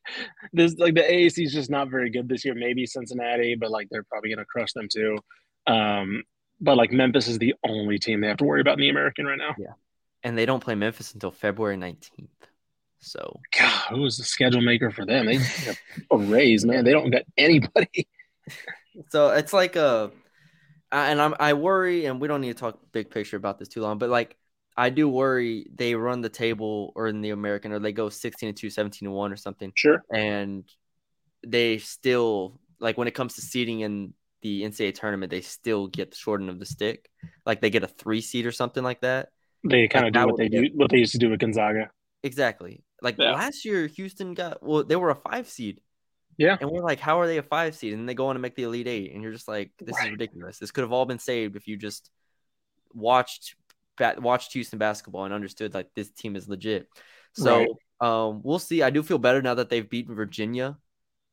this, 0.51 0.75
like 0.77 0.95
the 0.95 1.01
AAC 1.01 1.45
is 1.45 1.53
just 1.53 1.69
not 1.69 1.89
very 1.89 2.09
good 2.09 2.27
this 2.27 2.43
year. 2.43 2.55
Maybe 2.55 2.85
Cincinnati, 2.85 3.55
but 3.55 3.71
like 3.71 3.87
they're 3.89 4.03
probably 4.03 4.31
gonna 4.31 4.43
crush 4.43 4.73
them 4.73 4.87
too. 4.91 5.17
Um, 5.65 6.23
but 6.59 6.75
like 6.75 6.91
Memphis 6.91 7.29
is 7.29 7.37
the 7.39 7.55
only 7.65 7.99
team 7.99 8.19
they 8.19 8.27
have 8.27 8.37
to 8.37 8.43
worry 8.43 8.59
about 8.59 8.73
in 8.73 8.81
the 8.81 8.89
American 8.89 9.25
right 9.25 9.37
now. 9.37 9.55
Yeah, 9.57 9.73
And 10.23 10.37
they 10.37 10.45
don't 10.45 10.61
play 10.63 10.75
Memphis 10.75 11.13
until 11.13 11.31
February 11.31 11.77
nineteenth. 11.77 12.29
So 12.99 13.39
God, 13.57 13.87
who 13.91 14.01
was 14.01 14.17
the 14.17 14.23
schedule 14.25 14.61
maker 14.61 14.91
for 14.91 15.05
them? 15.05 15.25
They 15.25 15.39
a 16.11 16.17
raise, 16.17 16.65
man. 16.65 16.83
They 16.83 16.91
don't 16.91 17.11
got 17.11 17.23
anybody. 17.37 18.07
So 19.09 19.29
it's 19.29 19.53
like 19.53 19.75
a, 19.75 20.11
I- 20.13 20.17
and 20.97 21.21
I'm 21.21 21.35
I 21.39 21.53
worry, 21.53 22.05
and 22.05 22.21
we 22.21 22.27
don't 22.27 22.41
need 22.41 22.53
to 22.55 22.59
talk 22.59 22.79
big 22.91 23.09
picture 23.09 23.37
about 23.37 23.59
this 23.59 23.67
too 23.67 23.81
long, 23.81 23.97
but 23.97 24.09
like 24.09 24.37
I 24.75 24.89
do 24.89 25.07
worry 25.09 25.67
they 25.73 25.95
run 25.95 26.21
the 26.21 26.29
table 26.29 26.91
or 26.95 27.07
in 27.07 27.21
the 27.21 27.31
American 27.31 27.71
or 27.71 27.79
they 27.79 27.91
go 27.91 28.09
16 28.09 28.49
and 28.49 28.57
2, 28.57 28.69
17 28.69 29.07
and 29.07 29.15
1 29.15 29.31
or 29.31 29.35
something, 29.35 29.71
Sure. 29.75 30.03
and 30.13 30.63
they 31.45 31.77
still 31.77 32.59
like 32.79 32.97
when 32.97 33.07
it 33.07 33.13
comes 33.13 33.35
to 33.35 33.41
seeding 33.41 33.81
in 33.81 34.13
the 34.41 34.63
NCAA 34.63 34.93
tournament, 34.93 35.29
they 35.31 35.41
still 35.41 35.87
get 35.87 36.11
the 36.11 36.17
short 36.17 36.41
end 36.41 36.49
of 36.49 36.59
the 36.59 36.65
stick. 36.65 37.09
Like 37.45 37.61
they 37.61 37.69
get 37.69 37.83
a 37.83 37.87
three 37.87 38.21
seed 38.21 38.45
or 38.45 38.51
something 38.51 38.83
like 38.83 39.01
that. 39.01 39.29
They 39.63 39.87
kind 39.87 40.07
of 40.07 40.13
do 40.13 40.25
what 40.25 40.37
they 40.37 40.49
do, 40.49 40.69
what 40.75 40.91
they 40.91 40.97
used 40.97 41.13
to 41.13 41.17
do 41.17 41.29
with 41.29 41.39
Gonzaga. 41.39 41.89
Exactly. 42.23 42.83
Like 43.01 43.17
Yeah. 43.17 43.33
last 43.33 43.65
year, 43.65 43.87
Houston 43.87 44.33
got 44.33 44.63
well, 44.63 44.83
they 44.83 44.95
were 44.95 45.09
a 45.09 45.15
five 45.15 45.47
seed. 45.47 45.81
Yeah. 46.37 46.57
And 46.59 46.69
we're 46.69 46.83
like, 46.83 46.99
how 46.99 47.19
are 47.19 47.27
they 47.27 47.37
a 47.37 47.43
five 47.43 47.75
seed? 47.75 47.93
And 47.93 48.07
they 48.07 48.13
go 48.13 48.27
on 48.27 48.35
to 48.35 48.39
make 48.41 48.55
the 48.55 48.63
Elite 48.63 48.87
Eight. 48.87 49.13
And 49.13 49.21
you're 49.21 49.31
just 49.31 49.47
like, 49.47 49.71
this 49.79 49.99
is 49.99 50.11
ridiculous. 50.11 50.59
This 50.59 50.71
could 50.71 50.83
have 50.83 50.91
all 50.91 51.05
been 51.05 51.19
saved 51.19 51.55
if 51.55 51.67
you 51.67 51.77
just 51.77 52.09
watched 52.93 53.55
watched 53.99 54.53
Houston 54.53 54.79
basketball 54.79 55.25
and 55.25 55.33
understood 55.33 55.73
like 55.73 55.87
this 55.95 56.09
team 56.09 56.35
is 56.35 56.49
legit. 56.49 56.87
So 57.33 57.57
Right. 57.57 57.69
um, 57.99 58.41
we'll 58.43 58.59
see. 58.59 58.81
I 58.81 58.89
do 58.89 59.03
feel 59.03 59.19
better 59.19 59.41
now 59.41 59.53
that 59.55 59.69
they've 59.69 59.87
beaten 59.87 60.15
Virginia 60.15 60.77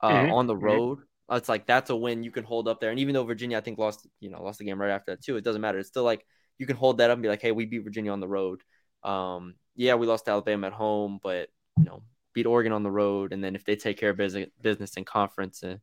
uh, 0.00 0.10
Mhm. 0.10 0.32
on 0.32 0.46
the 0.46 0.54
Mhm. 0.54 0.62
road. 0.62 0.98
It's 1.30 1.48
like 1.48 1.66
that's 1.66 1.90
a 1.90 1.96
win 1.96 2.22
you 2.22 2.30
can 2.30 2.44
hold 2.44 2.68
up 2.68 2.80
there. 2.80 2.90
And 2.90 2.98
even 3.00 3.14
though 3.14 3.24
Virginia, 3.24 3.56
I 3.56 3.60
think 3.60 3.78
lost, 3.78 4.06
you 4.18 4.30
know, 4.30 4.42
lost 4.42 4.58
the 4.58 4.64
game 4.64 4.80
right 4.80 4.90
after 4.90 5.12
that 5.12 5.22
too. 5.22 5.36
It 5.36 5.44
doesn't 5.44 5.60
matter. 5.60 5.78
It's 5.78 5.88
still 5.88 6.04
like 6.04 6.26
you 6.58 6.66
can 6.66 6.76
hold 6.76 6.98
that 6.98 7.10
up 7.10 7.14
and 7.14 7.22
be 7.22 7.28
like, 7.28 7.40
hey, 7.42 7.52
we 7.52 7.66
beat 7.66 7.84
Virginia 7.84 8.12
on 8.12 8.20
the 8.20 8.28
road. 8.28 8.62
Um, 9.02 9.54
yeah, 9.76 9.94
we 9.94 10.06
lost 10.06 10.26
to 10.26 10.32
Alabama 10.32 10.66
at 10.66 10.72
home, 10.72 11.18
but 11.22 11.48
you 11.78 11.84
know, 11.84 12.02
beat 12.34 12.46
Oregon 12.46 12.72
on 12.72 12.82
the 12.82 12.90
road, 12.90 13.32
and 13.32 13.42
then 13.42 13.54
if 13.54 13.64
they 13.64 13.76
take 13.76 13.98
care 13.98 14.10
of 14.10 14.16
business 14.16 14.48
business 14.60 14.96
in 14.96 15.04
conference, 15.04 15.62
and 15.62 15.80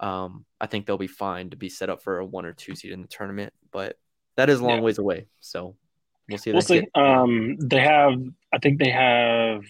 um, 0.00 0.44
I 0.60 0.66
think 0.66 0.86
they'll 0.86 0.98
be 0.98 1.06
fine 1.06 1.50
to 1.50 1.56
be 1.56 1.68
set 1.68 1.90
up 1.90 2.02
for 2.02 2.18
a 2.18 2.26
one 2.26 2.44
or 2.44 2.52
two 2.52 2.74
seed 2.74 2.92
in 2.92 3.02
the 3.02 3.08
tournament. 3.08 3.52
But 3.72 3.96
that 4.36 4.50
is 4.50 4.60
a 4.60 4.64
long 4.64 4.78
Yeah. 4.78 4.82
ways 4.82 4.98
away, 4.98 5.26
so 5.40 5.76
we'll 6.28 6.38
see. 6.38 6.52
We'll 6.52 6.62
they 6.62 6.80
see. 6.80 6.88
Um, 6.94 7.56
they 7.58 7.80
have, 7.80 8.14
I 8.52 8.58
think 8.58 8.78
they 8.78 8.90
have 8.90 9.62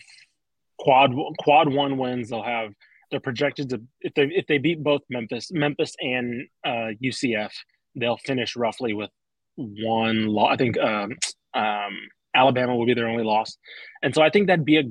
quad 0.79 1.13
quad 1.39 1.73
one 1.73 1.99
wins. 1.99 2.31
They'll 2.31 2.43
have 2.43 2.73
they're 3.11 3.21
projected 3.21 3.71
to 3.71 3.83
if 4.01 4.15
they 4.15 4.25
if 4.25 4.47
they 4.47 4.59
beat 4.59 4.83
both 4.83 5.03
Memphis, 5.11 5.51
Memphis 5.53 5.95
and 6.01 6.47
uh, 6.65 6.91
UCF, 7.03 7.53
they'll 7.95 8.19
finish 8.19 8.57
roughly 8.57 8.93
with 8.93 9.11
one 9.57 10.27
loss. 10.27 10.53
I 10.53 10.57
think 10.57 10.79
um, 10.79 11.13
um, 11.55 11.99
Alabama 12.35 12.75
will 12.75 12.87
be 12.87 12.95
their 12.95 13.09
only 13.09 13.25
loss, 13.25 13.57
and 14.03 14.15
so 14.15 14.23
I 14.23 14.31
think 14.31 14.49
that'd 14.49 14.65
be 14.65 14.79
a. 14.79 14.83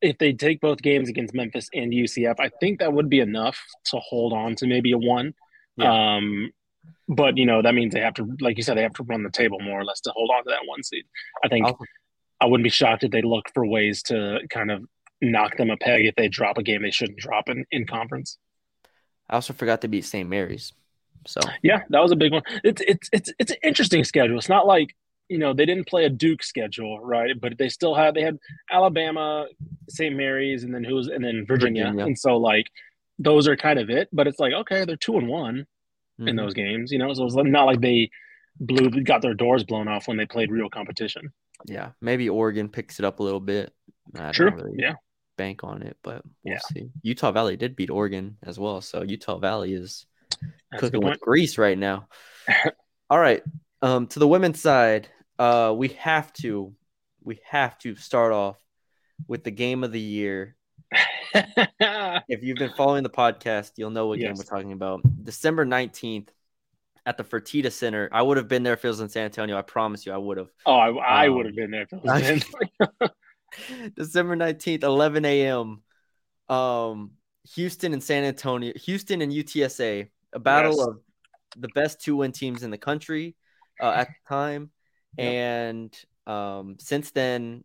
If 0.00 0.18
they 0.18 0.32
take 0.32 0.60
both 0.60 0.80
games 0.80 1.08
against 1.08 1.34
Memphis 1.34 1.68
and 1.74 1.92
UCF, 1.92 2.36
I 2.38 2.50
think 2.60 2.78
that 2.80 2.92
would 2.92 3.08
be 3.08 3.20
enough 3.20 3.58
to 3.86 3.98
hold 3.98 4.32
on 4.32 4.54
to 4.56 4.66
maybe 4.66 4.92
a 4.92 4.98
one. 4.98 5.34
Yeah. 5.76 6.16
Um, 6.16 6.52
but 7.08 7.36
you 7.36 7.46
know 7.46 7.62
that 7.62 7.74
means 7.74 7.94
they 7.94 8.00
have 8.00 8.14
to, 8.14 8.36
like 8.40 8.56
you 8.56 8.62
said, 8.62 8.76
they 8.76 8.82
have 8.82 8.94
to 8.94 9.02
run 9.02 9.22
the 9.22 9.30
table 9.30 9.58
more 9.60 9.80
or 9.80 9.84
less 9.84 10.00
to 10.02 10.10
hold 10.14 10.30
on 10.34 10.44
to 10.44 10.50
that 10.50 10.66
one 10.66 10.82
seed. 10.82 11.04
I 11.44 11.48
think 11.48 11.66
Also- 11.66 11.84
I 12.40 12.46
wouldn't 12.46 12.64
be 12.64 12.70
shocked 12.70 13.02
if 13.02 13.10
they 13.10 13.22
look 13.22 13.46
for 13.52 13.66
ways 13.66 14.02
to 14.04 14.38
kind 14.50 14.70
of 14.70 14.84
knock 15.20 15.56
them 15.56 15.70
a 15.70 15.76
peg 15.76 16.06
if 16.06 16.14
they 16.14 16.28
drop 16.28 16.56
a 16.58 16.62
game 16.62 16.82
they 16.82 16.92
shouldn't 16.92 17.18
drop 17.18 17.48
in, 17.48 17.64
in 17.72 17.84
conference. 17.86 18.38
I 19.28 19.34
also 19.34 19.52
forgot 19.52 19.80
to 19.80 19.88
beat 19.88 20.04
St. 20.04 20.28
Mary's, 20.28 20.72
so 21.26 21.40
Yeah, 21.62 21.82
that 21.90 22.00
was 22.00 22.12
a 22.12 22.16
big 22.16 22.32
one. 22.32 22.42
It's 22.62 22.80
it's 22.86 23.08
it's 23.12 23.32
it's 23.38 23.50
an 23.50 23.58
interesting 23.64 24.04
schedule. 24.04 24.38
It's 24.38 24.48
not 24.48 24.66
like 24.66 24.94
you 25.28 25.38
know 25.38 25.52
they 25.52 25.66
didn't 25.66 25.86
play 25.88 26.04
a 26.04 26.10
Duke 26.10 26.42
schedule, 26.42 27.00
right? 27.00 27.38
But 27.40 27.58
they 27.58 27.68
still 27.68 27.94
had 27.94 28.14
they 28.14 28.22
had 28.22 28.38
Alabama, 28.70 29.46
St. 29.88 30.14
Mary's, 30.16 30.64
and 30.64 30.74
then 30.74 30.84
who's 30.84 31.08
and 31.08 31.24
then 31.24 31.44
Virginia. 31.46 31.84
Virginia. 31.84 32.04
and 32.06 32.18
so 32.18 32.36
like 32.36 32.66
those 33.18 33.48
are 33.48 33.56
kind 33.56 33.78
of 33.78 33.90
it. 33.90 34.08
But 34.12 34.26
it's 34.26 34.38
like 34.38 34.52
okay, 34.52 34.84
they're 34.84 34.96
two 34.96 35.16
and 35.16 35.28
one 35.28 35.66
in 36.18 36.26
mhm. 36.26 36.36
those 36.36 36.54
games, 36.54 36.90
you 36.92 36.98
know. 36.98 37.12
So 37.14 37.24
it's 37.26 37.34
not 37.36 37.64
like 37.64 37.80
they 37.80 38.10
blew 38.60 38.90
got 39.02 39.22
their 39.22 39.34
doors 39.34 39.64
blown 39.64 39.86
off 39.88 40.08
when 40.08 40.16
they 40.16 40.26
played 40.26 40.50
real 40.50 40.68
competition. 40.68 41.32
yeah, 41.66 41.90
maybe 42.00 42.28
Oregon 42.28 42.68
picks 42.68 42.98
it 42.98 43.04
up 43.04 43.20
a 43.20 43.22
little 43.22 43.40
bit. 43.40 43.72
I 44.18 44.32
True. 44.32 44.50
really 44.50 44.76
Yeah. 44.78 44.94
bank 45.36 45.62
on 45.64 45.82
it, 45.82 45.96
but 46.02 46.22
we'll 46.42 46.54
Yeah. 46.54 46.58
see. 46.72 46.90
Utah 47.02 47.30
Valley 47.32 47.56
did 47.56 47.76
beat 47.76 47.90
Oregon 47.90 48.36
as 48.42 48.58
well, 48.58 48.80
so 48.80 49.02
Utah 49.02 49.38
Valley 49.38 49.74
is 49.74 50.06
That's 50.70 50.80
cooking 50.80 51.04
with 51.04 51.20
grease 51.20 51.58
right 51.58 51.76
now. 51.78 52.08
All 53.10 53.18
right. 53.18 53.42
Um, 53.82 54.06
to 54.08 54.18
the 54.18 54.26
women's 54.28 54.60
side, 54.60 55.08
uh, 55.38 55.74
we 55.76 55.88
have 55.88 56.32
to 56.34 56.74
we 57.22 57.40
have 57.48 57.78
to 57.78 57.94
start 57.96 58.32
off 58.32 58.56
with 59.26 59.44
the 59.44 59.50
game 59.50 59.84
of 59.84 59.92
the 59.92 60.00
year. 60.00 60.56
if 61.34 62.42
you've 62.42 62.56
been 62.56 62.72
following 62.76 63.02
the 63.02 63.10
podcast, 63.10 63.72
you'll 63.76 63.90
know 63.90 64.06
what 64.06 64.18
yes. 64.18 64.28
game 64.28 64.34
we're 64.36 64.58
talking 64.58 64.72
about. 64.72 65.02
December 65.24 65.66
19th 65.66 66.28
at 67.04 67.16
the 67.16 67.24
Fertitta 67.24 67.72
Center. 67.72 68.08
I 68.12 68.22
would 68.22 68.36
have 68.36 68.48
been 68.48 68.62
there 68.62 68.74
if 68.74 68.84
it 68.84 68.88
was 68.88 69.00
in 69.00 69.08
San 69.08 69.24
Antonio. 69.24 69.56
I 69.56 69.62
promise 69.62 70.06
you, 70.06 70.12
I 70.12 70.16
would 70.16 70.38
have. 70.38 70.48
Oh, 70.66 70.74
I, 70.74 71.24
I 71.24 71.28
um, 71.28 71.36
would 71.36 71.46
have 71.46 71.54
been 71.54 71.70
there 71.70 71.82
if 71.82 71.92
it 71.92 72.02
was 72.02 73.10
December 73.94 74.36
19th, 74.36 74.82
11 74.82 75.24
a.m. 75.24 75.82
Um, 76.48 77.12
Houston 77.54 77.92
and 77.92 78.02
San 78.02 78.24
Antonio, 78.24 78.72
Houston 78.76 79.22
and 79.22 79.32
UTSA, 79.32 80.08
a 80.32 80.38
battle 80.38 80.76
yes. 80.76 80.86
of 80.86 81.00
the 81.56 81.68
best 81.74 82.00
two 82.00 82.16
win 82.16 82.32
teams 82.32 82.62
in 82.62 82.70
the 82.70 82.78
country 82.78 83.34
uh, 83.80 83.90
at 83.90 84.08
the 84.08 84.34
time. 84.34 84.70
Yep. 85.16 85.26
And 85.26 85.98
um, 86.26 86.76
since 86.78 87.10
then, 87.10 87.64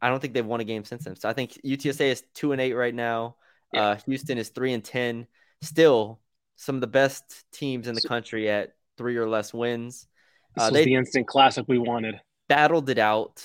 I 0.00 0.08
don't 0.08 0.20
think 0.20 0.34
they've 0.34 0.46
won 0.46 0.60
a 0.60 0.64
game 0.64 0.84
since 0.84 1.04
then. 1.04 1.16
So 1.16 1.28
I 1.28 1.32
think 1.32 1.60
UTSA 1.64 2.12
is 2.12 2.22
two 2.34 2.52
and 2.52 2.60
eight 2.60 2.74
right 2.74 2.94
now. 2.94 3.36
Yep. 3.72 3.82
Uh, 3.82 4.00
Houston 4.06 4.38
is 4.38 4.50
three 4.50 4.72
and 4.72 4.84
ten. 4.84 5.26
Still, 5.62 6.20
some 6.56 6.76
of 6.76 6.80
the 6.80 6.86
best 6.86 7.44
teams 7.52 7.88
in 7.88 7.94
the 7.94 8.02
country 8.02 8.48
at 8.48 8.74
three 8.96 9.16
or 9.16 9.28
less 9.28 9.52
wins. 9.52 10.06
This 10.54 10.64
uh, 10.64 10.70
was 10.72 10.84
the 10.84 10.94
instant 10.94 11.26
classic 11.26 11.66
we 11.68 11.78
wanted. 11.78 12.20
Battled 12.48 12.88
it 12.88 12.98
out 12.98 13.44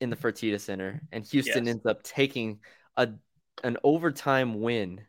in 0.00 0.10
the 0.10 0.16
Fertitta 0.16 0.60
Center, 0.60 1.02
and 1.12 1.24
Houston 1.26 1.66
yes. 1.66 1.74
ends 1.74 1.86
up 1.86 2.02
taking 2.02 2.60
a 2.96 3.10
an 3.64 3.76
overtime 3.84 4.60
win 4.60 5.00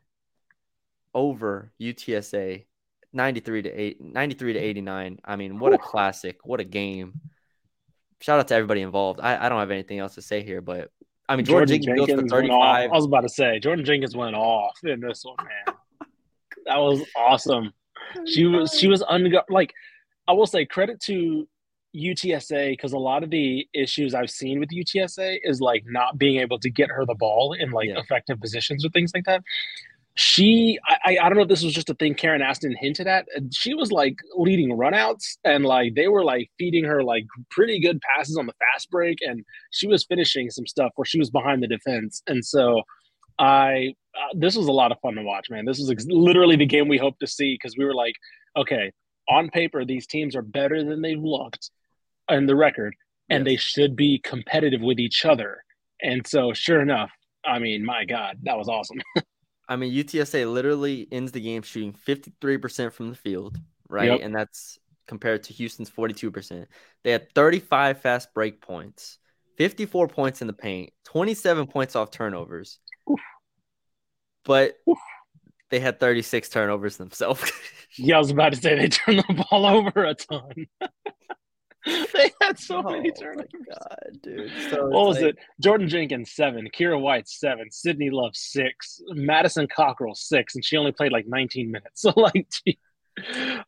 over 1.14 1.72
UTSA 1.82 2.66
93 3.18 3.64
to 3.64 3.70
8 3.70 4.02
93 4.02 4.54
to 4.54 4.60
89. 4.60 5.20
I 5.26 5.36
mean, 5.36 5.60
what 5.60 5.74
a 5.74 5.78
classic. 5.78 6.40
What 6.46 6.62
a 6.62 6.64
game. 6.64 7.20
Shout 8.22 8.40
out 8.40 8.48
to 8.48 8.56
everybody 8.56 8.82
involved. 8.82 9.20
I, 9.22 9.46
I 9.46 9.50
don't 9.50 9.60
have 9.60 9.72
anything 9.72 10.00
else 10.00 10.16
to 10.16 10.22
say 10.22 10.42
here, 10.44 10.62
but 10.62 10.92
I 11.28 11.36
mean 11.36 11.46
Jordyn, 11.46 11.66
Jordyn 11.66 11.84
Jenkins, 11.84 12.08
Jenkins 12.08 12.32
35. 12.32 12.90
I 12.90 12.96
was 12.96 13.06
about 13.06 13.22
to 13.22 13.30
say 13.30 13.60
Jordyn 13.60 13.84
Jenkins 13.84 14.16
went 14.16 14.36
off 14.36 14.78
in 14.84 15.02
this 15.02 15.26
one, 15.26 15.36
man. 15.40 15.76
that 16.66 16.78
was 16.78 17.02
awesome. 17.16 17.74
She 18.26 18.46
was 18.46 18.72
she 18.74 18.88
was 18.88 19.04
under 19.08 19.42
like 19.50 19.74
I 20.28 20.34
will 20.34 20.48
say 20.48 20.66
credit 20.66 21.02
to 21.02 21.48
UTSA 21.96 22.72
because 22.72 22.94
a 22.94 22.98
lot 22.98 23.24
of 23.24 23.30
the 23.30 23.68
issues 23.74 24.14
I've 24.14 24.30
seen 24.30 24.60
with 24.60 24.70
UTSA 24.70 25.40
is 25.44 25.60
like 25.60 25.84
not 25.86 26.18
being 26.18 26.40
able 26.40 26.60
to 26.60 26.70
get 26.70 26.90
her 26.90 27.06
the 27.06 27.16
ball 27.16 27.54
in 27.54 27.72
like 27.72 27.90
yeah. 27.90 28.00
effective 28.00 28.40
positions 28.40 28.86
or 28.86 28.90
things 28.90 29.12
like 29.14 29.26
that. 29.26 29.44
She, 30.18 30.80
I, 30.88 31.18
I 31.22 31.30
don't 31.30 31.36
know 31.36 31.44
if 31.44 31.48
this 31.48 31.64
was 31.64 31.74
just 31.74 31.92
a 31.92 31.94
thing 31.94 32.16
Karen 32.16 32.42
Aston 32.42 32.76
hinted 32.80 33.06
at. 33.06 33.28
She 33.52 33.76
was 33.76 33.92
like 33.92 34.18
leading 34.36 34.72
runouts 34.72 35.38
and 35.44 35.64
like 35.64 35.94
they 35.94 36.08
were 36.08 36.24
like 36.24 36.50
feeding 36.58 36.86
her 36.86 37.04
like 37.04 37.26
pretty 37.52 37.80
good 37.80 38.02
passes 38.02 38.36
on 38.36 38.48
the 38.48 38.54
fast 38.54 38.90
break, 38.90 39.20
and 39.22 39.46
she 39.72 39.88
was 39.88 40.06
finishing 40.06 40.50
some 40.50 40.66
stuff 40.66 40.92
where 40.96 41.06
she 41.06 41.20
was 41.20 41.30
behind 41.30 41.62
the 41.62 41.68
defense. 41.68 42.24
And 42.26 42.44
so, 42.44 42.82
I 43.38 43.94
uh, 44.16 44.34
this 44.34 44.56
was 44.56 44.68
a 44.68 44.72
lot 44.72 44.92
of 44.92 45.00
fun 45.02 45.16
to 45.16 45.22
watch, 45.22 45.52
man. 45.52 45.66
This 45.66 45.78
was 45.78 45.92
ex- 45.92 46.08
literally 46.10 46.56
the 46.56 46.66
game 46.66 46.88
we 46.88 46.98
hoped 46.98 47.20
to 47.20 47.28
see 47.28 47.54
because 47.54 47.78
we 47.78 47.86
were 47.86 47.94
like, 47.94 48.16
okay, 48.58 48.92
on 49.30 49.50
paper 49.50 49.86
these 49.86 50.08
teams 50.08 50.36
are 50.36 50.42
better 50.42 50.84
than 50.84 51.04
they've 51.04 51.22
looked 51.22 51.70
in 52.30 52.48
the 52.48 52.56
record, 52.56 52.96
and 53.30 53.46
yes. 53.46 53.52
they 53.52 53.58
should 53.58 53.96
be 53.96 54.20
competitive 54.24 54.82
with 54.82 55.00
each 55.00 55.26
other. 55.26 55.64
And 56.02 56.26
so, 56.26 56.54
sure 56.54 56.82
enough, 56.82 57.12
I 57.46 57.60
mean, 57.60 57.86
my 57.86 58.06
God, 58.06 58.38
that 58.44 58.58
was 58.58 58.68
awesome. 58.68 59.02
I 59.68 59.76
mean, 59.76 59.94
UTSA 59.94 60.52
literally 60.52 61.08
ends 61.12 61.32
the 61.32 61.42
game 61.42 61.62
shooting 61.62 61.94
53% 61.94 62.94
from 62.94 63.10
the 63.10 63.16
field, 63.16 63.58
right? 63.90 64.12
Yep. 64.12 64.20
And 64.24 64.36
that's 64.36 64.80
compared 65.08 65.44
to 65.44 65.54
Houston's 65.54 65.90
42%. 65.90 66.66
They 67.04 67.12
had 67.12 67.32
35 67.34 68.02
fast 68.02 68.34
break 68.34 68.62
points, 68.62 69.18
54 69.58 70.08
points 70.08 70.42
in 70.42 70.48
the 70.48 70.54
paint, 70.54 70.92
27 71.06 71.68
points 71.68 71.96
off 71.96 72.12
turnovers. 72.12 72.80
Oof. 73.10 73.20
But 74.44 74.78
Oof. 74.88 74.98
they 75.70 75.80
had 75.80 76.00
36 76.00 76.50
turnovers 76.50 76.98
themselves. 76.98 77.52
yeah, 77.98 78.16
I 78.16 78.20
was 78.20 78.32
about 78.32 78.54
to 78.54 78.60
say 78.60 78.76
they 78.76 78.88
turned 78.88 79.20
the 79.20 79.46
ball 79.50 79.66
over 79.88 80.06
a 80.06 80.14
ton. 80.14 80.68
they 82.14 82.32
had 82.42 82.60
so 82.60 82.78
oh 82.86 82.92
many 82.92 83.12
turnovers. 83.12 83.50
God, 83.68 84.22
dude. 84.22 84.52
So 84.70 84.88
what 84.88 85.08
was 85.08 85.22
like... 85.22 85.36
it? 85.36 85.38
Jordyn 85.64 85.88
Jenkins 85.88 86.32
seven, 86.32 86.68
Kyra 86.70 87.00
White 87.00 87.28
seven, 87.28 87.72
Sydney 87.72 88.10
Love 88.10 88.36
six, 88.36 89.02
Madison 89.10 89.68
Cockrell 89.68 90.16
six, 90.16 90.56
and 90.56 90.64
she 90.64 90.78
only 90.78 90.92
played 90.92 91.12
like 91.12 91.28
19 91.28 91.72
minutes. 91.72 91.88
So 92.08 92.14
like, 92.16 92.48
gee, 92.50 92.78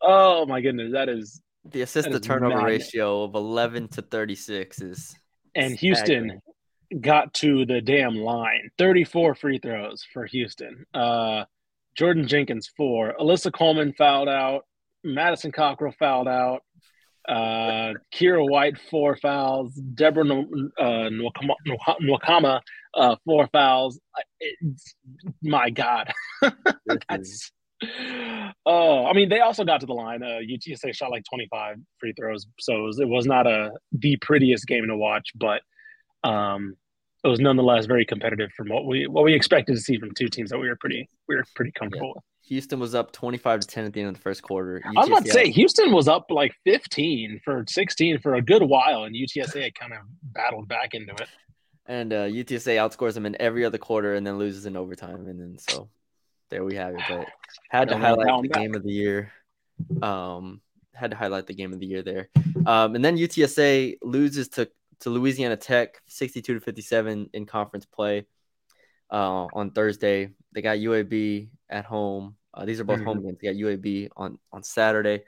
oh 0.01 0.45
my 0.45 0.61
goodness, 0.61 0.93
that 0.93 1.09
is 1.09 1.41
the 1.65 1.81
assist 1.81 2.11
to 2.11 2.19
turnover 2.19 2.63
ratio 2.63 3.23
of 3.23 3.35
11 3.35 3.89
to 3.89 4.01
36 4.01 4.81
is. 4.81 5.15
And 5.55 5.75
Houston 5.75 6.41
got 7.01 7.33
to 7.35 7.65
the 7.65 7.81
damn 7.81 8.15
line. 8.15 8.69
34 8.77 9.35
free 9.35 9.59
throws 9.59 10.05
for 10.13 10.25
Houston. 10.25 10.85
Uh, 10.93 11.45
Jordyn 11.97 12.27
Jenkins 12.27 12.71
four, 12.77 13.13
Alyssa 13.19 13.51
Coleman 13.51 13.93
fouled 13.93 14.29
out, 14.29 14.65
Madison 15.03 15.51
Cockrell 15.51 15.93
fouled 15.97 16.27
out. 16.27 16.63
Uh, 17.29 17.93
Kyra 18.11 18.49
White, 18.49 18.79
four 18.89 19.15
fouls. 19.15 19.73
Deborah 19.75 20.25
uh, 20.25 21.09
Nwakama, 21.09 22.61
uh, 22.95 23.15
four 23.23 23.47
fouls. 23.51 23.99
It's, 24.39 24.95
my 25.43 25.69
God. 25.69 26.11
That's. 27.07 27.51
Oh, 28.65 29.05
I 29.05 29.13
mean, 29.13 29.29
they 29.29 29.39
also 29.39 29.63
got 29.63 29.79
to 29.81 29.85
the 29.85 29.93
line. 29.93 30.23
Uh, 30.23 30.39
UTSA 30.41 30.93
shot 30.93 31.11
like 31.11 31.23
25 31.29 31.77
free 31.99 32.13
throws, 32.19 32.45
so 32.59 32.77
it 32.77 32.81
was, 32.81 32.99
it 32.99 33.07
was 33.07 33.25
not 33.25 33.47
a 33.47 33.71
the 33.91 34.17
prettiest 34.17 34.67
game 34.67 34.85
to 34.87 34.97
watch, 34.97 35.29
but 35.35 35.61
um, 36.27 36.75
it 37.23 37.27
was 37.27 37.39
nonetheless 37.39 37.85
very 37.85 38.05
competitive 38.05 38.51
from 38.55 38.69
what 38.69 38.85
we 38.85 39.07
what 39.07 39.23
we 39.23 39.33
expected 39.33 39.75
to 39.75 39.81
see 39.81 39.97
from 39.97 40.11
two 40.13 40.27
teams 40.27 40.49
that 40.49 40.59
we 40.59 40.67
were 40.67 40.75
pretty 40.75 41.09
we 41.27 41.35
were 41.35 41.45
pretty 41.55 41.71
comfortable 41.71 42.07
yeah. 42.07 42.13
with. 42.15 42.23
Houston 42.49 42.79
was 42.79 42.95
up 42.95 43.11
25 43.11 43.59
to 43.61 43.67
10 43.67 43.85
at 43.85 43.93
the 43.93 43.99
end 44.01 44.09
of 44.09 44.15
the 44.15 44.21
first 44.21 44.41
quarter. 44.41 44.81
UTSA 44.83 44.97
I 44.97 44.99
was 44.99 45.07
about 45.07 45.25
to 45.25 45.31
say 45.31 45.51
Houston 45.51 45.91
was 45.91 46.07
up 46.07 46.25
like 46.29 46.51
15 46.65 47.41
for 47.45 47.63
16 47.67 48.19
for 48.19 48.33
a 48.33 48.41
good 48.41 48.63
while, 48.63 49.03
and 49.03 49.15
UTSA 49.15 49.73
kind 49.75 49.93
of 49.93 49.99
battled 50.23 50.67
back 50.67 50.95
into 50.95 51.13
it. 51.13 51.27
And 51.85 52.11
uh, 52.11 52.25
UTSA 52.25 52.75
outscores 52.77 53.13
them 53.13 53.27
in 53.27 53.39
every 53.39 53.65
other 53.65 53.77
quarter 53.77 54.15
and 54.15 54.25
then 54.25 54.37
loses 54.37 54.65
in 54.65 54.75
overtime. 54.75 55.27
And 55.27 55.39
then 55.39 55.57
so 55.59 55.89
there 56.49 56.63
we 56.63 56.75
have 56.75 56.95
it. 56.95 57.01
But 57.07 57.27
had 57.69 57.89
to 57.89 57.97
highlight 57.97 58.41
the 58.41 58.49
back. 58.49 58.61
game 58.61 58.75
of 58.75 58.83
the 58.83 58.91
year. 58.91 59.31
Um, 60.01 60.61
had 60.93 61.11
to 61.11 61.17
highlight 61.17 61.45
the 61.45 61.53
game 61.53 61.71
of 61.71 61.79
the 61.79 61.85
year 61.85 62.01
there. 62.01 62.29
Um, 62.65 62.95
and 62.95 63.05
then 63.05 63.15
UTSA 63.15 63.97
loses 64.01 64.49
to 64.49 64.69
to 65.01 65.09
Louisiana 65.09 65.55
Tech 65.55 66.01
62 66.07 66.55
to 66.55 66.59
57 66.59 67.29
in 67.31 67.45
conference 67.45 67.85
play 67.85 68.25
uh, 69.11 69.47
on 69.53 69.71
Thursday. 69.71 70.31
They 70.51 70.61
got 70.61 70.77
UAB 70.77 71.49
at 71.69 71.85
home. 71.85 72.35
Uh, 72.53 72.65
these 72.65 72.79
are 72.79 72.83
both 72.83 72.97
mm-hmm. 72.99 73.07
home 73.07 73.23
games. 73.23 73.37
They 73.41 73.47
got 73.47 73.57
UAB 73.57 74.09
on 74.15 74.39
on 74.51 74.63
Saturday. 74.63 75.23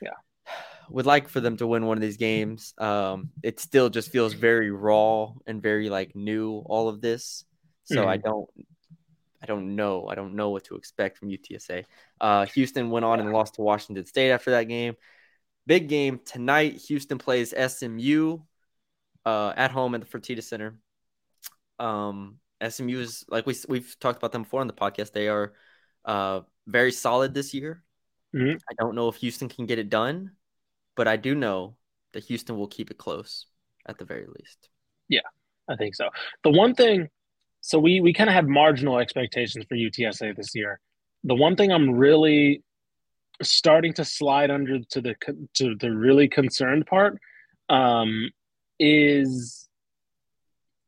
Yeah, 0.00 0.10
would 0.90 1.06
like 1.06 1.28
for 1.28 1.40
them 1.40 1.56
to 1.58 1.66
win 1.66 1.86
one 1.86 1.98
of 1.98 2.02
these 2.02 2.16
games. 2.16 2.74
Um, 2.78 3.30
it 3.42 3.60
still 3.60 3.90
just 3.90 4.10
feels 4.10 4.32
very 4.32 4.70
raw 4.70 5.32
and 5.46 5.62
very 5.62 5.90
like 5.90 6.14
new. 6.16 6.58
All 6.66 6.88
of 6.88 7.00
this, 7.00 7.44
so 7.84 7.96
mm-hmm. 7.96 8.08
I 8.08 8.16
don't. 8.16 8.48
I 9.42 9.46
don't 9.46 9.74
know. 9.74 10.06
I 10.08 10.14
don't 10.14 10.36
know 10.36 10.50
what 10.50 10.64
to 10.64 10.76
expect 10.76 11.18
from 11.18 11.28
UTSA. 11.28 11.84
Uh, 12.20 12.46
Houston 12.46 12.90
went 12.90 13.04
on 13.04 13.18
and 13.18 13.32
lost 13.32 13.54
to 13.54 13.62
Washington 13.62 14.06
State 14.06 14.30
after 14.30 14.52
that 14.52 14.68
game. 14.68 14.94
Big 15.66 15.88
game 15.88 16.20
tonight. 16.24 16.74
Houston 16.86 17.18
plays 17.18 17.52
SMU 17.52 18.38
uh, 19.24 19.52
at 19.56 19.72
home 19.72 19.94
at 19.94 20.00
the 20.00 20.06
Fertitta 20.06 20.42
Center. 20.42 20.78
Um, 21.78 22.38
SMU 22.66 23.00
is 23.00 23.24
like 23.28 23.46
we 23.46 23.56
we've 23.68 23.96
talked 23.98 24.18
about 24.18 24.32
them 24.32 24.42
before 24.42 24.60
on 24.60 24.66
the 24.66 24.72
podcast. 24.72 25.12
They 25.12 25.28
are 25.28 25.52
uh, 26.04 26.40
very 26.66 26.92
solid 26.92 27.34
this 27.34 27.54
year. 27.54 27.82
Mm-hmm. 28.34 28.56
I 28.70 28.74
don't 28.78 28.94
know 28.94 29.08
if 29.08 29.16
Houston 29.16 29.48
can 29.48 29.66
get 29.66 29.78
it 29.78 29.90
done, 29.90 30.32
but 30.96 31.06
I 31.08 31.16
do 31.16 31.34
know 31.34 31.76
that 32.12 32.24
Houston 32.24 32.56
will 32.56 32.68
keep 32.68 32.90
it 32.90 32.98
close 32.98 33.46
at 33.86 33.98
the 33.98 34.04
very 34.04 34.26
least. 34.26 34.68
Yeah, 35.08 35.20
I 35.68 35.76
think 35.76 35.94
so. 35.94 36.08
The 36.44 36.50
one 36.50 36.74
thing, 36.74 37.08
so 37.60 37.78
we 37.78 38.00
we 38.00 38.12
kind 38.12 38.30
of 38.30 38.34
have 38.34 38.48
marginal 38.48 38.98
expectations 38.98 39.64
for 39.68 39.76
UTSA 39.76 40.36
this 40.36 40.54
year. 40.54 40.80
The 41.24 41.34
one 41.34 41.56
thing 41.56 41.70
I'm 41.70 41.90
really 41.90 42.62
starting 43.42 43.92
to 43.94 44.04
slide 44.04 44.50
under 44.50 44.78
to 44.80 45.00
the 45.00 45.14
to 45.54 45.74
the 45.76 45.90
really 45.90 46.28
concerned 46.28 46.86
part 46.86 47.18
um, 47.68 48.30
is 48.78 49.68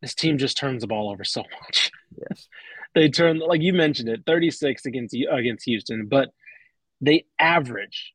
this 0.00 0.14
team 0.14 0.38
just 0.38 0.56
turns 0.56 0.82
the 0.82 0.86
ball 0.86 1.10
over 1.10 1.24
so 1.24 1.42
much. 1.62 1.90
Yes. 2.30 2.48
They 2.94 3.08
turn 3.08 3.38
like 3.40 3.60
you 3.60 3.72
mentioned 3.72 4.08
it, 4.08 4.22
36 4.26 4.86
against 4.86 5.16
against 5.30 5.64
Houston, 5.64 6.06
but 6.06 6.30
they 7.00 7.26
average 7.38 8.12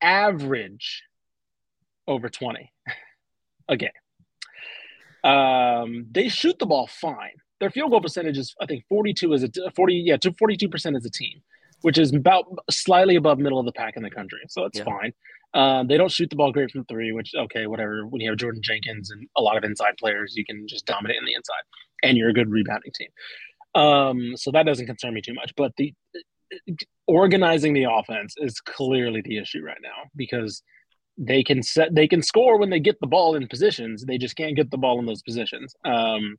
average 0.00 1.04
over 2.06 2.28
20 2.28 2.72
a 3.68 3.76
game. 3.76 3.90
Um, 5.24 6.06
they 6.10 6.28
shoot 6.28 6.58
the 6.58 6.66
ball 6.66 6.86
fine. 6.86 7.32
Their 7.60 7.70
field 7.70 7.90
goal 7.90 8.00
percentage 8.00 8.38
is 8.38 8.54
I 8.60 8.66
think 8.66 8.84
42 8.88 9.32
is 9.32 9.42
a 9.44 9.50
40 9.74 9.94
yeah, 9.94 10.16
to 10.18 10.32
42% 10.32 10.96
as 10.96 11.04
a 11.04 11.10
team, 11.10 11.42
which 11.82 11.98
is 11.98 12.14
about 12.14 12.44
slightly 12.70 13.16
above 13.16 13.38
middle 13.38 13.58
of 13.58 13.66
the 13.66 13.72
pack 13.72 13.96
in 13.96 14.02
the 14.02 14.10
country. 14.10 14.38
So 14.48 14.64
it's 14.64 14.78
yeah. 14.78 14.84
fine. 14.84 15.12
Uh, 15.54 15.82
they 15.82 15.96
don't 15.96 16.10
shoot 16.10 16.28
the 16.28 16.36
ball 16.36 16.52
great 16.52 16.70
from 16.70 16.84
three, 16.84 17.10
which 17.12 17.32
okay, 17.34 17.66
whatever. 17.66 18.06
When 18.06 18.20
you 18.20 18.30
have 18.30 18.38
Jordyn 18.38 18.60
Jenkins 18.60 19.10
and 19.10 19.26
a 19.36 19.42
lot 19.42 19.56
of 19.56 19.64
inside 19.64 19.96
players, 19.98 20.34
you 20.36 20.44
can 20.44 20.68
just 20.68 20.86
dominate 20.86 21.16
in 21.16 21.24
the 21.24 21.34
inside, 21.34 21.62
and 22.02 22.16
you're 22.16 22.28
a 22.28 22.34
good 22.34 22.50
rebounding 22.50 22.92
team. 22.94 23.08
Um, 23.78 24.36
so 24.36 24.50
that 24.50 24.66
doesn't 24.66 24.86
concern 24.86 25.14
me 25.14 25.20
too 25.20 25.34
much. 25.34 25.52
But 25.56 25.72
the 25.76 25.94
organizing 27.06 27.74
the 27.74 27.84
offense 27.84 28.34
is 28.38 28.60
clearly 28.60 29.22
the 29.22 29.38
issue 29.38 29.62
right 29.62 29.78
now 29.82 30.08
because 30.16 30.62
they 31.16 31.42
can 31.42 31.62
set 31.62 31.94
they 31.94 32.06
can 32.06 32.22
score 32.22 32.58
when 32.58 32.70
they 32.70 32.80
get 32.80 32.98
the 33.00 33.06
ball 33.06 33.34
in 33.34 33.46
positions. 33.48 34.04
They 34.04 34.18
just 34.18 34.36
can't 34.36 34.56
get 34.56 34.70
the 34.70 34.78
ball 34.78 34.98
in 34.98 35.06
those 35.06 35.22
positions. 35.22 35.74
Um, 35.84 36.36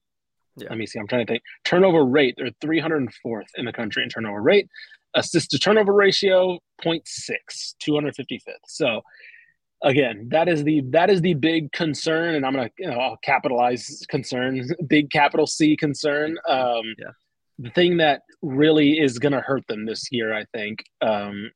yeah. 0.57 0.67
Let 0.69 0.77
me 0.77 0.85
see. 0.85 0.99
I'm 0.99 1.07
trying 1.07 1.25
to 1.25 1.31
think. 1.31 1.43
Turnover 1.63 2.03
rate. 2.03 2.35
They're 2.37 2.51
304th 2.61 3.47
in 3.55 3.65
the 3.65 3.73
country 3.73 4.03
in 4.03 4.09
turnover 4.09 4.41
rate. 4.41 4.67
Assist 5.15 5.51
to 5.51 5.59
turnover 5.59 5.93
ratio 5.93 6.59
0.6, 6.83 7.01
255th. 7.81 8.39
So 8.67 9.01
again, 9.83 10.27
that 10.31 10.49
is 10.49 10.63
the 10.63 10.81
that 10.89 11.09
is 11.09 11.21
the 11.21 11.33
big 11.33 11.71
concern, 11.71 12.35
and 12.35 12.45
I'm 12.45 12.53
gonna 12.53 12.69
you 12.77 12.89
know 12.89 12.97
I'll 12.97 13.17
capitalize 13.17 14.03
concern, 14.09 14.67
big 14.87 15.09
capital 15.11 15.47
C 15.47 15.75
concern. 15.75 16.37
Um, 16.47 16.95
yeah. 16.97 17.11
The 17.59 17.69
thing 17.71 17.97
that 17.97 18.21
really 18.41 18.99
is 18.99 19.19
gonna 19.19 19.41
hurt 19.41 19.67
them 19.67 19.85
this 19.85 20.07
year, 20.11 20.33
I 20.33 20.45
think, 20.53 20.83
um, 21.01 21.51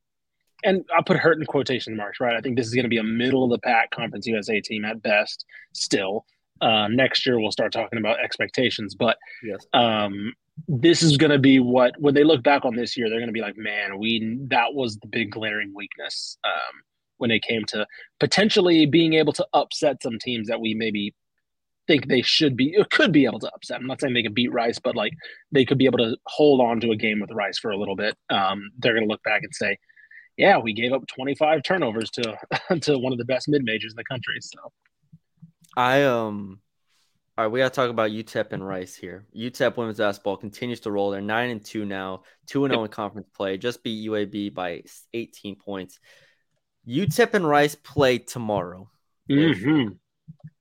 and 0.63 0.85
I'll 0.95 1.03
put 1.03 1.17
hurt 1.17 1.39
in 1.39 1.45
quotation 1.45 1.95
marks, 1.95 2.19
right? 2.19 2.35
I 2.35 2.41
think 2.41 2.57
this 2.57 2.67
is 2.67 2.73
going 2.73 2.85
to 2.85 2.89
be 2.89 2.97
a 2.97 3.03
middle 3.03 3.43
of 3.43 3.49
the 3.49 3.59
pack 3.59 3.91
Conference 3.91 4.25
USA 4.27 4.61
team 4.61 4.85
at 4.85 5.01
best. 5.01 5.45
Still, 5.73 6.25
uh, 6.61 6.87
next 6.87 7.25
year 7.25 7.39
we'll 7.39 7.51
start 7.51 7.73
talking 7.73 7.99
about 7.99 8.23
expectations, 8.23 8.95
but 8.95 9.17
yes. 9.43 9.65
um, 9.73 10.33
this 10.67 11.01
is 11.01 11.17
going 11.17 11.31
to 11.31 11.39
be 11.39 11.59
what 11.59 11.93
when 11.99 12.13
they 12.13 12.23
look 12.23 12.43
back 12.43 12.65
on 12.65 12.75
this 12.75 12.95
year, 12.95 13.09
they're 13.09 13.19
going 13.19 13.27
to 13.27 13.33
be 13.33 13.41
like, 13.41 13.57
man, 13.57 13.99
we 13.99 14.39
that 14.47 14.73
was 14.73 14.97
the 14.97 15.07
big 15.07 15.31
glaring 15.31 15.73
weakness 15.75 16.37
um, 16.43 16.81
when 17.17 17.31
it 17.31 17.43
came 17.43 17.65
to 17.65 17.85
potentially 18.19 18.85
being 18.85 19.13
able 19.13 19.33
to 19.33 19.45
upset 19.53 20.01
some 20.01 20.17
teams 20.19 20.47
that 20.47 20.61
we 20.61 20.73
maybe 20.73 21.13
think 21.87 22.07
they 22.07 22.21
should 22.21 22.55
be 22.55 22.77
could 22.91 23.11
be 23.11 23.25
able 23.25 23.39
to 23.39 23.51
upset. 23.53 23.79
I'm 23.79 23.87
not 23.87 24.01
saying 24.01 24.13
they 24.13 24.23
can 24.23 24.33
beat 24.33 24.51
Rice, 24.51 24.79
but 24.79 24.95
like 24.95 25.13
they 25.51 25.65
could 25.65 25.77
be 25.77 25.85
able 25.85 25.99
to 25.99 26.17
hold 26.25 26.61
on 26.61 26.79
to 26.81 26.91
a 26.91 26.95
game 26.95 27.19
with 27.19 27.31
Rice 27.31 27.59
for 27.59 27.71
a 27.71 27.77
little 27.77 27.95
bit. 27.95 28.15
Um, 28.29 28.71
they're 28.79 28.93
going 28.93 29.05
to 29.05 29.11
look 29.11 29.23
back 29.23 29.43
and 29.43 29.53
say 29.53 29.77
yeah, 30.37 30.57
we 30.57 30.73
gave 30.73 30.93
up 30.93 31.05
25 31.07 31.63
turnovers 31.63 32.09
to 32.11 32.37
to 32.81 32.97
one 32.97 33.11
of 33.11 33.17
the 33.17 33.25
best 33.25 33.47
mid 33.47 33.63
majors 33.63 33.93
in 33.93 33.97
the 33.97 34.03
country. 34.03 34.37
So, 34.41 34.71
I 35.75 36.03
um, 36.03 36.59
all 37.37 37.45
right, 37.45 37.51
we 37.51 37.59
got 37.59 37.73
to 37.73 37.75
talk 37.75 37.89
about 37.89 38.11
UTEP 38.11 38.51
and 38.51 38.65
Rice 38.65 38.95
here. 38.95 39.25
UTEP 39.35 39.77
women's 39.77 39.97
basketball 39.97 40.37
continues 40.37 40.81
to 40.81 40.91
roll. 40.91 41.11
They're 41.11 41.21
nine 41.21 41.49
and 41.49 41.63
two 41.63 41.85
now, 41.85 42.23
two 42.47 42.65
and 42.65 42.71
zero 42.71 42.81
oh 42.81 42.85
in 42.85 42.91
conference 42.91 43.27
play. 43.35 43.57
Just 43.57 43.83
beat 43.83 44.07
UAB 44.07 44.53
by 44.53 44.83
18 45.13 45.55
points. 45.55 45.99
UTEP 46.87 47.33
and 47.33 47.47
Rice 47.47 47.75
play 47.75 48.17
tomorrow. 48.17 48.89
Mm-hmm. 49.29 49.93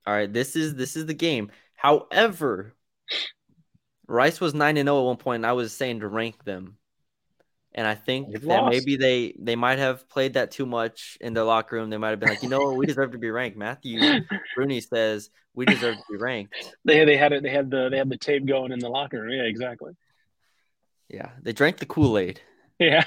All 0.05 0.13
right, 0.13 0.31
this 0.31 0.55
is 0.55 0.75
this 0.75 0.95
is 0.95 1.05
the 1.05 1.13
game. 1.13 1.51
However, 1.75 2.73
Rice 4.07 4.41
was 4.41 4.53
nine 4.53 4.77
and 4.77 4.87
zero 4.87 4.97
oh 4.97 5.01
at 5.01 5.05
one 5.05 5.17
point, 5.17 5.35
and 5.37 5.45
I 5.45 5.53
was 5.53 5.73
saying 5.73 6.01
to 6.01 6.07
rank 6.07 6.43
them 6.43 6.77
and 7.75 7.87
I 7.87 7.95
think 7.95 8.29
You've 8.29 8.41
that 8.43 8.63
lost. 8.63 8.71
maybe 8.71 8.97
they 8.97 9.35
they 9.39 9.55
might 9.55 9.79
have 9.79 10.07
played 10.09 10.33
that 10.33 10.51
too 10.51 10.65
much 10.65 11.17
in 11.21 11.33
their 11.33 11.43
locker 11.43 11.75
room. 11.75 11.89
They 11.89 11.97
might 11.97 12.11
have 12.11 12.19
been 12.19 12.29
like, 12.29 12.43
you 12.43 12.49
know, 12.49 12.59
what, 12.59 12.77
we 12.77 12.85
deserve 12.85 13.11
to 13.11 13.17
be 13.17 13.31
ranked. 13.31 13.57
Matthew 13.57 13.99
Brune 14.55 14.79
says 14.81 15.29
we 15.53 15.65
deserve 15.65 15.95
to 15.95 16.03
be 16.11 16.17
ranked. 16.17 16.53
They 16.85 17.03
they 17.05 17.17
had 17.17 17.33
it. 17.33 17.43
They 17.43 17.49
had 17.49 17.71
the 17.71 17.89
they 17.89 17.97
had 17.97 18.09
the 18.09 18.17
tape 18.17 18.45
going 18.45 18.71
in 18.71 18.79
the 18.79 18.89
locker 18.89 19.21
room. 19.21 19.31
Yeah, 19.31 19.43
exactly. 19.43 19.93
Yeah, 21.09 21.31
they 21.41 21.53
drank 21.53 21.77
the 21.77 21.85
Kool 21.85 22.17
Aid. 22.17 22.41
Yeah, 22.79 23.05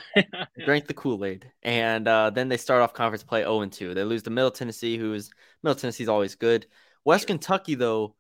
drank 0.65 0.87
the 0.87 0.95
Kool 0.95 1.25
Aid, 1.25 1.51
and 1.63 2.07
uh, 2.07 2.31
then 2.31 2.49
they 2.49 2.57
start 2.57 2.83
off 2.83 2.95
conference 2.95 3.25
play 3.25 3.41
zero 3.41 3.57
oh 3.57 3.61
and 3.61 3.73
two. 3.73 3.95
They 3.95 4.05
lose 4.05 4.23
to 4.23 4.31
Middle 4.31 4.53
Tennessee, 4.53 4.97
who 4.97 5.13
is 5.13 5.31
Middle 5.63 5.75
Tennessee's 5.75 6.09
always 6.09 6.37
good. 6.37 6.67
West 7.05 7.27
Kentucky 7.27 7.75
though 7.75 8.15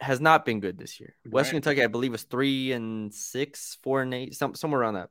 has 0.00 0.20
not 0.20 0.44
been 0.44 0.60
good 0.60 0.78
this 0.78 1.00
year. 1.00 1.14
Right. 1.24 1.34
West 1.34 1.50
Kentucky, 1.50 1.82
I 1.82 1.88
believe, 1.88 2.12
was 2.12 2.22
three 2.22 2.72
and 2.72 3.12
six, 3.12 3.78
four 3.82 4.00
and 4.00 4.14
eight, 4.14 4.34
some, 4.34 4.54
somewhere 4.54 4.80
around 4.80 4.94
that 4.94 5.10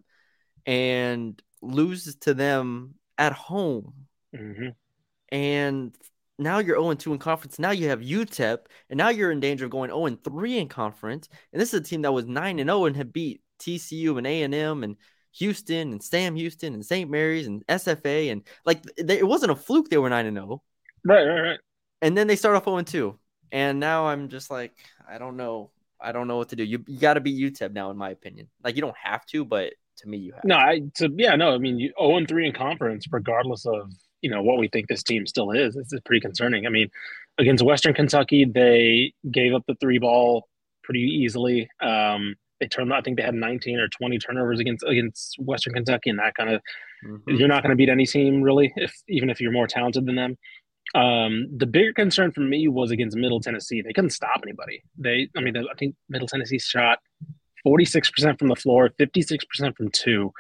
and 0.66 1.42
loses 1.62 2.16
to 2.16 2.34
them 2.34 2.96
at 3.18 3.34
home. 3.34 3.94
Mm-hmm. 4.36 4.70
And 5.30 5.96
now 6.38 6.60
you're 6.60 6.80
0 6.80 6.94
2 6.94 7.14
in 7.14 7.20
conference. 7.20 7.60
Now 7.60 7.72
you 7.72 7.90
have 7.90 8.02
UTEP, 8.02 8.60
and 8.90 8.98
now 8.98 9.10
you're 9.10 9.32
in 9.32 9.40
danger 9.40 9.66
of 9.66 9.72
going 9.72 9.90
0 9.90 10.18
3 10.24 10.58
in 10.58 10.68
conference. 10.68 11.28
And 11.52 11.62
this 11.62 11.74
is 11.74 11.82
a 11.82 11.84
team 11.84 12.04
that 12.04 12.14
was 12.14 12.26
9 12.26 12.60
and 12.60 12.70
0 12.70 12.86
and 12.86 12.96
had 12.96 13.14
beat 13.14 13.42
TCU 13.60 14.18
and 14.18 14.26
A&M 14.26 14.84
and 14.84 14.96
Houston 15.34 15.92
and 15.92 16.04
Sam 16.04 16.36
Houston 16.36 16.74
and 16.74 16.86
St. 16.86 17.10
Mary's 17.10 17.48
and 17.48 17.66
SFA. 17.68 18.32
And 18.32 18.44
like 18.66 18.84
they, 18.98 19.20
it 19.20 19.28
wasn't 19.28 19.52
a 19.52 19.56
fluke 19.56 19.90
they 19.90 19.98
were 19.98 20.10
9 20.10 20.26
and 20.26 20.38
0. 20.38 20.62
Right, 21.06 21.24
right, 21.24 21.42
right. 21.42 21.60
And 22.02 22.18
then 22.18 22.28
they 22.28 22.36
start 22.36 22.56
off 22.56 22.66
0 22.66 22.82
2. 22.82 23.18
And 23.52 23.80
now 23.80 24.08
I'm 24.08 24.30
just 24.30 24.52
like, 24.52 24.74
I 25.08 25.18
don't 25.18 25.38
know. 25.38 25.72
I 26.02 26.12
don't 26.12 26.28
know 26.28 26.38
what 26.38 26.50
to 26.50 26.56
do. 26.56 26.64
You, 26.64 26.84
you 26.88 26.98
got 26.98 27.16
to 27.16 27.20
beat 27.20 27.42
UTEP 27.42 27.74
now, 27.74 27.92
in 27.92 27.98
my 27.98 28.12
opinion. 28.12 28.48
Like 28.64 28.76
you 28.76 28.82
don't 28.82 28.96
have 29.02 29.26
to, 29.28 29.44
but 29.44 29.74
to 29.98 30.08
me 30.08 30.18
you 30.18 30.34
have. 30.34 30.44
No, 30.46 30.56
I 30.56 30.82
to 30.96 31.10
yeah, 31.18 31.36
no, 31.36 31.54
I 31.54 31.58
mean 31.58 31.78
you 31.78 31.94
0 32.00 32.18
and 32.18 32.28
3 32.28 32.48
in 32.48 32.54
conference, 32.54 33.06
regardless 33.12 33.66
of 33.66 33.92
you 34.22 34.30
know 34.30 34.42
what 34.42 34.58
we 34.58 34.68
think 34.68 34.88
this 34.88 35.04
team 35.04 35.26
still 35.26 35.52
is. 35.52 35.76
This 35.76 35.92
is 35.92 36.00
pretty 36.06 36.22
concerning. 36.22 36.66
I 36.66 36.70
mean, 36.70 36.90
against 37.38 37.64
Western 37.64 37.94
Kentucky, 37.94 38.46
they 38.46 39.14
gave 39.30 39.54
up 39.54 39.64
the 39.68 39.76
three 39.76 39.98
ball 39.98 40.48
pretty 40.84 41.02
easily. 41.02 41.70
Um, 41.82 42.36
they 42.60 42.68
turned. 42.68 42.94
I 42.94 43.02
think 43.02 43.18
they 43.18 43.24
had 43.24 43.36
19 43.36 43.80
or 43.80 43.88
20 43.88 44.20
turnovers 44.20 44.60
against 44.60 44.84
against 44.84 45.36
Western 45.40 45.74
Kentucky, 45.74 46.10
and 46.10 46.20
that 46.20 46.36
kind 46.36 46.50
of 46.50 46.62
mm-hmm. 47.06 47.36
you're 47.36 47.48
not 47.48 47.64
going 47.64 47.72
to 47.72 47.76
beat 47.76 47.90
any 47.90 48.06
team 48.06 48.42
really, 48.42 48.72
if 48.76 48.94
even 49.08 49.30
if 49.30 49.40
you're 49.42 49.52
more 49.52 49.68
talented 49.68 50.06
than 50.06 50.16
them. 50.16 50.38
Um, 50.96 51.48
the 51.56 51.68
bigger 51.68 51.94
concern 51.94 52.32
for 52.32 52.42
me 52.42 52.68
was 52.68 52.92
against 52.92 53.16
Middle 53.16 53.40
Tennessee. 53.40 53.82
They 53.82 53.94
couldn't 53.94 54.10
stop 54.10 54.42
anybody. 54.44 54.82
They, 54.98 55.30
I 55.38 55.42
mean, 55.42 55.56
I 55.56 55.74
think 55.78 55.96
Middle 56.10 56.28
Tennessee 56.28 56.58
shot 56.58 57.00
46% 57.66 58.40
from 58.40 58.48
the 58.48 58.56
floor, 58.56 58.90
56% 59.00 59.76
from 59.76 59.90
two. 59.92 60.34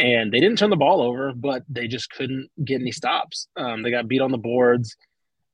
And 0.00 0.32
they 0.32 0.40
didn't 0.40 0.58
turn 0.58 0.70
the 0.70 0.76
ball 0.76 1.00
over, 1.00 1.32
but 1.32 1.62
they 1.68 1.86
just 1.86 2.10
couldn't 2.10 2.48
get 2.64 2.80
any 2.80 2.90
stops. 2.90 3.46
Um, 3.56 3.82
they 3.82 3.92
got 3.92 4.08
beat 4.08 4.20
on 4.20 4.32
the 4.32 4.38
boards. 4.38 4.96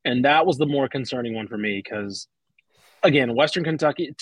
And 0.06 0.24
that 0.24 0.46
was 0.46 0.56
the 0.56 0.66
more 0.66 0.88
concerning 0.88 1.34
one 1.34 1.46
for 1.46 1.58
me 1.58 1.82
because, 1.84 2.26
again, 3.02 3.34
Western 3.34 3.64
Kentucky, 3.64 4.14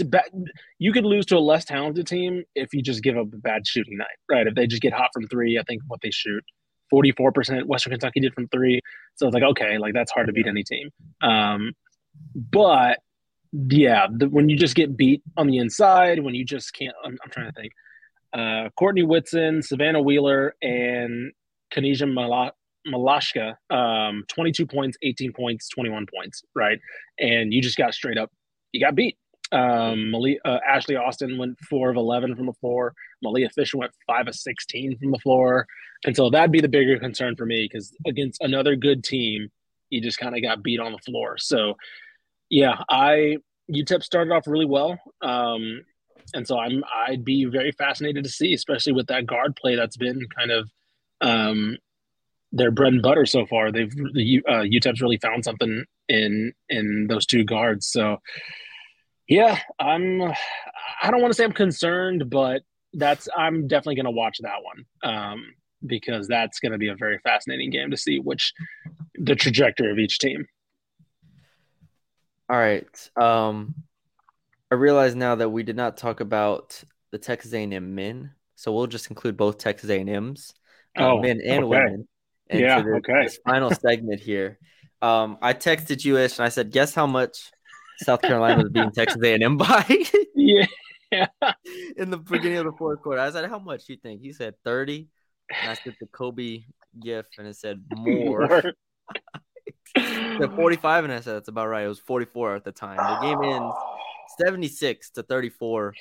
you 0.78 0.92
could 0.92 1.04
lose 1.04 1.26
to 1.26 1.36
a 1.36 1.40
less 1.40 1.64
talented 1.64 2.06
team 2.06 2.44
if 2.54 2.72
you 2.72 2.82
just 2.82 3.02
give 3.02 3.16
up 3.16 3.32
a 3.32 3.36
bad 3.36 3.66
shooting 3.66 3.96
night, 3.96 4.06
right? 4.30 4.46
If 4.46 4.54
they 4.54 4.66
just 4.66 4.82
get 4.82 4.92
hot 4.92 5.10
from 5.12 5.26
three, 5.28 5.58
I 5.58 5.62
think 5.64 5.82
what 5.86 6.00
they 6.02 6.10
shoot 6.10 6.44
44% 6.92 7.64
Western 7.64 7.92
Kentucky 7.92 8.20
did 8.20 8.34
from 8.34 8.48
three. 8.48 8.80
So 9.16 9.26
it's 9.26 9.34
like, 9.34 9.42
okay, 9.42 9.78
like 9.78 9.94
that's 9.94 10.12
hard 10.12 10.26
to 10.26 10.32
beat 10.32 10.46
any 10.46 10.62
team. 10.62 10.90
Um, 11.22 11.72
but 12.34 12.98
yeah, 13.52 14.06
the, 14.10 14.28
when 14.28 14.48
you 14.48 14.56
just 14.56 14.74
get 14.74 14.96
beat 14.96 15.22
on 15.36 15.46
the 15.46 15.58
inside, 15.58 16.22
when 16.22 16.34
you 16.34 16.44
just 16.44 16.72
can't, 16.74 16.94
I'm, 17.04 17.18
I'm 17.22 17.30
trying 17.30 17.46
to 17.46 17.52
think. 17.52 17.72
Uh, 18.32 18.68
Courtney 18.78 19.02
Whitson, 19.02 19.62
Savannah 19.62 20.02
Wheeler, 20.02 20.54
and 20.60 21.32
Kanisha 21.72 22.12
Mala- 22.12 22.52
Malashka, 22.86 23.54
um, 23.70 24.24
22 24.28 24.66
points, 24.66 24.98
18 25.02 25.32
points, 25.32 25.68
21 25.68 26.06
points, 26.14 26.42
right? 26.54 26.78
And 27.18 27.52
you 27.52 27.62
just 27.62 27.76
got 27.76 27.94
straight 27.94 28.18
up, 28.18 28.30
you 28.72 28.80
got 28.80 28.94
beat. 28.94 29.16
Um, 29.50 30.10
Malia, 30.10 30.36
uh, 30.44 30.58
Ashley 30.66 30.96
Austin 30.96 31.38
went 31.38 31.58
four 31.60 31.88
of 31.88 31.96
11 31.96 32.36
from 32.36 32.46
the 32.46 32.52
floor. 32.54 32.92
Malia 33.22 33.48
Fisher 33.50 33.78
went 33.78 33.92
five 34.06 34.28
of 34.28 34.34
16 34.34 34.98
from 34.98 35.10
the 35.10 35.18
floor. 35.18 35.66
And 36.04 36.14
so 36.14 36.30
that'd 36.30 36.52
be 36.52 36.60
the 36.60 36.68
bigger 36.68 36.98
concern 36.98 37.34
for 37.34 37.46
me 37.46 37.68
because 37.70 37.92
against 38.06 38.42
another 38.42 38.76
good 38.76 39.02
team, 39.02 39.48
he 39.90 40.00
just 40.00 40.18
kind 40.18 40.36
of 40.36 40.42
got 40.42 40.62
beat 40.62 40.80
on 40.80 40.92
the 40.92 40.98
floor. 40.98 41.38
So, 41.38 41.74
yeah, 42.50 42.82
I 42.88 43.38
UTEP 43.70 44.02
started 44.02 44.32
off 44.32 44.46
really 44.46 44.64
well, 44.64 44.98
um, 45.22 45.84
and 46.34 46.46
so 46.46 46.58
I'm 46.58 46.84
I'd 47.08 47.24
be 47.24 47.44
very 47.44 47.72
fascinated 47.72 48.24
to 48.24 48.30
see, 48.30 48.54
especially 48.54 48.92
with 48.92 49.06
that 49.08 49.26
guard 49.26 49.56
play 49.56 49.76
that's 49.76 49.96
been 49.96 50.26
kind 50.36 50.50
of 50.50 50.70
um, 51.20 51.78
their 52.52 52.70
bread 52.70 52.92
and 52.92 53.02
butter 53.02 53.26
so 53.26 53.46
far. 53.46 53.70
They've 53.72 53.94
the 54.14 54.42
uh, 54.48 54.62
UTEP's 54.62 55.02
really 55.02 55.18
found 55.18 55.44
something 55.44 55.84
in 56.08 56.52
in 56.68 57.06
those 57.08 57.26
two 57.26 57.44
guards. 57.44 57.86
So 57.86 58.18
yeah, 59.28 59.58
I'm 59.78 60.22
I 60.22 61.10
don't 61.10 61.20
want 61.20 61.32
to 61.32 61.34
say 61.34 61.44
I'm 61.44 61.52
concerned, 61.52 62.30
but 62.30 62.62
that's 62.94 63.28
I'm 63.36 63.68
definitely 63.68 63.96
going 63.96 64.06
to 64.06 64.10
watch 64.10 64.38
that 64.40 64.58
one 64.62 65.14
um, 65.14 65.54
because 65.86 66.26
that's 66.26 66.60
going 66.60 66.72
to 66.72 66.78
be 66.78 66.88
a 66.88 66.96
very 66.96 67.18
fascinating 67.18 67.70
game 67.70 67.90
to 67.90 67.96
see 67.96 68.18
which 68.18 68.52
the 69.14 69.34
trajectory 69.34 69.90
of 69.90 69.98
each 69.98 70.18
team. 70.18 70.46
All 72.48 72.56
right. 72.56 73.10
Um, 73.20 73.74
I 74.70 74.76
realize 74.76 75.14
now 75.14 75.34
that 75.34 75.50
we 75.50 75.62
did 75.62 75.76
not 75.76 75.96
talk 75.96 76.20
about 76.20 76.82
the 77.10 77.18
Texas 77.18 77.52
A&M 77.52 77.94
men, 77.94 78.32
so 78.54 78.72
we'll 78.72 78.86
just 78.86 79.10
include 79.10 79.36
both 79.36 79.58
Texas 79.58 79.90
A&Ms, 79.90 80.54
uh, 80.98 81.12
oh, 81.12 81.20
men 81.20 81.40
and 81.44 81.64
okay. 81.64 81.68
women. 81.68 82.08
yeah. 82.50 82.80
This, 82.80 82.94
okay. 82.96 83.22
This 83.24 83.38
final 83.44 83.70
segment 83.70 84.20
here. 84.20 84.58
Um, 85.00 85.38
I 85.40 85.54
texted 85.54 86.04
you 86.04 86.18
Ish 86.18 86.38
and 86.38 86.46
I 86.46 86.48
said, 86.48 86.72
guess 86.72 86.94
how 86.94 87.06
much 87.06 87.50
South 87.98 88.20
Carolina 88.22 88.62
was 88.62 88.70
beating 88.70 88.92
Texas 88.92 89.22
A&M 89.22 89.56
by? 89.58 89.84
yeah. 90.34 90.66
In 91.96 92.10
the 92.10 92.18
beginning 92.18 92.58
of 92.58 92.64
the 92.66 92.72
fourth 92.72 93.00
quarter, 93.02 93.20
I 93.20 93.30
said, 93.30 93.48
how 93.48 93.58
much 93.58 93.88
you 93.88 93.96
think? 93.96 94.20
He 94.20 94.32
said 94.32 94.54
30. 94.64 95.08
And 95.62 95.70
I 95.70 95.74
said 95.74 95.96
the 96.00 96.06
Kobe 96.06 96.64
gif 97.00 97.26
and 97.38 97.46
it 97.46 97.56
said 97.56 97.82
more. 97.96 98.46
more. 98.46 98.62
the 99.94 100.52
45 100.54 101.04
and 101.04 101.12
I 101.12 101.20
said 101.20 101.36
that's 101.36 101.48
about 101.48 101.68
right. 101.68 101.84
It 101.84 101.88
was 101.88 102.00
44 102.00 102.56
at 102.56 102.64
the 102.64 102.72
time. 102.72 102.96
The 102.96 103.26
game 103.26 103.42
ends 103.42 103.74
76 104.40 105.10
to 105.12 105.22
34. 105.22 105.94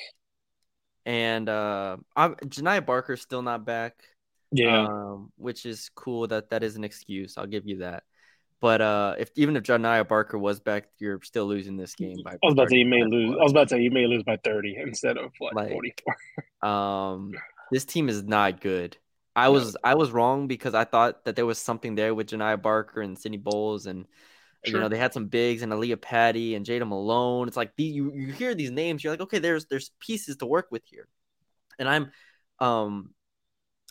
And 1.06 1.48
uh 1.48 1.98
I'm 2.16 2.36
Janiah 2.36 2.86
Barker's 2.86 3.22
still 3.22 3.42
not 3.42 3.66
back. 3.66 4.04
Yeah. 4.52 4.88
Um, 4.88 5.32
which 5.38 5.66
is 5.66 5.90
cool 5.96 6.28
that 6.28 6.50
that 6.50 6.64
is 6.64 6.76
an 6.76 6.84
excuse. 6.84 7.38
I'll 7.38 7.48
give 7.48 7.66
you 7.66 7.78
that. 7.80 8.04
But 8.60 8.82
uh, 8.82 9.16
if 9.20 9.30
even 9.36 9.56
if 9.56 9.64
Janiah 9.64 10.08
Barker 10.08 10.38
was 10.38 10.60
back, 10.60 10.86
you're 10.98 11.22
still 11.22 11.46
losing 11.46 11.78
this 11.78 11.94
game 11.94 12.18
by. 12.24 12.32
I 12.32 12.38
was 12.42 12.54
about 12.54 12.66
to 12.66 12.70
say 12.72 12.78
you 12.78 12.86
may 12.86 13.04
lose. 13.04 13.36
I 13.40 13.44
was 13.44 13.52
about 13.52 13.70
to 13.70 13.76
say 13.76 13.82
you 13.82 13.92
may 13.92 14.08
lose 14.08 14.24
by 14.24 14.38
thirty 14.38 14.76
instead 14.78 15.18
of 15.18 15.32
like, 15.40 15.70
forty 15.70 15.94
four. 16.04 16.70
um, 16.70 17.34
this 17.72 17.86
team 17.86 18.10
is 18.10 18.24
not 18.24 18.60
good. 18.60 18.98
I 19.36 19.50
was 19.50 19.74
no. 19.74 19.80
I 19.84 19.94
was 19.94 20.10
wrong 20.10 20.48
because 20.48 20.74
I 20.74 20.86
thought 20.86 21.26
that 21.26 21.36
there 21.36 21.46
was 21.46 21.60
something 21.60 21.94
there 21.94 22.16
with 22.16 22.30
Janiah 22.30 22.60
Barker 22.60 23.02
and 23.02 23.18
Sydney 23.18 23.38
Bowles 23.38 23.86
and 23.86 24.08
sure. 24.66 24.78
you 24.78 24.82
know 24.82 24.90
they 24.90 24.98
had 24.98 25.14
some 25.14 25.28
bigs 25.28 25.62
and 25.62 25.72
Aaliyah 25.72 26.02
Patty 26.02 26.56
and 26.56 26.66
Jada 26.66 26.88
Malone. 26.88 27.48
It's 27.48 27.58
like 27.58 27.76
the, 27.76 27.84
you 27.84 28.12
you 28.16 28.34
hear 28.34 28.56
these 28.56 28.72
names, 28.72 29.04
you're 29.04 29.14
like, 29.14 29.22
okay, 29.22 29.38
there's 29.38 29.66
there's 29.66 29.92
pieces 30.00 30.38
to 30.38 30.48
work 30.48 30.70
with 30.72 30.82
here, 30.86 31.08
and 31.78 31.88
I'm 31.88 32.12
um 32.60 33.12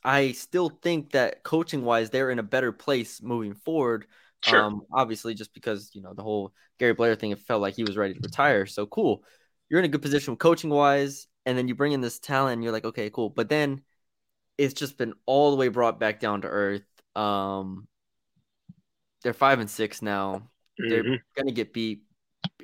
I 0.02 0.32
still 0.32 0.68
think 0.68 1.12
that 1.12 1.44
coaching 1.44 1.84
wise 1.84 2.10
they're 2.10 2.32
in 2.32 2.40
a 2.40 2.44
better 2.44 2.72
place 2.72 3.22
moving 3.22 3.54
forward 3.54 4.06
Sure. 4.43 4.62
Um, 4.62 4.82
obviously, 4.93 5.34
just 5.34 5.53
because 5.55 5.91
you 5.95 6.03
know 6.03 6.14
the 6.14 6.22
whole 6.22 6.53
Gary 6.78 6.95
Blair 6.95 7.14
thing, 7.14 7.30
it 7.30 7.41
felt 7.41 7.62
like 7.62 7.74
he 7.74 7.84
was 7.84 7.97
ready 7.97 8.14
to 8.14 8.20
retire. 8.22 8.66
So 8.66 8.87
cool, 8.87 9.22
you're 9.68 9.80
in 9.80 9.84
a 9.84 9.89
good 9.89 10.03
position 10.03 10.37
coaching 10.37 10.70
wise, 10.70 11.26
and 11.45 11.57
then 11.57 11.68
you 11.68 11.74
bring 11.74 11.93
in 11.93 12.01
this 12.01 12.18
talent, 12.18 12.55
and 12.55 12.62
you're 12.62 12.72
like, 12.72 12.84
okay, 12.84 13.11
cool. 13.11 13.30
But 13.30 13.49
then 13.49 13.82
it's 14.59 14.74
just 14.74 14.99
been 14.99 15.14
all 15.26 15.51
the 15.51 15.57
way 15.57 15.68
brought 15.68 15.99
back 15.99 16.20
down 16.20 16.43
to 16.43 16.49
earth. 16.49 16.84
Um, 17.14 17.89
they're 19.22 19.32
five 19.32 19.59
and 19.59 19.70
six 19.70 20.03
now. 20.03 20.49
Mm-hmm. 20.80 20.89
They're 20.89 21.22
gonna 21.37 21.53
get 21.53 21.72
beat 21.72 22.03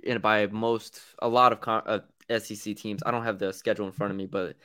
in 0.04 0.20
by 0.20 0.46
most 0.46 1.00
a 1.20 1.28
lot 1.28 1.52
of 1.52 1.60
con- 1.60 1.82
uh, 1.86 2.00
SEC 2.38 2.76
teams. 2.76 3.02
I 3.04 3.10
don't 3.10 3.24
have 3.24 3.38
the 3.38 3.52
schedule 3.52 3.86
in 3.86 3.92
front 3.92 4.10
of 4.10 4.16
me, 4.16 4.26
but 4.26 4.56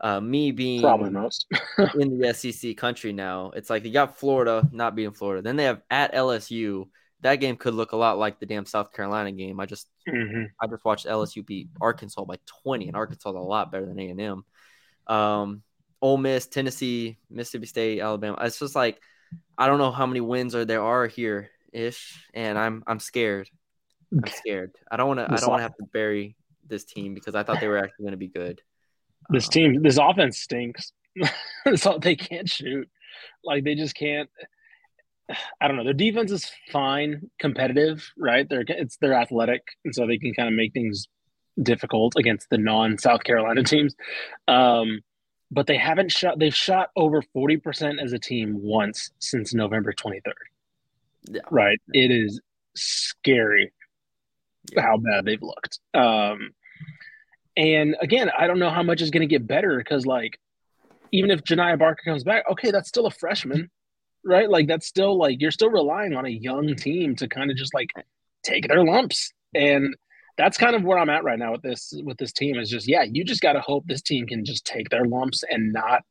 uh, 0.00 0.20
me 0.20 0.52
being 0.52 0.82
probably 0.82 1.10
most 1.10 1.46
in 1.98 2.18
the 2.18 2.34
SEC 2.34 2.76
country 2.76 3.12
now, 3.12 3.50
it's 3.54 3.70
like 3.70 3.84
you 3.84 3.92
got 3.92 4.18
Florida 4.18 4.68
not 4.72 4.94
being 4.94 5.12
Florida. 5.12 5.42
Then 5.42 5.56
they 5.56 5.64
have 5.64 5.82
at 5.90 6.14
LSU. 6.14 6.88
That 7.22 7.36
game 7.36 7.56
could 7.56 7.74
look 7.74 7.92
a 7.92 7.96
lot 7.96 8.18
like 8.18 8.38
the 8.38 8.46
damn 8.46 8.66
South 8.66 8.92
Carolina 8.92 9.32
game. 9.32 9.58
I 9.58 9.66
just 9.66 9.88
mm-hmm. 10.08 10.44
I 10.60 10.66
just 10.66 10.84
watched 10.84 11.06
LSU 11.06 11.44
beat 11.44 11.68
Arkansas 11.80 12.24
by 12.24 12.36
20, 12.62 12.88
and 12.88 12.96
Arkansas 12.96 13.30
is 13.30 13.36
a 13.36 13.38
lot 13.38 13.72
better 13.72 13.86
than 13.86 13.98
A 13.98 14.08
and 14.10 14.20
M. 14.20 14.44
Um, 15.06 15.62
Ole 16.02 16.18
Miss, 16.18 16.46
Tennessee, 16.46 17.18
Mississippi 17.30 17.66
State, 17.66 18.00
Alabama. 18.00 18.36
It's 18.42 18.58
just 18.58 18.74
like 18.74 19.00
I 19.56 19.66
don't 19.66 19.78
know 19.78 19.90
how 19.90 20.06
many 20.06 20.20
wins 20.20 20.54
are 20.54 20.64
there 20.64 20.82
are 20.82 21.06
here 21.06 21.50
ish, 21.72 22.22
and 22.34 22.58
I'm 22.58 22.82
I'm 22.86 23.00
scared. 23.00 23.48
I'm 24.12 24.26
scared. 24.32 24.72
I 24.90 24.96
don't 24.96 25.08
want 25.08 25.20
to. 25.20 25.32
I 25.32 25.36
don't 25.36 25.48
want 25.48 25.60
to 25.60 25.64
have 25.64 25.76
to 25.76 25.86
bury 25.92 26.36
this 26.66 26.84
team 26.84 27.14
because 27.14 27.34
I 27.34 27.42
thought 27.42 27.60
they 27.60 27.68
were 27.68 27.78
actually 27.78 28.04
going 28.04 28.12
to 28.12 28.18
be 28.18 28.28
good. 28.28 28.60
This 29.28 29.48
team, 29.48 29.82
this 29.82 29.98
offense 29.98 30.38
stinks. 30.38 30.92
so 31.76 31.98
they 31.98 32.16
can't 32.16 32.48
shoot. 32.48 32.88
Like 33.44 33.64
they 33.64 33.74
just 33.74 33.94
can't. 33.94 34.28
I 35.60 35.68
don't 35.68 35.76
know. 35.76 35.84
Their 35.84 35.92
defense 35.92 36.30
is 36.30 36.50
fine, 36.70 37.30
competitive, 37.38 38.12
right? 38.16 38.48
They're 38.48 38.64
it's 38.66 38.96
they're 39.00 39.14
athletic, 39.14 39.62
and 39.84 39.94
so 39.94 40.06
they 40.06 40.18
can 40.18 40.34
kind 40.34 40.48
of 40.48 40.54
make 40.54 40.72
things 40.72 41.08
difficult 41.62 42.14
against 42.16 42.50
the 42.50 42.58
non 42.58 42.98
South 42.98 43.24
Carolina 43.24 43.62
teams. 43.64 43.94
Um, 44.48 45.00
but 45.50 45.66
they 45.66 45.76
haven't 45.76 46.12
shot. 46.12 46.38
They've 46.38 46.54
shot 46.54 46.90
over 46.96 47.22
forty 47.32 47.56
percent 47.56 48.00
as 48.00 48.12
a 48.12 48.18
team 48.18 48.60
once 48.60 49.10
since 49.18 49.54
November 49.54 49.92
twenty 49.92 50.20
third. 50.24 50.34
Yeah. 51.28 51.40
Right. 51.50 51.78
It 51.92 52.10
is 52.10 52.40
scary 52.76 53.72
yeah. 54.72 54.82
how 54.82 54.98
bad 54.98 55.24
they've 55.24 55.42
looked. 55.42 55.80
Um, 55.94 56.50
and 57.56 57.96
again, 58.00 58.30
I 58.36 58.46
don't 58.46 58.58
know 58.58 58.70
how 58.70 58.82
much 58.82 59.00
is 59.00 59.10
going 59.10 59.26
to 59.26 59.32
get 59.32 59.46
better 59.46 59.78
because, 59.78 60.06
like, 60.06 60.38
even 61.12 61.30
if 61.30 61.42
Janiah 61.42 61.78
Barker 61.78 62.02
comes 62.04 62.24
back, 62.24 62.44
okay, 62.50 62.70
that's 62.70 62.88
still 62.88 63.06
a 63.06 63.10
freshman, 63.10 63.70
right? 64.24 64.50
Like, 64.50 64.66
that's 64.66 64.86
still 64.86 65.18
like 65.18 65.40
you're 65.40 65.50
still 65.50 65.70
relying 65.70 66.14
on 66.14 66.26
a 66.26 66.30
young 66.30 66.74
team 66.74 67.16
to 67.16 67.28
kind 67.28 67.50
of 67.50 67.56
just 67.56 67.74
like 67.74 67.90
take 68.42 68.68
their 68.68 68.84
lumps, 68.84 69.32
and 69.54 69.94
that's 70.36 70.58
kind 70.58 70.76
of 70.76 70.82
where 70.84 70.98
I'm 70.98 71.10
at 71.10 71.24
right 71.24 71.38
now 71.38 71.52
with 71.52 71.62
this 71.62 71.94
with 72.04 72.18
this 72.18 72.32
team. 72.32 72.58
Is 72.58 72.70
just 72.70 72.88
yeah, 72.88 73.04
you 73.04 73.24
just 73.24 73.40
got 73.40 73.54
to 73.54 73.60
hope 73.60 73.84
this 73.86 74.02
team 74.02 74.26
can 74.26 74.44
just 74.44 74.66
take 74.66 74.90
their 74.90 75.04
lumps 75.04 75.42
and 75.48 75.72
not 75.72 76.02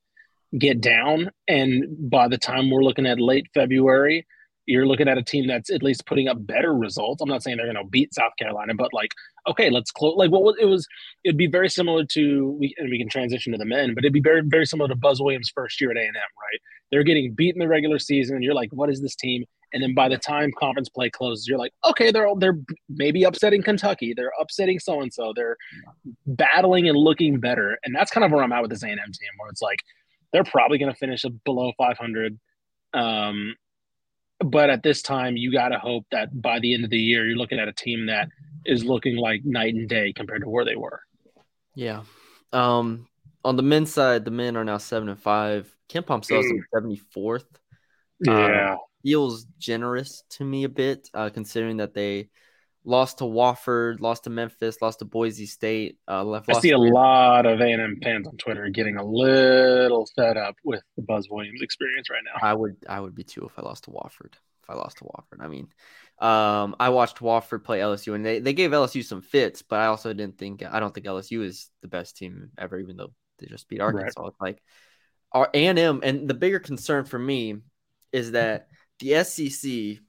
get 0.57 0.81
down. 0.81 1.31
And 1.47 2.09
by 2.09 2.27
the 2.27 2.37
time 2.37 2.69
we're 2.69 2.83
looking 2.83 3.05
at 3.05 3.19
late 3.19 3.47
February, 3.53 4.25
you're 4.66 4.88
looking 4.88 5.07
at 5.07 5.18
a 5.18 5.24
team 5.24 5.47
that's 5.47 5.70
at 5.70 5.84
least 5.84 6.05
putting 6.05 6.28
up 6.28 6.45
better 6.45 6.74
results. 6.74 7.22
I'm 7.22 7.30
not 7.30 7.43
saying 7.43 7.57
they're 7.57 7.72
going 7.72 7.84
to 7.84 7.89
beat 7.89 8.13
South 8.13 8.34
Carolina, 8.38 8.74
but 8.74 8.93
like, 8.93 9.11
okay, 9.47 9.70
let's 9.70 9.91
close. 9.91 10.16
Like, 10.18 10.32
what 10.32 10.43
was 10.43 10.55
it 10.59 10.66
was? 10.66 10.88
It'd 11.24 11.38
be 11.38 11.47
very 11.47 11.70
similar 11.70 12.03
to 12.05 12.49
we, 12.59 12.74
and 12.78 12.89
we 12.89 12.97
can 12.97 13.09
transition 13.09 13.51
to 13.51 13.57
the 13.57 13.66
men, 13.66 13.93
but 13.93 14.03
it'd 14.03 14.13
be 14.13 14.22
very 14.22 14.41
very 14.43 14.66
similar 14.66 14.88
to 14.89 14.95
Buzz 14.95 15.22
Williams' 15.22 15.51
first 15.53 15.80
year 15.80 15.91
at 15.91 15.97
A 15.97 16.01
and 16.01 16.16
M, 16.16 16.22
right? 16.22 16.59
They're 16.91 17.03
getting 17.03 17.34
beat 17.34 17.55
in 17.55 17.59
the 17.59 17.68
regular 17.68 17.99
season, 17.99 18.36
and 18.36 18.43
you're 18.43 18.53
like, 18.53 18.70
what 18.72 18.89
is 18.89 19.01
this 19.01 19.16
team? 19.16 19.45
And 19.74 19.84
then 19.84 19.93
by 19.93 20.07
the 20.07 20.18
time 20.18 20.51
conference 20.57 20.89
play 20.89 21.09
closes, 21.09 21.47
you're 21.47 21.57
like, 21.57 21.74
okay, 21.89 22.11
they're 22.11 22.30
they're 22.38 22.59
maybe 22.89 23.24
upsetting 23.24 23.61
Kentucky, 23.61 24.13
they're 24.16 24.32
upsetting 24.39 24.80
so 24.80 25.01
and 25.01 25.13
so, 25.13 25.34
they're 25.36 25.57
battling 26.26 26.88
and 26.88 26.97
looking 26.97 27.39
better, 27.39 27.78
and 27.84 27.93
that's 27.93 28.11
kind 28.11 28.24
of 28.24 28.32
where 28.32 28.43
I'm 28.43 28.51
at 28.51 28.61
with 28.61 28.72
this 28.72 28.84
A 28.84 28.88
and 28.88 28.99
M 28.99 29.11
team, 29.11 29.30
where 29.38 29.49
it's 29.49 29.61
like 29.61 29.80
they're 30.34 30.43
probably 30.43 30.78
going 30.78 30.91
to 30.91 30.97
finish 30.97 31.24
below 31.45 31.72
500. 31.78 32.39
Um, 32.93 33.55
but 34.39 34.69
at 34.69 34.83
this 34.83 35.01
time, 35.01 35.38
you 35.38 35.51
got 35.51 35.69
to 35.69 35.79
hope 35.79 36.05
that 36.11 36.41
by 36.41 36.59
the 36.59 36.73
end 36.73 36.83
of 36.83 36.89
the 36.89 36.97
year, 36.97 37.25
you're 37.25 37.38
looking 37.38 37.59
at 37.59 37.67
a 37.67 37.73
team 37.73 38.07
that 38.07 38.29
is 38.65 38.83
looking 38.83 39.15
like 39.15 39.41
night 39.45 39.73
and 39.73 39.88
day 39.88 40.13
compared 40.13 40.41
to 40.41 40.49
where 40.49 40.65
they 40.65 40.75
were. 40.75 41.01
Yeah. 41.75 42.03
Um, 42.51 43.07
on 43.43 43.55
the 43.55 43.63
men's 43.63 43.93
side, 43.93 44.25
the 44.25 44.31
men 44.31 44.57
are 44.57 44.65
now 44.65 44.77
seven 44.77 45.09
and 45.09 45.19
five. 45.19 45.69
KenPom 45.89 46.23
still 46.23 46.41
mm. 46.41 46.59
seventy 46.73 46.97
fourth. 46.97 47.45
Yeah, 48.19 48.73
um, 48.73 48.79
feels 49.03 49.45
generous 49.59 50.23
to 50.31 50.43
me 50.43 50.63
a 50.63 50.69
bit, 50.69 51.09
uh, 51.13 51.29
considering 51.29 51.77
that 51.77 51.93
they 51.93 52.29
lost 52.86 53.17
to 53.17 53.23
Wofford, 53.25 53.99
lost 53.99 54.25
to 54.25 54.29
Memphis, 54.29 54.81
lost 54.81 54.99
to 54.99 55.05
Boise 55.05 55.45
State. 55.45 55.97
Uh, 56.07 56.23
left. 56.23 56.49
I 56.49 56.59
see 56.59 56.71
a 56.71 56.77
lot 56.77 57.45
of 57.45 57.59
A 57.59 57.65
and 57.65 57.81
M 57.81 57.99
fans 58.01 58.27
on 58.27 58.38
Twitter 58.38 58.69
getting 58.69 58.97
a 58.97 59.03
little 59.03 60.07
fed 60.15 60.38
up 60.38 60.55
with 60.63 60.81
the 60.95 61.01
Buzz 61.01 61.27
Williams 61.29 61.61
experience 61.61 62.09
right 62.09 62.23
now. 62.23 62.47
I 62.47 62.53
would, 62.53 62.77
I 62.88 62.99
would 62.99 63.15
be 63.15 63.23
too 63.23 63.45
if 63.45 63.57
I 63.57 63.63
lost 63.63 63.86
to 63.86 63.91
Wofford. 63.91 64.33
If 64.33 64.69
I 64.69 64.73
lost 64.75 64.97
to 64.97 65.03
Wofford, 65.05 65.43
I 65.43 65.47
mean, 65.47 65.67
um, 66.19 66.75
I 66.79 66.89
watched 66.89 67.19
Wofford 67.19 67.63
play 67.63 67.79
LSU, 67.79 68.15
and 68.15 68.25
they, 68.25 68.39
they 68.39 68.53
gave 68.53 68.71
LSU 68.71 69.03
some 69.03 69.21
fits, 69.21 69.61
but 69.61 69.79
I 69.79 69.88
also 69.88 70.13
didn't 70.13 70.38
think 70.38 70.63
I 70.63 70.79
don't 70.79 70.93
think 70.93 71.05
LSU 71.05 71.43
is 71.43 71.69
the 71.81 71.88
best 71.88 72.17
team 72.17 72.49
ever, 72.57 72.79
even 72.79 72.97
though 72.97 73.11
they 73.39 73.47
just 73.47 73.67
beat 73.67 73.81
Arkansas. 73.81 74.21
Right. 74.21 74.33
Like 74.39 74.61
our 75.31 75.49
A 75.53 75.67
and 75.67 75.77
M, 75.77 75.99
and 76.03 76.27
the 76.27 76.33
bigger 76.33 76.59
concern 76.59 77.05
for 77.05 77.19
me 77.19 77.57
is 78.11 78.31
that 78.31 78.67
the 78.99 79.23
SEC 79.23 79.99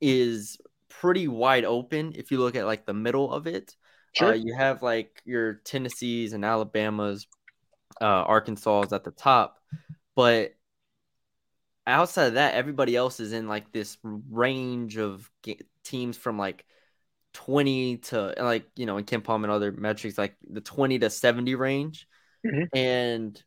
is 0.00 0.58
pretty 1.00 1.28
wide 1.28 1.64
open 1.64 2.12
if 2.14 2.30
you 2.30 2.38
look 2.38 2.54
at 2.54 2.66
like 2.66 2.84
the 2.84 2.92
middle 2.92 3.32
of 3.32 3.46
it. 3.46 3.74
Uh, 4.16 4.18
sure. 4.18 4.28
Uh, 4.32 4.34
you 4.34 4.54
have 4.54 4.82
like 4.82 5.22
your 5.24 5.54
Tennessees 5.64 6.34
and 6.34 6.44
Alabamas, 6.44 7.26
uh, 8.00 8.04
Arkansas 8.04 8.82
is 8.82 8.92
at 8.92 9.04
the 9.04 9.10
top, 9.10 9.56
but 10.14 10.54
outside 11.86 12.26
of 12.26 12.34
that, 12.34 12.54
everybody 12.54 12.94
else 12.94 13.18
is 13.18 13.32
in 13.32 13.48
like 13.48 13.72
this 13.72 13.96
range 14.02 14.98
of 14.98 15.28
teams 15.84 16.18
from 16.18 16.38
like 16.38 16.66
20 17.32 17.98
to 17.98 18.34
like 18.38 18.66
you 18.76 18.86
know 18.86 18.98
in 18.98 19.04
KenPom 19.04 19.44
and 19.44 19.50
other 19.50 19.72
metrics 19.72 20.18
like 20.18 20.36
the 20.50 20.60
20 20.60 20.98
to 20.98 21.08
70 21.08 21.54
range, 21.54 22.06
mm-hmm. 22.46 22.76
and 22.76 23.42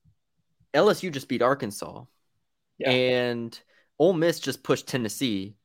LSU 0.73 1.11
just 1.11 1.27
beat 1.27 1.43
Arkansas, 1.43 2.05
yeah. 2.79 2.89
and 2.89 3.59
Ole 3.99 4.13
Miss 4.13 4.39
just 4.39 4.63
pushed 4.63 4.87
Tennessee 4.87 5.55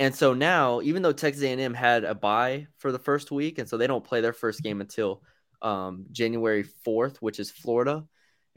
and 0.00 0.14
so 0.14 0.32
now, 0.32 0.80
even 0.80 1.02
though 1.02 1.12
Texas 1.12 1.44
A&M 1.44 1.74
had 1.74 2.04
a 2.04 2.14
bye 2.14 2.66
for 2.78 2.90
the 2.90 2.98
first 2.98 3.30
week, 3.30 3.58
and 3.58 3.68
so 3.68 3.76
they 3.76 3.86
don't 3.86 4.02
play 4.02 4.22
their 4.22 4.32
first 4.32 4.62
game 4.62 4.80
until 4.80 5.22
um, 5.60 6.06
January 6.10 6.64
4th, 6.86 7.18
which 7.18 7.38
is 7.38 7.50
Florida. 7.50 8.06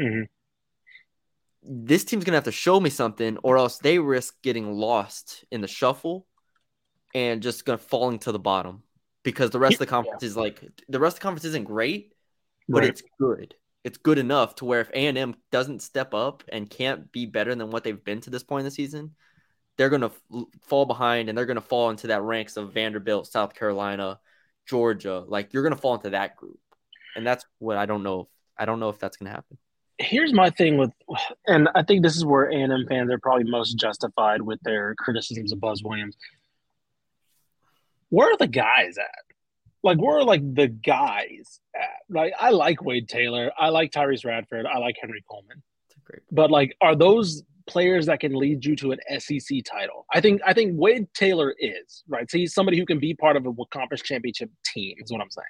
Mm-hmm. 0.02 0.24
This 1.64 2.06
team's 2.06 2.24
gonna 2.24 2.38
have 2.38 2.46
to 2.46 2.52
show 2.54 2.80
me 2.80 2.90
something, 2.90 3.38
or 3.44 3.58
else 3.58 3.78
they 3.78 4.00
risk 4.00 4.42
getting 4.42 4.72
lost 4.72 5.44
in 5.52 5.60
the 5.60 5.68
shuffle 5.68 6.26
and 7.14 7.44
just 7.44 7.66
gonna 7.66 7.78
falling 7.78 8.20
to 8.20 8.32
the 8.32 8.40
bottom 8.40 8.84
because 9.24 9.50
the 9.50 9.60
rest 9.60 9.74
of 9.74 9.80
the 9.80 9.86
conference 9.86 10.24
yeah. 10.24 10.28
is 10.28 10.38
like 10.38 10.64
the 10.88 11.00
rest 11.00 11.18
of 11.18 11.20
the 11.20 11.24
conference 11.24 11.46
isn't 11.46 11.66
great, 11.66 12.14
but 12.70 12.84
right. 12.84 12.90
it's 12.90 13.04
good. 13.20 13.54
It's 13.84 13.98
good 13.98 14.18
enough 14.18 14.56
to 14.56 14.66
where 14.66 14.80
if 14.80 14.90
A 14.92 15.08
and 15.08 15.18
M 15.18 15.36
doesn't 15.52 15.82
step 15.82 16.14
up 16.14 16.44
and 16.48 16.70
can't 16.70 17.12
be 17.12 17.26
better 17.26 17.54
than 17.54 17.70
what 17.70 17.84
they've 17.84 18.04
been 18.04 18.22
to 18.22 18.30
this 18.30 18.44
point 18.44 18.62
in 18.62 18.66
the 18.66 18.72
season, 18.72 19.16
they're 19.78 19.90
going 19.90 20.02
to 20.02 20.12
f- 20.12 20.44
fall 20.62 20.86
behind 20.86 21.30
and 21.30 21.38
they're 21.38 21.46
going 21.46 21.56
to 21.56 21.62
fall 21.62 21.90
into 21.90 22.08
that 22.08 22.22
ranks 22.22 22.58
of 22.58 22.74
Vanderbilt, 22.74 23.28
South 23.28 23.56
Carolina, 23.56 24.20
Georgia. 24.68 25.24
Like 25.28 25.54
you're 25.54 25.64
going 25.64 25.76
to 25.76 25.82
fall 25.82 25.96
into 25.96 26.12
that 26.12 26.36
group. 26.36 26.60
And 27.16 27.26
that's 27.26 27.46
what 27.60 27.78
I 27.78 27.86
don't 27.86 28.04
know. 28.04 28.22
If, 28.22 28.28
I 28.58 28.66
don't 28.66 28.80
know 28.80 28.90
if 28.90 29.00
that's 29.00 29.18
going 29.18 29.28
to 29.28 29.36
happen. 29.36 29.58
Here's 30.00 30.34
my 30.34 30.50
thing 30.50 30.78
with, 30.78 30.92
and 31.48 31.70
I 31.76 31.84
think 31.84 32.04
this 32.04 32.16
is 32.16 32.26
where 32.26 32.46
A&M 32.46 32.86
fans 32.88 33.12
are 33.12 33.20
probably 33.20 33.50
most 33.50 33.76
justified 33.76 34.42
with 34.42 34.60
their 34.64 34.96
criticisms 34.96 35.52
of 35.54 35.60
Buzz 35.60 35.84
Williams. 35.84 36.18
where 38.10 38.32
are 38.32 38.38
the 38.38 38.48
guys 38.48 38.98
at? 38.98 39.24
Like, 39.84 40.02
where 40.02 40.18
are 40.18 40.24
like 40.24 40.42
the 40.56 40.68
guys 40.68 41.60
at? 41.76 42.04
Like, 42.10 42.34
I 42.40 42.52
like 42.52 42.82
Wade 42.82 43.10
Taylor. 43.10 43.52
I 43.58 43.70
like 43.70 43.92
Tyrece 43.92 44.26
Radford. 44.26 44.66
I 44.66 44.78
like 44.78 44.96
Henry 45.00 45.24
Coleman. 45.30 45.62
Great. 46.06 46.22
But 46.32 46.52
like, 46.52 46.76
are 46.82 46.96
those 46.96 47.44
players 47.68 48.06
that 48.08 48.20
can 48.20 48.34
lead 48.34 48.64
you 48.66 48.76
to 48.78 48.92
an 48.92 49.00
SEC 49.20 49.64
title? 49.66 50.06
I 50.14 50.22
think 50.22 50.42
I 50.46 50.54
think 50.54 50.74
Wade 50.76 51.08
Taylor 51.14 51.54
is 51.58 52.04
right. 52.08 52.30
So 52.30 52.38
he's 52.38 52.54
somebody 52.54 52.78
who 52.78 52.86
can 52.86 53.00
be 53.00 53.14
part 53.14 53.38
of 53.38 53.46
a 53.46 53.54
conference 53.72 54.02
championship 54.02 54.50
team. 54.66 54.96
Is 55.00 55.12
what 55.12 55.22
I'm 55.22 55.32
saying. 55.32 55.46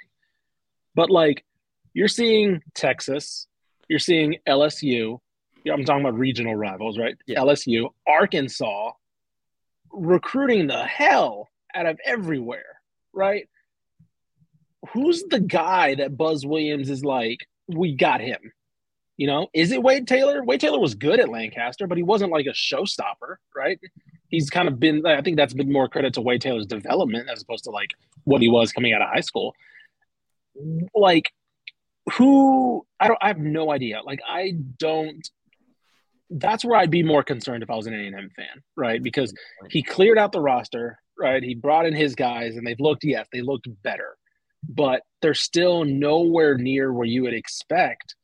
But 0.95 1.09
like, 1.09 1.43
you're 1.93 2.07
seeing 2.07 2.61
Texas, 2.75 3.47
you're 3.87 3.99
seeing 3.99 4.37
LSU. 4.47 5.19
I'm 5.71 5.85
talking 5.85 6.01
about 6.01 6.19
regional 6.19 6.55
rivals, 6.55 6.99
right? 6.99 7.15
Yeah. 7.25 7.39
LSU, 7.39 7.89
Arkansas, 8.05 8.91
recruiting 9.91 10.67
the 10.67 10.83
hell 10.83 11.47
out 11.73 11.85
of 11.85 11.99
everywhere, 12.03 12.81
right? 13.13 13.47
Who's 14.91 15.23
the 15.23 15.39
guy 15.39 15.95
that 15.95 16.17
Buzz 16.17 16.45
Williams 16.45 16.89
is 16.89 17.05
like, 17.05 17.47
we 17.67 17.95
got 17.95 18.19
him? 18.19 18.51
You 19.17 19.27
know, 19.27 19.47
is 19.53 19.71
it 19.71 19.83
Wade 19.83 20.07
Taylor? 20.07 20.43
Wade 20.43 20.59
Taylor 20.59 20.79
was 20.79 20.95
good 20.95 21.19
at 21.19 21.29
Lancaster, 21.29 21.85
but 21.85 21.97
he 21.97 22.03
wasn't 22.03 22.31
like 22.31 22.47
a 22.47 22.49
showstopper, 22.49 23.35
right? 23.55 23.79
He's 24.29 24.49
kind 24.49 24.67
of 24.67 24.79
been, 24.79 25.05
I 25.05 25.21
think 25.21 25.37
that's 25.37 25.53
been 25.53 25.71
more 25.71 25.87
credit 25.87 26.15
to 26.15 26.21
Wade 26.21 26.41
Taylor's 26.41 26.65
development 26.65 27.29
as 27.29 27.41
opposed 27.43 27.65
to 27.65 27.69
like 27.69 27.91
what 28.23 28.41
he 28.41 28.49
was 28.49 28.71
coming 28.71 28.93
out 28.93 29.03
of 29.03 29.09
high 29.09 29.21
school. 29.21 29.53
Like, 30.95 31.31
who, 32.13 32.85
I 32.99 33.07
don't, 33.07 33.19
I 33.21 33.27
have 33.27 33.37
no 33.37 33.71
idea. 33.71 34.01
Like, 34.03 34.19
I 34.27 34.55
don't, 34.79 35.29
that's 36.31 36.65
where 36.65 36.77
I'd 36.77 36.89
be 36.89 37.03
more 37.03 37.23
concerned 37.23 37.61
if 37.61 37.69
I 37.69 37.75
was 37.75 37.85
an 37.85 37.93
A&M 37.93 38.31
fan, 38.35 38.63
right? 38.75 39.01
Because 39.01 39.31
he 39.69 39.83
cleared 39.83 40.17
out 40.17 40.31
the 40.31 40.41
roster, 40.41 40.99
right? 41.19 41.43
He 41.43 41.53
brought 41.53 41.85
in 41.85 41.93
his 41.93 42.15
guys 42.15 42.57
and 42.57 42.65
they've 42.65 42.79
looked, 42.79 43.03
yes, 43.03 43.27
they 43.31 43.41
looked 43.41 43.67
better, 43.83 44.17
but 44.67 45.03
they're 45.21 45.35
still 45.35 45.85
nowhere 45.85 46.57
near 46.57 46.91
where 46.91 47.05
you 47.05 47.21
would 47.23 47.35
expect 47.35 48.15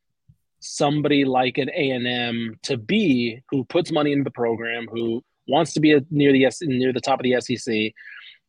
somebody 0.60 1.26
like 1.26 1.58
an 1.58 1.70
A&M 1.70 2.56
to 2.64 2.78
be 2.78 3.42
who 3.50 3.64
puts 3.66 3.92
money 3.92 4.12
into 4.12 4.24
the 4.24 4.32
program, 4.32 4.88
who 4.92 5.24
wants 5.48 5.74
to 5.74 5.80
be 5.80 6.00
near 6.12 6.32
the 6.32 6.48
near 6.62 6.94
the 6.94 7.02
top 7.02 7.20
of 7.20 7.24
the 7.24 7.40
SEC, 7.40 7.94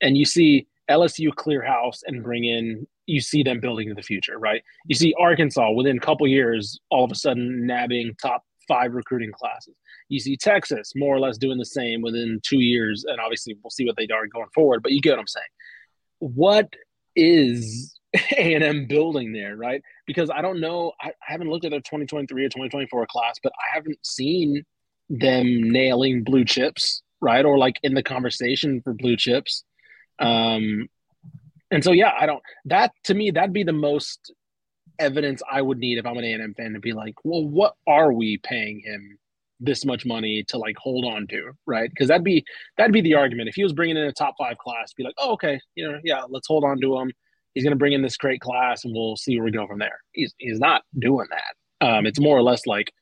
and 0.00 0.16
you 0.16 0.24
see 0.24 0.66
LSU 0.90 1.34
clear 1.34 1.62
house 1.64 2.02
and 2.06 2.22
bring 2.22 2.44
in 2.44 2.86
you 3.06 3.20
see 3.20 3.42
them 3.42 3.61
building 3.61 3.88
in 3.88 3.96
the 3.96 4.02
future, 4.02 4.38
right? 4.38 4.62
You 4.86 4.94
see 4.94 5.14
Arkansas 5.18 5.72
within 5.72 5.96
a 5.96 6.00
couple 6.00 6.26
years 6.28 6.78
all 6.90 7.04
of 7.04 7.11
a 7.11 7.16
sudden 7.16 7.66
nabbing 7.66 8.14
top 8.22 8.44
five 8.68 8.94
recruiting 8.94 9.32
classes. 9.32 9.74
You 10.08 10.20
see 10.20 10.36
Texas 10.36 10.92
more 10.94 11.14
or 11.14 11.20
less 11.20 11.36
doing 11.36 11.58
the 11.58 11.64
same 11.64 12.02
within 12.02 12.40
two 12.44 12.61
years, 12.61 13.04
and 13.06 13.20
obviously 13.20 13.56
we'll 13.62 13.70
see 13.70 13.84
what 13.84 13.96
they 13.96 14.06
are 14.14 14.26
going 14.28 14.48
forward. 14.54 14.82
But 14.82 14.92
you 14.92 15.00
get 15.00 15.11
what 15.11 15.20
I'm 15.20 15.26
saying. 15.26 15.46
What 16.20 16.72
is 17.16 17.98
A 18.36 18.54
and 18.54 18.64
M 18.64 18.86
building 18.86 19.32
there, 19.32 19.56
right? 19.56 19.82
Because 20.06 20.30
I 20.30 20.42
don't 20.42 20.61
know, 20.61 20.92
I, 21.00 21.08
I 21.08 21.32
haven't 21.32 21.48
looked 21.48 21.64
at 21.64 21.70
their 21.70 21.80
2023 21.80 22.44
or 22.44 22.48
2024 22.48 23.06
class, 23.06 23.38
but 23.42 23.52
I 23.52 23.74
haven't 23.74 23.98
seen 24.04 24.64
them 25.08 25.70
nailing 25.70 26.24
blue 26.24 26.44
chips, 26.44 27.02
right? 27.20 27.44
Or 27.44 27.58
like 27.58 27.76
in 27.82 27.94
the 27.94 28.02
conversation 28.02 28.80
for 28.82 28.94
blue 28.94 29.16
chips. 29.16 29.64
Um, 30.18 30.88
and 31.70 31.84
so 31.84 31.92
yeah, 31.92 32.12
I 32.18 32.26
don't. 32.26 32.42
That 32.64 32.92
to 33.04 33.14
me, 33.14 33.30
that'd 33.30 33.52
be 33.52 33.62
the 33.62 33.72
most 33.72 34.32
evidence 34.98 35.42
I 35.50 35.62
would 35.62 35.78
need 35.78 35.98
if 35.98 36.06
I'm 36.06 36.18
an 36.18 36.24
A&M 36.24 36.54
fan 36.54 36.74
to 36.74 36.80
be 36.80 36.92
like, 36.92 37.14
well, 37.24 37.46
what 37.46 37.74
are 37.86 38.12
we 38.12 38.38
paying 38.38 38.80
him 38.80 39.18
this 39.61 39.84
much 39.84 40.04
money 40.04 40.44
to 40.48 40.58
like 40.58 40.76
hold 40.78 41.04
on 41.04 41.26
to, 41.28 41.52
right? 41.66 41.88
Because 41.88 42.08
that'd 42.08 42.24
be 42.24 42.44
that'd 42.76 42.92
be 42.92 43.02
the 43.02 43.14
argument 43.14 43.48
if 43.48 43.54
he 43.54 43.62
was 43.62 43.72
bringing 43.72 43.96
in 43.96 44.04
a 44.04 44.12
top 44.12 44.34
five 44.36 44.58
class, 44.58 44.92
be 44.94 45.04
like, 45.04 45.14
oh, 45.18 45.32
okay, 45.34 45.61
you 45.76 45.88
know, 45.88 46.00
yeah, 46.02 46.22
let's 46.28 46.48
hold 46.48 46.64
on 46.64 46.80
to 46.80 46.98
him 46.98 47.12
he's 47.55 47.64
going 47.64 47.72
to 47.72 47.78
bring 47.78 47.92
in 47.92 48.03
this 48.03 48.16
great 48.16 48.40
class 48.40 48.84
and 48.84 48.94
we'll 48.94 49.16
see 49.16 49.36
where 49.36 49.44
we 49.44 49.51
go 49.51 49.66
from 49.66 49.78
there. 49.78 50.01
He's, 50.12 50.34
he's 50.38 50.59
not 50.59 50.82
doing 50.98 51.26
that. 51.30 51.86
Um, 51.86 52.07
it's 52.07 52.20
more 52.20 52.36
or 52.36 52.42
less 52.42 52.66
like 52.66 52.92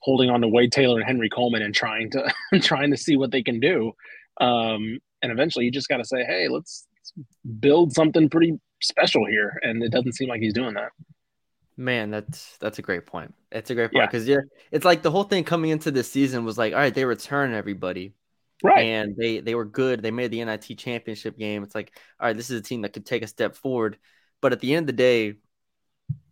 holding 0.00 0.30
on 0.30 0.40
to 0.40 0.48
Wade 0.48 0.72
Taylor 0.72 0.98
and 0.98 1.06
Henry 1.06 1.28
Coleman 1.28 1.62
and 1.62 1.74
trying 1.74 2.10
to 2.12 2.32
trying 2.60 2.90
to 2.90 2.96
see 2.96 3.16
what 3.16 3.30
they 3.30 3.42
can 3.42 3.60
do. 3.60 3.92
Um, 4.40 4.98
and 5.22 5.32
eventually 5.32 5.64
you 5.64 5.70
just 5.70 5.88
got 5.88 5.98
to 5.98 6.04
say, 6.04 6.24
hey, 6.24 6.48
let's, 6.48 6.86
let's 6.96 7.12
build 7.60 7.92
something 7.92 8.28
pretty 8.28 8.58
special 8.80 9.26
here. 9.26 9.58
And 9.62 9.82
it 9.82 9.90
doesn't 9.90 10.12
seem 10.12 10.28
like 10.28 10.40
he's 10.40 10.54
doing 10.54 10.74
that. 10.74 10.90
Man, 11.76 12.10
that's 12.10 12.56
that's 12.58 12.80
a 12.80 12.82
great 12.82 13.06
point. 13.06 13.34
It's 13.52 13.70
a 13.70 13.74
great 13.74 13.92
point 13.92 14.10
because 14.10 14.26
yeah. 14.26 14.36
yeah, 14.36 14.40
it's 14.72 14.84
like 14.84 15.02
the 15.02 15.12
whole 15.12 15.22
thing 15.22 15.44
coming 15.44 15.70
into 15.70 15.92
this 15.92 16.10
season 16.10 16.44
was 16.44 16.58
like, 16.58 16.72
all 16.72 16.80
right, 16.80 16.92
they 16.92 17.04
return 17.04 17.54
everybody, 17.54 18.14
Right. 18.62 18.80
And 18.80 19.16
they 19.16 19.40
they 19.40 19.54
were 19.54 19.64
good. 19.64 20.02
They 20.02 20.10
made 20.10 20.30
the 20.30 20.44
NIT 20.44 20.78
championship 20.78 21.38
game. 21.38 21.62
It's 21.62 21.74
like, 21.74 21.96
all 22.18 22.26
right, 22.26 22.36
this 22.36 22.50
is 22.50 22.60
a 22.60 22.62
team 22.62 22.82
that 22.82 22.92
could 22.92 23.06
take 23.06 23.22
a 23.22 23.28
step 23.28 23.54
forward. 23.54 23.98
But 24.40 24.52
at 24.52 24.60
the 24.60 24.74
end 24.74 24.84
of 24.84 24.86
the 24.88 25.02
day, 25.02 25.34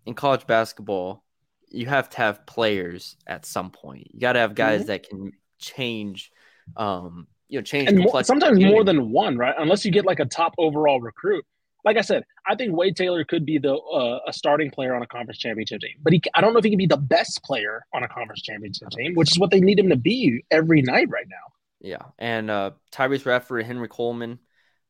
in 0.05 0.15
college 0.15 0.47
basketball, 0.47 1.25
you 1.71 1.87
have 1.87 2.09
to 2.11 2.17
have 2.19 2.47
players 2.47 3.17
at 3.27 3.45
some 3.45 3.71
point. 3.71 4.09
You 4.13 4.21
got 4.21 4.33
to 4.33 4.41
have 4.41 4.55
guys 4.55 4.83
mm-hmm. 4.83 4.89
that 4.89 5.09
can 5.09 5.33
change, 5.59 6.31
um, 6.77 7.27
you 7.49 7.59
know, 7.59 7.63
change. 7.63 7.89
And 7.89 7.99
more, 7.99 8.23
sometimes 8.25 8.63
more 8.63 8.85
than 8.85 9.11
one, 9.11 9.37
right? 9.37 9.55
Unless 9.59 9.85
you 9.85 9.91
get 9.91 10.07
like 10.07 10.21
a 10.21 10.25
top 10.25 10.55
overall 10.59 11.01
recruit. 11.01 11.45
Like 11.85 11.97
I 11.97 12.01
said, 12.01 12.25
I 12.45 12.57
think 12.57 12.77
Wade 12.77 12.97
Taylor 12.97 13.25
could 13.25 13.47
be 13.47 13.59
the 13.59 13.75
uh, 13.75 14.19
a 14.27 14.33
starting 14.33 14.73
player 14.73 14.95
on 14.97 15.03
a 15.03 15.07
conference 15.07 15.39
championship 15.39 15.81
team, 15.81 15.95
but 16.03 16.13
he, 16.13 16.21
I 16.35 16.41
don't 16.41 16.53
know 16.53 16.59
if 16.59 16.65
he 16.65 16.71
can 16.71 16.79
be 16.79 16.87
the 16.87 16.97
best 16.97 17.45
player 17.45 17.85
on 17.95 18.03
a 18.03 18.09
conference 18.09 18.43
championship 18.43 18.91
team, 18.91 19.15
which 19.15 19.31
is 19.31 19.39
what 19.39 19.53
they 19.53 19.61
need 19.61 19.79
him 19.79 19.91
to 19.91 19.97
be 19.97 20.45
every 20.51 20.83
night 20.83 21.09
right 21.11 21.27
now. 21.29 21.37
Yeah, 21.81 22.03
and 22.19 22.51
uh, 22.51 22.73
Tyrece 22.93 23.27
Radford, 23.27 23.65
Henry 23.65 23.89
Coleman, 23.89 24.39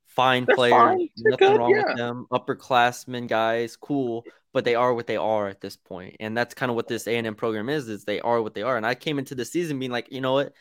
fine 0.06 0.44
They're 0.44 0.56
players, 0.56 0.74
fine. 0.74 1.08
nothing 1.18 1.48
good, 1.48 1.58
wrong 1.58 1.74
yeah. 1.74 1.84
with 1.86 1.96
them. 1.96 2.26
Upperclassmen 2.30 3.28
guys, 3.28 3.76
cool, 3.76 4.24
but 4.52 4.64
they 4.64 4.74
are 4.74 4.94
what 4.94 5.06
they 5.06 5.16
are 5.16 5.48
at 5.48 5.60
this 5.60 5.76
point, 5.76 6.16
and 6.20 6.36
that's 6.36 6.54
kind 6.54 6.70
of 6.70 6.76
what 6.76 6.88
this 6.88 7.06
A 7.06 7.16
and 7.16 7.26
M 7.26 7.34
program 7.34 7.68
is. 7.68 7.88
Is 7.88 8.04
they 8.04 8.20
are 8.20 8.40
what 8.40 8.54
they 8.54 8.62
are, 8.62 8.76
and 8.76 8.86
I 8.86 8.94
came 8.94 9.18
into 9.18 9.34
the 9.34 9.44
season 9.44 9.78
being 9.78 9.90
like, 9.90 10.12
you 10.12 10.20
know 10.20 10.34
what, 10.34 10.52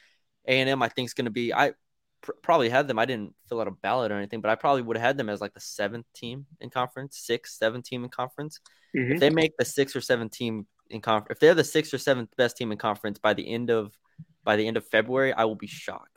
A 0.47 0.59
and 0.59 0.69
M, 0.69 0.81
I 0.81 0.89
think 0.89 1.07
is 1.07 1.13
going 1.13 1.25
to 1.25 1.31
be. 1.31 1.53
I 1.53 1.73
pr- 2.21 2.31
probably 2.41 2.69
had 2.69 2.87
them. 2.87 2.99
I 2.99 3.05
didn't 3.05 3.35
fill 3.47 3.61
out 3.61 3.67
a 3.67 3.71
ballot 3.71 4.11
or 4.11 4.15
anything, 4.15 4.41
but 4.41 4.49
I 4.49 4.55
probably 4.55 4.81
would 4.81 4.97
have 4.97 5.05
had 5.05 5.17
them 5.17 5.29
as 5.29 5.41
like 5.41 5.53
the 5.53 5.59
seventh 5.59 6.07
team 6.13 6.47
in 6.59 6.69
conference, 6.69 7.17
sixth, 7.17 7.57
seventh 7.57 7.85
team 7.85 8.03
in 8.03 8.09
conference. 8.09 8.59
Mm-hmm. 8.95 9.13
If 9.13 9.19
they 9.19 9.29
make 9.29 9.55
the 9.57 9.65
sixth 9.65 9.95
or 9.95 10.01
seventh 10.01 10.31
team 10.31 10.67
in 10.89 11.01
conference, 11.01 11.37
if 11.37 11.39
they're 11.39 11.53
the 11.53 11.63
sixth 11.63 11.93
or 11.93 11.97
seventh 11.97 12.35
best 12.35 12.57
team 12.57 12.71
in 12.71 12.77
conference 12.77 13.19
by 13.19 13.33
the 13.33 13.47
end 13.47 13.69
of 13.69 13.93
by 14.43 14.55
the 14.55 14.67
end 14.67 14.77
of 14.77 14.85
February, 14.87 15.33
I 15.33 15.45
will 15.45 15.55
be 15.55 15.67
shocked. 15.67 16.14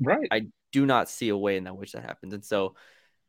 Right. 0.00 0.28
I 0.30 0.46
do 0.72 0.86
not 0.86 1.08
see 1.08 1.28
a 1.28 1.36
way 1.36 1.56
in 1.56 1.64
that 1.64 1.76
which 1.76 1.92
that 1.92 2.02
happens. 2.02 2.34
And 2.34 2.44
so 2.44 2.74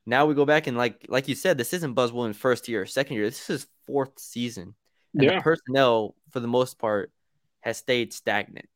now 0.05 0.26
we 0.26 0.36
go 0.36 0.45
back 0.45 0.68
and 0.68 0.78
like 0.78 1.05
like 1.09 1.28
you 1.28 1.36
said, 1.36 1.57
this 1.57 1.74
isn't 1.74 1.93
Buzz 1.93 2.11
Williams' 2.11 2.38
first 2.38 2.68
year 2.68 2.82
or 2.82 2.86
second 2.86 3.18
year. 3.18 3.26
This 3.26 3.49
is 3.49 3.68
fourth 3.88 4.18
season. 4.18 4.76
And 5.13 5.24
yeah. 5.24 5.36
the 5.36 5.41
personnel, 5.41 6.16
for 6.32 6.39
the 6.39 6.47
most 6.47 6.78
part, 6.78 7.11
has 7.61 7.78
stayed 7.78 8.13
stagnant. 8.13 8.68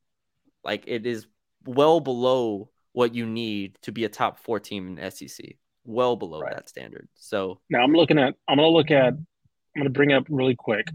Like 0.64 0.86
it 0.88 1.06
is 1.06 1.28
well 1.66 2.00
below 2.00 2.70
what 2.94 3.14
you 3.14 3.26
need 3.26 3.78
to 3.84 3.92
be 3.92 4.06
a 4.06 4.10
top 4.10 4.40
four 4.40 4.60
team 4.60 4.98
in 4.98 5.12
SEC. 5.12 5.56
Well 5.86 6.16
below 6.16 6.42
right. 6.42 6.56
that 6.56 6.70
standard. 6.70 7.08
So 7.16 7.60
now 7.70 7.84
I'm 7.84 7.94
looking 7.94 8.20
at 8.20 8.36
I'm 8.48 8.58
gonna 8.58 8.68
look 8.68 8.92
at 8.92 9.14
I'm 9.14 9.26
gonna 9.78 9.90
bring 9.90 10.12
up 10.12 10.26
really 10.30 10.56
quick 10.56 10.88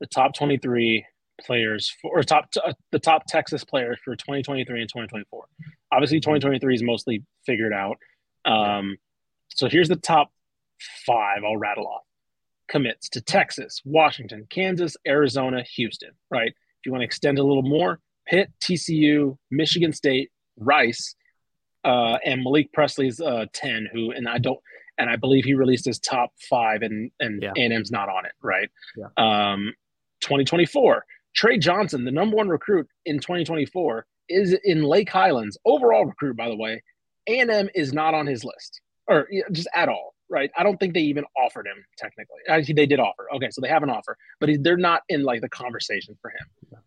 the 0.00 0.06
top 0.06 0.34
23 0.34 1.04
players 1.40 1.94
for 2.02 2.18
or 2.18 2.22
top 2.22 2.48
uh, 2.64 2.72
the 2.90 2.98
top 2.98 3.24
Texas 3.26 3.64
players 3.64 3.98
for 4.04 4.16
2023 4.16 4.80
and 4.80 4.88
2024. 4.88 5.44
Obviously, 5.92 6.20
2023 6.20 6.74
is 6.74 6.82
mostly 6.82 7.24
figured 7.46 7.72
out. 7.72 7.96
Um, 8.44 8.96
so 9.48 9.68
here's 9.68 9.88
the 9.88 9.96
top 9.96 10.30
five. 11.06 11.44
I'll 11.44 11.56
rattle 11.56 11.86
off 11.86 12.02
commits 12.68 13.08
to 13.08 13.20
Texas, 13.20 13.80
Washington, 13.84 14.46
Kansas, 14.50 14.96
Arizona, 15.06 15.64
Houston. 15.74 16.10
Right. 16.30 16.50
If 16.50 16.86
you 16.86 16.92
want 16.92 17.02
to 17.02 17.06
extend 17.06 17.38
a 17.38 17.42
little 17.42 17.62
more, 17.62 17.98
Pitt, 18.26 18.52
TCU, 18.60 19.36
Michigan 19.50 19.92
State, 19.92 20.30
Rice, 20.58 21.14
uh, 21.84 22.18
and 22.24 22.42
Malik 22.42 22.72
Presley's 22.72 23.20
uh, 23.20 23.46
10, 23.52 23.88
who, 23.92 24.12
and 24.12 24.28
I 24.28 24.38
don't, 24.38 24.60
and 24.98 25.08
I 25.08 25.16
believe 25.16 25.44
he 25.44 25.54
released 25.54 25.86
his 25.86 25.98
top 25.98 26.32
five, 26.50 26.82
and 26.82 27.10
and 27.20 27.42
yeah. 27.42 27.52
A&M's 27.56 27.90
not 27.90 28.08
on 28.08 28.26
it, 28.26 28.32
right? 28.42 28.68
Yeah. 28.96 29.06
Um, 29.16 29.74
2024, 30.20 31.04
Trey 31.38 31.56
Johnson, 31.56 32.04
the 32.04 32.10
number 32.10 32.36
one 32.36 32.48
recruit 32.48 32.88
in 33.06 33.20
2024, 33.20 34.04
is 34.28 34.56
in 34.64 34.82
Lake 34.82 35.08
Highlands. 35.08 35.56
Overall 35.64 36.04
recruit, 36.04 36.36
by 36.36 36.48
the 36.48 36.56
way, 36.56 36.82
A&M 37.28 37.68
is 37.76 37.92
not 37.92 38.12
on 38.12 38.26
his 38.26 38.42
list, 38.42 38.80
or 39.06 39.28
just 39.52 39.68
at 39.72 39.88
all. 39.88 40.14
Right? 40.28 40.50
I 40.58 40.64
don't 40.64 40.78
think 40.78 40.94
they 40.94 41.00
even 41.02 41.24
offered 41.40 41.68
him 41.68 41.84
technically. 41.96 42.38
Actually, 42.48 42.74
they 42.74 42.86
did 42.86 42.98
offer. 42.98 43.28
Okay, 43.36 43.50
so 43.50 43.60
they 43.60 43.68
have 43.68 43.84
an 43.84 43.88
offer, 43.88 44.18
but 44.40 44.50
they're 44.62 44.76
not 44.76 45.02
in 45.08 45.22
like 45.22 45.40
the 45.40 45.48
conversation 45.48 46.18
for 46.20 46.30
him. 46.30 46.80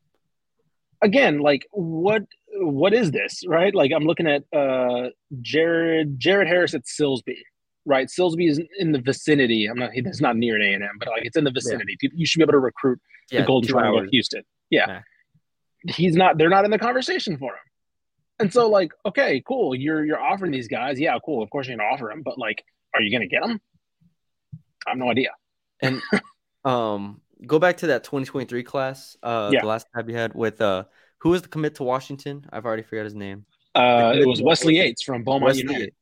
Again, 1.01 1.39
like 1.39 1.65
what 1.71 2.23
what 2.53 2.93
is 2.93 3.09
this? 3.09 3.43
Right? 3.47 3.73
Like 3.73 3.91
I'm 3.95 4.03
looking 4.03 4.27
at 4.27 4.43
uh 4.53 5.11
Jared 5.41 6.19
Jared 6.19 6.49
Harris 6.49 6.73
at 6.73 6.83
Silsbee 6.83 7.41
right? 7.85 8.07
Silsbee 8.07 8.49
is 8.49 8.61
in 8.79 8.91
the 8.91 8.99
vicinity. 8.99 9.65
I'm 9.65 9.77
not. 9.77 9.91
It's 9.93 10.21
not 10.21 10.37
near 10.37 10.55
an 10.55 10.61
A 10.61 10.73
and 10.73 10.83
M, 10.83 10.97
but 10.99 11.09
like 11.09 11.25
it's 11.25 11.37
in 11.37 11.43
the 11.43 11.51
vicinity. 11.51 11.97
Yeah. 12.01 12.09
You 12.13 12.25
should 12.25 12.39
be 12.39 12.43
able 12.43 12.53
to 12.53 12.59
recruit 12.59 12.99
yeah, 13.31 13.41
the 13.41 13.47
Golden 13.47 13.69
Triangle 13.69 14.01
of 14.01 14.09
Houston. 14.09 14.43
Yeah. 14.69 15.01
yeah. 15.85 15.93
he's 15.93 16.15
not. 16.15 16.37
They're 16.37 16.49
not 16.49 16.65
in 16.65 16.71
the 16.71 16.79
conversation 16.79 17.37
for 17.37 17.53
him. 17.53 17.59
And 18.39 18.51
so, 18.51 18.67
like, 18.69 18.91
okay, 19.05 19.43
cool. 19.47 19.75
You're 19.75 20.05
you're 20.05 20.21
offering 20.21 20.51
these 20.51 20.67
guys. 20.67 20.99
Yeah, 20.99 21.17
cool. 21.23 21.43
Of 21.43 21.49
course, 21.49 21.67
you're 21.67 21.77
gonna 21.77 21.89
offer 21.89 22.09
them, 22.11 22.23
but 22.23 22.37
like, 22.37 22.63
are 22.93 23.01
you 23.01 23.11
going 23.11 23.21
to 23.21 23.27
get 23.27 23.43
them? 23.43 23.59
I 24.85 24.91
have 24.91 24.97
no 24.97 25.09
idea. 25.09 25.29
And 25.81 26.01
um, 26.65 27.21
go 27.45 27.59
back 27.59 27.77
to 27.77 27.87
that 27.87 28.03
2023 28.03 28.63
class. 28.63 29.17
Uh, 29.21 29.49
yeah. 29.53 29.61
the 29.61 29.67
last 29.67 29.87
tab 29.95 30.09
you 30.09 30.15
had 30.15 30.33
with 30.33 30.61
uh, 30.61 30.85
who 31.19 31.29
was 31.29 31.41
the 31.41 31.47
commit 31.47 31.75
to 31.75 31.83
Washington? 31.83 32.45
I've 32.51 32.65
already 32.65 32.83
forgot 32.83 33.05
his 33.05 33.15
name. 33.15 33.45
Uh, 33.73 34.13
it 34.15 34.27
was 34.27 34.41
Wesley 34.41 34.75
Yates 34.75 35.01
from 35.01 35.23
Beaumont 35.23 35.45
Wesley 35.45 35.63
United. 35.63 35.93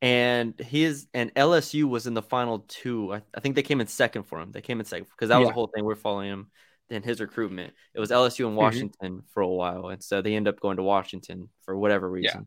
And 0.00 0.54
his 0.58 1.08
and 1.12 1.34
LSU 1.34 1.84
was 1.84 2.06
in 2.06 2.14
the 2.14 2.22
final 2.22 2.60
two. 2.68 3.14
I, 3.14 3.22
I, 3.34 3.40
think 3.40 3.56
they 3.56 3.62
came 3.62 3.80
in 3.80 3.88
second 3.88 4.24
for 4.24 4.40
him. 4.40 4.52
They 4.52 4.60
came 4.60 4.78
in 4.78 4.86
second 4.86 5.06
because 5.10 5.30
that 5.30 5.38
was 5.38 5.46
yeah. 5.46 5.50
the 5.50 5.54
whole 5.54 5.70
thing. 5.74 5.84
We're 5.84 5.96
following 5.96 6.28
him 6.28 6.46
in 6.88 7.02
his 7.02 7.20
recruitment. 7.20 7.72
It 7.94 8.00
was 8.00 8.10
LSU 8.10 8.40
and 8.40 8.50
mm-hmm. 8.50 8.56
Washington 8.56 9.12
mm-hmm. 9.12 9.26
for 9.32 9.40
a 9.40 9.48
while, 9.48 9.88
and 9.88 10.02
so 10.02 10.22
they 10.22 10.36
end 10.36 10.46
up 10.46 10.60
going 10.60 10.76
to 10.76 10.84
Washington 10.84 11.48
for 11.62 11.76
whatever 11.76 12.08
reason. 12.08 12.46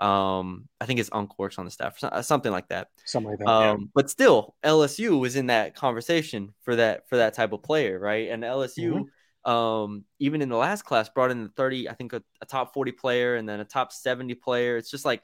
Yeah. 0.00 0.38
Um, 0.38 0.68
I 0.80 0.86
think 0.86 0.98
his 0.98 1.10
uncle 1.12 1.36
works 1.38 1.58
on 1.58 1.64
the 1.64 1.70
staff, 1.70 2.02
or 2.02 2.22
something 2.24 2.50
like 2.50 2.68
that. 2.68 2.88
Something 3.04 3.30
like 3.30 3.38
that. 3.38 3.48
Um, 3.48 3.80
yeah. 3.80 3.86
but 3.94 4.10
still, 4.10 4.56
LSU 4.64 5.20
was 5.20 5.36
in 5.36 5.46
that 5.46 5.76
conversation 5.76 6.52
for 6.62 6.74
that 6.76 7.08
for 7.08 7.18
that 7.18 7.34
type 7.34 7.52
of 7.52 7.62
player, 7.62 7.98
right? 7.98 8.28
And 8.28 8.42
LSU. 8.42 8.92
Mm-hmm 8.92 9.02
um, 9.44 10.04
even 10.18 10.42
in 10.42 10.50
the 10.50 10.56
last 10.56 10.82
class, 10.82 11.08
brought 11.08 11.30
in 11.30 11.42
the 11.42 11.48
30, 11.50 11.88
I 11.88 11.94
think 11.94 12.12
a, 12.12 12.22
a 12.42 12.46
top 12.46 12.74
40 12.74 12.92
player 12.92 13.36
and 13.36 13.48
then 13.48 13.60
a 13.60 13.64
top 13.64 13.92
70 13.92 14.34
player. 14.34 14.76
It's 14.76 14.90
just 14.90 15.06
like, 15.06 15.22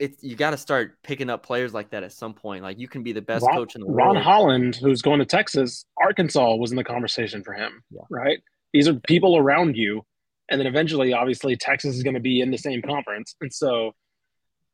it's 0.00 0.24
you 0.24 0.34
got 0.34 0.50
to 0.50 0.56
start 0.56 1.00
picking 1.02 1.28
up 1.28 1.42
players 1.44 1.74
like 1.74 1.90
that 1.90 2.02
at 2.02 2.12
some 2.12 2.32
point. 2.32 2.62
Like 2.62 2.78
you 2.78 2.88
can 2.88 3.02
be 3.02 3.12
the 3.12 3.20
best 3.20 3.44
Ron, 3.46 3.54
coach 3.54 3.74
in 3.74 3.82
the 3.82 3.86
Ron 3.86 3.94
world. 3.94 4.16
Ron 4.16 4.24
Holland, 4.24 4.76
who's 4.76 5.02
going 5.02 5.18
to 5.18 5.26
Texas, 5.26 5.84
Arkansas 6.02 6.54
was 6.56 6.70
in 6.70 6.76
the 6.76 6.84
conversation 6.84 7.44
for 7.44 7.52
him, 7.52 7.82
yeah. 7.90 8.00
right? 8.10 8.38
These 8.72 8.88
are 8.88 8.94
people 8.94 9.36
around 9.36 9.76
you, 9.76 10.02
and 10.48 10.58
then 10.58 10.66
eventually, 10.66 11.12
obviously, 11.12 11.54
Texas 11.54 11.96
is 11.96 12.02
going 12.02 12.14
to 12.14 12.20
be 12.20 12.40
in 12.40 12.50
the 12.50 12.56
same 12.56 12.80
conference, 12.80 13.36
and 13.42 13.52
so 13.52 13.92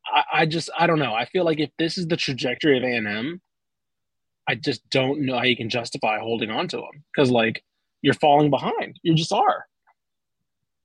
I, 0.07 0.23
I 0.33 0.47
just 0.47 0.71
I 0.79 0.87
don't 0.87 1.01
know. 1.01 1.13
I 1.13 1.25
feel 1.27 1.45
like 1.45 1.59
if 1.59 1.71
this 1.77 1.99
is 1.99 2.07
the 2.07 2.17
trajectory 2.17 2.79
of 2.79 2.85
A 2.85 2.97
and 2.97 3.09
M, 3.09 3.43
I 4.49 4.55
just 4.55 4.89
don't 4.91 5.23
know 5.23 5.37
how 5.37 5.45
you 5.45 5.57
can 5.57 5.69
justify 5.69 6.21
holding 6.21 6.51
on 6.51 6.69
to 6.69 6.77
them 6.77 7.05
because 7.15 7.33
like 7.33 7.65
you're 8.01 8.15
falling 8.15 8.51
behind. 8.51 9.01
You 9.03 9.15
just 9.15 9.33
are. 9.33 9.65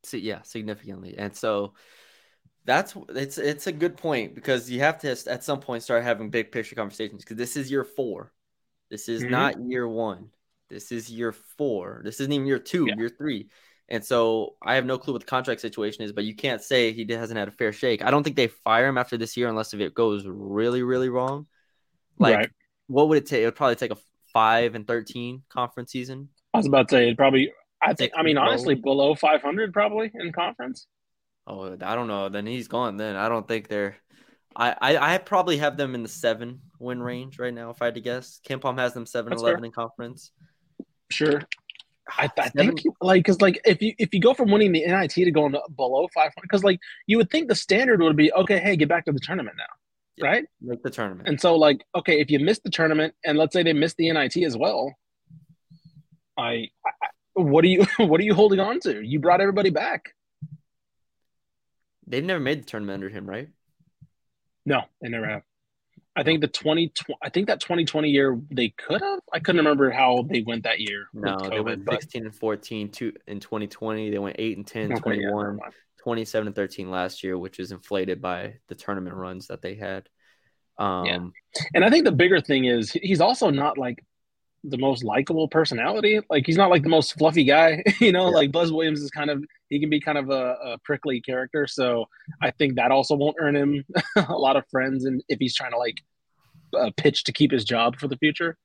So, 0.04 0.18
yeah, 0.18 0.42
significantly. 0.42 1.16
And 1.16 1.36
so 1.36 1.74
that's 2.66 2.95
it's 3.09 3.38
it's 3.38 3.68
a 3.68 3.72
good 3.72 3.97
point 3.97 4.36
because 4.36 4.70
you 4.70 4.80
have 4.80 4.99
to 4.99 5.12
at 5.28 5.43
some 5.43 5.59
point 5.59 5.84
start 5.84 6.03
having 6.03 6.30
big 6.30 6.51
picture 6.51 6.76
conversations 6.76 7.24
because 7.24 7.38
this 7.38 7.57
is 7.57 7.72
year 7.72 7.84
four. 7.84 8.32
This 8.89 9.09
is 9.09 9.22
mm-hmm. 9.22 9.32
not 9.32 9.59
year 9.59 9.88
one. 9.88 10.30
This 10.70 10.91
is 10.91 11.09
year 11.09 11.32
four. 11.32 12.01
This 12.03 12.20
isn't 12.20 12.32
even 12.32 12.47
year 12.47 12.59
two, 12.59 12.86
yeah. 12.88 12.95
year 12.97 13.09
three. 13.09 13.49
And 13.89 14.03
so 14.03 14.55
I 14.62 14.76
have 14.76 14.86
no 14.86 14.97
clue 14.97 15.14
what 15.14 15.22
the 15.22 15.28
contract 15.28 15.59
situation 15.59 16.03
is, 16.03 16.14
but 16.14 16.24
you 16.24 16.34
can't 16.34 16.62
say 16.62 16.93
he 16.93 17.05
hasn't 17.12 17.38
had 17.38 17.49
a 17.49 17.51
fair 17.51 17.74
shake. 17.74 18.03
I 18.03 18.09
don't 18.09 18.24
think 18.24 18.38
they 18.38 18.47
fire 18.47 18.88
him 18.88 18.97
after 18.97 19.18
this 19.18 19.36
year 19.36 19.49
unless 19.49 19.74
if 19.74 19.82
it 19.82 19.93
goes 19.93 20.26
really, 20.26 20.82
really 20.82 21.09
wrong. 21.09 21.47
Like, 22.18 22.36
right. 22.38 22.49
what 22.88 23.09
would 23.09 23.18
it 23.18 23.26
take? 23.26 23.41
It 23.41 23.45
would 23.45 23.55
probably 23.55 23.76
take 23.76 23.91
a 23.91 23.97
five 24.32 24.76
and 24.76 24.88
thirteen 24.88 25.43
conference 25.49 25.91
season 25.91 26.30
I 26.53 26.57
was 26.57 26.68
about 26.68 26.89
to 26.89 26.95
say 26.95 27.09
it 27.09 27.18
probably. 27.18 27.51
I 27.82 27.93
think. 27.93 28.12
I 28.16 28.24
mean, 28.24 28.38
honestly, 28.38 28.76
below 28.76 29.16
500 29.16 29.74
probably 29.74 30.12
in 30.14 30.32
conference. 30.32 30.86
Oh, 31.48 31.74
I 31.82 31.96
don't 31.96 32.08
know. 32.08 32.30
Then 32.30 32.46
he's 32.46 32.68
gone. 32.68 32.98
Then 32.98 33.16
I 33.16 33.30
don't 33.30 33.48
think 33.48 33.68
they're. 33.68 33.98
I, 34.56 34.76
I 34.82 35.14
I 35.14 35.18
probably 35.18 35.58
have 35.58 35.78
them 35.78 35.96
in 35.96 36.04
the 36.04 36.10
seven 36.10 36.62
win 36.80 37.02
range 37.02 37.39
right 37.39 37.54
now. 37.54 37.70
If 37.70 37.82
I 37.82 37.86
had 37.86 37.96
to 37.96 38.02
guess, 38.02 38.39
KenPom 38.48 38.78
has 38.78 38.94
them 38.94 39.06
7 39.06 39.30
That's 39.30 39.42
11 39.42 39.60
fair. 39.60 39.66
in 39.66 39.72
conference. 39.72 40.32
Sure. 41.10 41.42
I, 42.18 42.30
I 42.38 42.50
think 42.50 42.84
like 43.00 43.20
because 43.20 43.39
like 43.39 43.62
if 43.64 43.82
you 43.82 43.94
if 43.98 44.14
you 44.14 44.20
go 44.20 44.34
from 44.34 44.52
winning 44.52 44.74
the 44.74 44.86
NIT 44.86 45.12
to 45.12 45.32
going 45.32 45.56
below 45.78 46.10
500 46.14 46.34
because 46.42 46.64
like 46.64 46.80
you 47.08 47.16
would 47.18 47.30
think 47.30 47.48
the 47.48 47.56
standard 47.56 48.02
would 48.02 48.18
be 48.18 48.34
okay 48.34 48.60
hey 48.60 48.76
get 48.76 48.89
back 48.89 49.06
to 49.06 49.14
the 49.14 49.20
tournament 49.20 49.56
now 49.56 49.64
yeah, 50.18 50.26
right 50.26 50.46
make 50.62 50.82
the 50.84 50.89
tournament 50.89 51.30
and 51.30 51.39
so 51.39 51.56
like 51.56 51.86
okay 51.96 52.20
if 52.20 52.30
you 52.30 52.39
miss 52.39 52.60
the 52.60 52.72
tournament 52.72 53.14
and 53.24 53.38
let's 53.38 53.54
say 53.54 53.64
they 53.64 53.72
miss 53.72 53.94
the 53.94 54.12
NIT 54.12 54.36
as 54.38 54.58
well 54.58 54.94
I, 56.38 56.70
I 56.86 57.08
what 57.34 57.64
are 57.64 57.68
you 57.68 57.86
what 57.98 58.20
are 58.20 58.24
you 58.24 58.34
holding 58.34 58.60
on 58.60 58.80
to? 58.82 59.02
You 59.02 59.20
brought 59.20 59.42
everybody 59.42 59.70
back. 59.70 60.14
They've 62.12 62.24
never 62.24 62.41
made 62.41 62.62
the 62.62 62.66
tournament 62.66 62.95
under 62.95 63.09
him, 63.09 63.28
right? 63.28 63.47
No, 64.66 64.84
they 65.01 65.07
never 65.07 65.28
have. 65.28 65.43
I 66.14 66.24
think 66.24 66.41
the 66.41 66.47
20 66.47 66.91
I 67.24 67.30
think 67.30 67.47
that 67.47 67.62
2020 67.62 68.09
year 68.09 68.38
they 68.51 68.70
could 68.70 69.01
have. 69.01 69.20
I 69.32 69.39
couldn't 69.39 69.59
remember 69.59 69.89
how 69.91 70.26
they 70.30 70.41
went 70.41 70.64
that 70.66 70.82
year. 70.82 71.07
No, 71.14 71.38
COVID, 71.38 71.49
they 71.49 71.59
went 71.62 71.89
16 71.89 72.26
and 72.26 72.36
14 72.36 72.91
two, 72.91 73.14
in 73.28 73.39
2020. 73.39 74.09
They 74.09 74.20
went 74.20 74.36
8 74.38 74.57
and 74.57 74.68
10 74.68 74.91
okay, 74.91 75.01
21, 75.01 75.59
yeah, 75.62 75.70
27 76.03 76.47
and 76.47 76.55
13 76.55 76.91
last 76.91 77.24
year, 77.24 77.38
which 77.38 77.59
was 77.59 77.72
inflated 77.72 78.22
by 78.22 78.55
the 78.68 78.76
tournament 78.76 79.16
runs 79.16 79.47
that 79.47 79.62
they 79.62 79.76
had. 79.76 80.09
Um, 80.78 81.05
yeah. 81.05 81.20
And 81.74 81.86
I 81.86 81.89
think 81.89 82.03
the 82.03 82.12
bigger 82.12 82.41
thing 82.41 82.66
is 82.66 82.91
he's 82.91 83.22
also 83.22 83.49
not 83.49 83.78
like 83.78 84.03
the 84.64 84.78
most 84.78 85.03
likable 85.03 85.47
personality. 85.47 86.20
Like 86.30 86.45
he's 86.45 86.57
not 86.57 86.70
like 86.70 86.84
the 86.84 86.89
most 86.89 87.18
fluffy 87.18 87.43
guy, 87.43 87.84
you 87.99 88.12
know. 88.12 88.26
Yeah. 88.30 88.36
Like 88.36 88.51
Buzz 88.51 88.72
Williams 88.72 89.01
is 89.01 89.09
kind 89.09 89.30
of 89.30 89.43
he 89.70 89.80
can 89.80 89.89
be 89.89 89.99
kind 89.99 90.18
of 90.18 90.30
a, 90.30 90.55
a, 90.64 90.78
prickly 90.84 91.22
character. 91.22 91.66
So 91.68 92.05
I 92.41 92.51
think 92.51 92.76
that 92.76 92.91
also 92.91 93.16
won't 93.16 93.38
earn 93.39 93.55
him 93.55 93.84
a 94.16 94.34
lot 94.34 94.55
of 94.55 94.64
friends, 94.70 95.05
and 95.05 95.24
if 95.30 95.39
he's 95.39 95.55
trying 95.55 95.72
to 95.72 95.78
like 95.78 95.97
uh, 96.78 96.91
pitch 96.95 97.24
to 97.26 97.32
keep 97.32 97.51
his 97.51 97.64
job 97.64 97.97
for 97.99 98.07
the 98.07 98.18
future. 98.18 98.57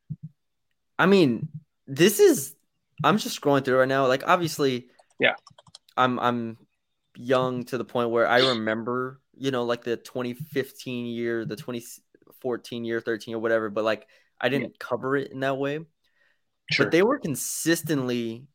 I 0.98 1.06
mean, 1.06 1.48
this 1.86 2.20
is 2.20 2.54
I'm 3.04 3.18
just 3.18 3.40
scrolling 3.40 3.64
through 3.64 3.78
right 3.78 3.88
now. 3.88 4.06
Like 4.06 4.26
obviously, 4.26 4.88
yeah, 5.18 5.34
I'm 5.96 6.18
I'm 6.18 6.58
young 7.16 7.64
to 7.64 7.78
the 7.78 7.84
point 7.84 8.10
where 8.10 8.26
I 8.26 8.48
remember, 8.48 9.20
you 9.36 9.50
know, 9.50 9.64
like 9.64 9.84
the 9.84 9.96
2015 9.96 11.06
year, 11.06 11.44
the 11.44 11.56
2014 11.56 12.84
year, 12.84 13.00
13 13.00 13.34
or 13.34 13.38
whatever. 13.38 13.70
But 13.70 13.84
like 13.84 14.06
I 14.40 14.48
didn't 14.48 14.70
yeah. 14.70 14.76
cover 14.78 15.16
it 15.16 15.32
in 15.32 15.40
that 15.40 15.58
way. 15.58 15.80
Sure. 16.70 16.86
But 16.86 16.92
they 16.92 17.02
were 17.02 17.18
consistently 17.18 18.46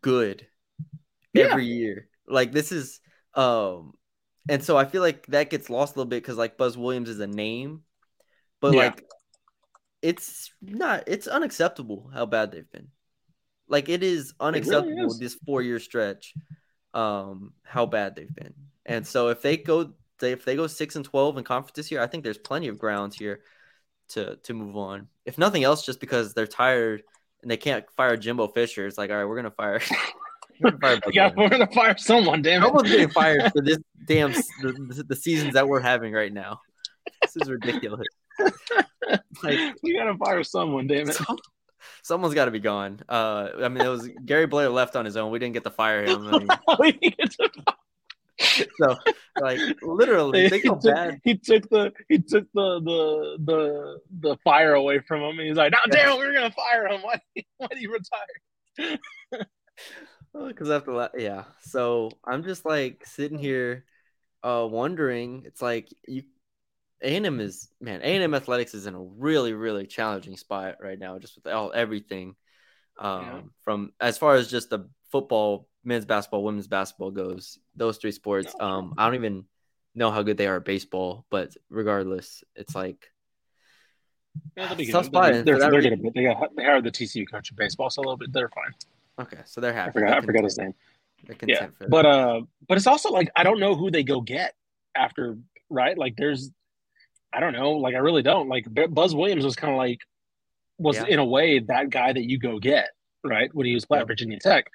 good 0.00 0.46
yeah. 1.32 1.46
every 1.46 1.66
year. 1.66 2.08
Like 2.26 2.52
this 2.52 2.72
is 2.72 3.00
um 3.34 3.92
and 4.48 4.62
so 4.62 4.76
I 4.76 4.84
feel 4.84 5.02
like 5.02 5.26
that 5.26 5.50
gets 5.50 5.70
lost 5.70 5.96
a 5.96 5.98
little 5.98 6.08
bit 6.08 6.22
because 6.22 6.36
like 6.36 6.56
Buzz 6.56 6.76
Williams 6.76 7.08
is 7.08 7.20
a 7.20 7.26
name, 7.26 7.82
but 8.60 8.74
yeah. 8.74 8.80
like 8.80 9.04
it's 10.02 10.52
not 10.60 11.04
it's 11.06 11.26
unacceptable 11.26 12.10
how 12.12 12.26
bad 12.26 12.52
they've 12.52 12.70
been. 12.70 12.88
Like 13.68 13.88
it 13.88 14.02
is 14.02 14.34
unacceptable 14.38 14.90
it 14.90 14.94
really 14.94 15.06
is. 15.06 15.18
this 15.18 15.38
four 15.46 15.62
year 15.62 15.80
stretch, 15.80 16.34
um, 16.92 17.54
how 17.62 17.86
bad 17.86 18.14
they've 18.14 18.34
been. 18.34 18.54
And 18.86 19.06
so 19.06 19.28
if 19.28 19.42
they 19.42 19.56
go 19.56 19.94
if 20.22 20.44
they 20.44 20.56
go 20.56 20.66
six 20.66 20.94
and 20.96 21.04
twelve 21.04 21.36
in 21.38 21.44
conference 21.44 21.76
this 21.76 21.90
year, 21.90 22.02
I 22.02 22.06
think 22.06 22.22
there's 22.22 22.38
plenty 22.38 22.68
of 22.68 22.78
grounds 22.78 23.16
here 23.16 23.40
to 24.10 24.36
to 24.36 24.54
move 24.54 24.76
on. 24.76 25.08
If 25.24 25.38
nothing 25.38 25.64
else, 25.64 25.84
just 25.84 26.00
because 26.00 26.34
they're 26.34 26.46
tired 26.46 27.02
and 27.42 27.50
they 27.50 27.56
can't 27.56 27.84
fire 27.96 28.16
Jimbo 28.16 28.48
Fisher. 28.48 28.86
It's 28.86 28.98
like, 28.98 29.10
all 29.10 29.16
right, 29.16 29.24
we're 29.24 29.36
gonna 29.36 29.50
fire. 29.50 29.80
we're 30.60 30.70
gonna 30.70 30.80
fire 30.80 31.00
yeah, 31.12 31.30
we're 31.36 31.48
gonna 31.48 31.70
fire 31.72 31.96
someone. 31.96 32.42
Damn 32.42 32.62
it, 32.62 32.66
someone's 32.66 32.90
getting 32.90 33.10
fired 33.10 33.52
for 33.52 33.62
this 33.62 33.78
damn 34.06 34.32
the, 34.32 35.04
the 35.06 35.16
seasons 35.16 35.54
that 35.54 35.68
we're 35.68 35.80
having 35.80 36.12
right 36.12 36.32
now. 36.32 36.60
This 37.22 37.36
is 37.36 37.50
ridiculous. 37.50 38.06
like 39.42 39.74
we 39.82 39.94
gotta 39.94 40.16
fire 40.16 40.42
someone. 40.42 40.86
Damn 40.86 41.08
it. 41.10 41.18
someone's 42.02 42.34
got 42.34 42.46
to 42.46 42.50
be 42.50 42.60
gone. 42.60 43.00
Uh, 43.08 43.50
I 43.62 43.68
mean, 43.68 43.84
it 43.84 43.88
was 43.88 44.08
Gary 44.24 44.46
Blair 44.46 44.68
left 44.68 44.96
on 44.96 45.04
his 45.04 45.16
own. 45.16 45.30
We 45.30 45.38
didn't 45.38 45.54
get 45.54 45.64
to 45.64 45.70
fire 45.70 46.04
him. 46.04 46.26
I 46.26 46.38
mean, 47.02 47.14
so 48.40 48.96
like 49.40 49.60
literally 49.82 50.48
think 50.48 50.64
he 50.64 50.68
took, 50.68 50.82
bad 50.82 51.20
he 51.22 51.38
took 51.38 51.68
the 51.70 51.92
he 52.08 52.18
took 52.18 52.46
the 52.52 52.80
the 52.80 53.38
the 53.44 53.98
the 54.20 54.36
fire 54.42 54.74
away 54.74 54.98
from 55.06 55.20
him 55.22 55.38
and 55.38 55.48
he's 55.48 55.56
like, 55.56 55.70
"Now, 55.70 55.82
damn, 55.88 56.18
we're 56.18 56.32
gonna 56.32 56.50
fire 56.50 56.88
him. 56.88 57.00
Why 57.02 57.20
why 57.58 57.68
did 57.68 57.78
he 57.78 57.86
retire?" 57.86 58.98
Because 60.48 60.68
after 60.68 60.94
that, 60.94 61.12
yeah. 61.16 61.44
So 61.60 62.10
I'm 62.24 62.42
just 62.42 62.64
like 62.64 63.06
sitting 63.06 63.38
here, 63.38 63.84
uh, 64.42 64.66
wondering. 64.68 65.44
It's 65.46 65.62
like 65.62 65.88
you, 66.08 66.24
A&M 67.00 67.38
is 67.38 67.68
man. 67.80 68.00
A&M 68.02 68.34
athletics 68.34 68.74
is 68.74 68.86
in 68.86 68.96
a 68.96 69.00
really 69.00 69.52
really 69.52 69.86
challenging 69.86 70.36
spot 70.36 70.78
right 70.80 70.98
now, 70.98 71.20
just 71.20 71.36
with 71.36 71.52
all 71.52 71.72
everything. 71.72 72.34
Um, 72.98 73.24
yeah. 73.24 73.40
from 73.62 73.92
as 74.00 74.18
far 74.18 74.34
as 74.34 74.50
just 74.50 74.70
the 74.70 74.88
football 75.12 75.68
men's 75.84 76.04
basketball, 76.04 76.44
women's 76.44 76.66
basketball 76.66 77.10
goes, 77.10 77.58
those 77.76 77.98
three 77.98 78.12
sports. 78.12 78.54
Um, 78.58 78.94
I 78.98 79.06
don't 79.06 79.14
even 79.14 79.44
know 79.94 80.10
how 80.10 80.22
good 80.22 80.36
they 80.36 80.46
are 80.46 80.56
at 80.56 80.64
baseball, 80.64 81.24
but 81.30 81.54
regardless, 81.68 82.42
it's 82.54 82.74
like 82.74 83.08
yeah, 84.56 84.68
they'll 84.68 84.76
be 84.76 84.86
tough 84.92 85.06
spot. 85.06 85.32
They're, 85.32 85.42
they're, 85.42 85.58
they're 85.58 85.82
gonna, 85.82 85.96
they 86.14 86.24
got 86.24 86.56
they 86.56 86.64
hired 86.64 86.84
the 86.84 86.90
TCU 86.90 87.24
coach 87.30 87.50
of 87.50 87.56
baseball, 87.56 87.90
so 87.90 88.00
a 88.00 88.02
little 88.02 88.16
bit 88.16 88.32
they're 88.32 88.50
fine. 88.50 89.26
Okay, 89.26 89.42
so 89.44 89.60
they're 89.60 89.72
happy. 89.72 89.90
I 89.90 89.92
forgot, 89.92 90.18
I 90.18 90.20
forgot 90.20 90.44
his 90.44 90.58
name. 90.58 90.74
Yeah, 91.46 91.68
but 91.88 92.04
uh, 92.04 92.40
but 92.68 92.76
it's 92.76 92.86
also 92.86 93.10
like 93.10 93.30
I 93.34 93.44
don't 93.44 93.60
know 93.60 93.74
who 93.74 93.90
they 93.90 94.02
go 94.02 94.20
get 94.20 94.54
after, 94.94 95.38
right? 95.70 95.96
Like 95.96 96.16
there's, 96.16 96.50
I 97.32 97.40
don't 97.40 97.52
know, 97.52 97.72
like 97.72 97.94
I 97.94 97.98
really 97.98 98.22
don't. 98.22 98.48
Like 98.48 98.66
Buzz 98.90 99.14
Williams 99.14 99.44
was 99.44 99.56
kind 99.56 99.72
of 99.72 99.78
like 99.78 100.00
was 100.78 100.96
yeah. 100.96 101.06
in 101.06 101.18
a 101.18 101.24
way 101.24 101.60
that 101.60 101.90
guy 101.90 102.12
that 102.12 102.28
you 102.28 102.38
go 102.38 102.58
get, 102.58 102.90
right? 103.22 103.48
When 103.54 103.66
he 103.66 103.74
was 103.74 103.86
playing 103.86 104.02
yeah. 104.02 104.06
Virginia 104.06 104.38
Tech. 104.38 104.66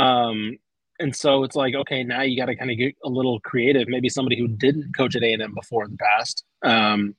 Um, 0.00 0.58
and 0.98 1.16
so 1.16 1.44
it's 1.44 1.56
like, 1.56 1.74
okay, 1.74 2.04
now 2.04 2.22
you 2.22 2.36
got 2.36 2.46
to 2.46 2.56
kind 2.56 2.70
of 2.70 2.76
get 2.76 2.94
a 3.04 3.08
little 3.08 3.40
creative. 3.40 3.88
Maybe 3.88 4.08
somebody 4.08 4.38
who 4.38 4.48
didn't 4.48 4.92
coach 4.96 5.16
at 5.16 5.22
A 5.22 5.32
and 5.32 5.42
M 5.42 5.54
before 5.54 5.84
in 5.84 5.92
the 5.92 5.96
past, 5.96 6.44
um, 6.62 7.14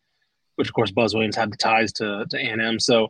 which 0.55 0.67
of 0.67 0.73
course 0.73 0.91
Buzz 0.91 1.13
Williams 1.13 1.35
had 1.35 1.51
the 1.51 1.57
ties 1.57 1.91
to 1.93 2.25
to 2.29 2.37
A 2.37 2.41
and 2.41 2.61
M. 2.61 2.79
So 2.79 3.09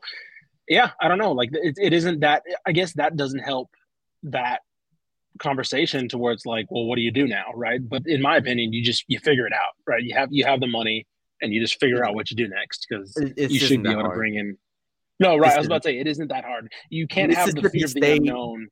yeah, 0.68 0.92
I 1.02 1.08
don't 1.08 1.18
know. 1.18 1.34
Like 1.34 1.50
it, 1.52 1.76
it 1.78 1.94
isn't 1.94 2.22
that. 2.22 2.44
I 2.66 2.72
guess 2.72 2.94
that 2.94 3.18
doesn't 3.18 3.40
help 3.40 3.70
that 4.24 4.62
conversation 5.40 6.08
towards 6.08 6.46
like, 6.46 6.68
well, 6.70 6.86
what 6.86 6.96
do 6.96 7.02
you 7.02 7.12
do 7.12 7.28
now, 7.28 7.46
right? 7.56 7.82
But 7.88 8.04
in 8.06 8.22
my 8.22 8.38
opinion, 8.38 8.72
you 8.72 8.84
just 8.84 9.04
you 9.08 9.20
figure 9.20 9.46
it 9.46 9.54
out, 9.54 9.74
right? 9.86 10.02
You 10.02 10.16
have 10.16 10.30
you 10.32 10.46
have 10.46 10.62
the 10.62 10.68
money, 10.68 11.06
and 11.42 11.54
you 11.54 11.60
just 11.60 11.80
figure 11.80 12.06
out 12.06 12.16
what 12.16 12.32
you 12.32 12.38
do 12.38 12.48
next 12.48 12.88
because 12.90 13.14
you 13.36 13.60
should 13.60 13.84
be 13.84 13.90
able 13.90 14.02
hard. 14.02 14.14
to 14.14 14.18
bring 14.18 14.36
in. 14.36 14.58
No, 15.20 15.38
right. 15.38 15.48
It's 15.48 15.56
I 15.56 15.60
was 15.60 15.68
about 15.68 15.84
to 15.84 15.90
say 15.90 16.00
it 16.00 16.08
isn't 16.08 16.30
that 16.30 16.46
hard. 16.46 16.72
You 16.90 17.08
can't 17.08 17.34
have 17.34 17.54
the 17.54 17.70
fear 17.70 17.86
of 17.86 17.94
the 17.94 18.14
unknown. 18.14 18.70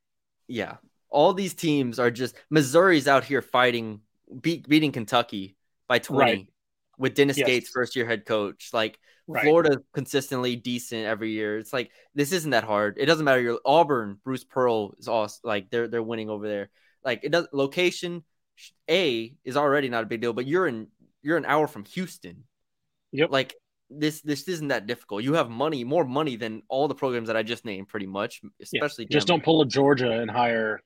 Yeah, 0.48 0.76
all 1.10 1.34
these 1.34 1.54
teams 1.54 1.98
are 1.98 2.10
just 2.10 2.36
Missouri's 2.50 3.08
out 3.08 3.24
here 3.24 3.42
fighting, 3.42 4.00
beat, 4.40 4.68
beating 4.68 4.92
Kentucky 4.92 5.56
by 5.88 5.98
20 5.98 6.20
right. 6.20 6.46
with 6.98 7.14
Dennis 7.14 7.36
yes. 7.38 7.46
Gates, 7.46 7.70
first 7.70 7.96
year 7.96 8.06
head 8.06 8.24
coach. 8.24 8.70
Like 8.72 8.98
right. 9.26 9.44
Florida 9.44 9.82
consistently 9.92 10.56
decent 10.56 11.04
every 11.04 11.32
year. 11.32 11.58
It's 11.58 11.72
like 11.72 11.90
this 12.14 12.32
isn't 12.32 12.50
that 12.50 12.64
hard. 12.64 12.96
It 12.98 13.06
doesn't 13.06 13.24
matter. 13.24 13.40
Your 13.40 13.60
Auburn, 13.64 14.18
Bruce 14.24 14.44
Pearl 14.44 14.94
is 14.98 15.08
awesome. 15.08 15.40
Like 15.44 15.70
they're 15.70 15.88
they're 15.88 16.02
winning 16.02 16.30
over 16.30 16.46
there. 16.46 16.70
Like 17.04 17.20
it 17.22 17.32
does 17.32 17.48
location 17.52 18.24
A 18.88 19.34
is 19.44 19.56
already 19.56 19.88
not 19.88 20.04
a 20.04 20.06
big 20.06 20.20
deal, 20.20 20.32
but 20.32 20.46
you're 20.46 20.66
in 20.66 20.88
you're 21.22 21.36
an 21.36 21.46
hour 21.46 21.66
from 21.66 21.84
Houston. 21.86 22.44
Yep. 23.12 23.30
Like 23.30 23.54
this 23.90 24.20
this 24.22 24.46
isn't 24.48 24.68
that 24.68 24.86
difficult. 24.86 25.24
You 25.24 25.34
have 25.34 25.50
money, 25.50 25.84
more 25.84 26.04
money 26.04 26.36
than 26.36 26.62
all 26.68 26.88
the 26.88 26.94
programs 26.94 27.26
that 27.26 27.36
I 27.36 27.42
just 27.42 27.64
named, 27.64 27.88
pretty 27.88 28.06
much. 28.06 28.40
Especially 28.60 29.06
yeah. 29.10 29.16
just 29.16 29.26
don't 29.26 29.42
pull 29.42 29.62
a 29.62 29.66
Georgia 29.66 30.20
and 30.20 30.30
hire 30.30 30.80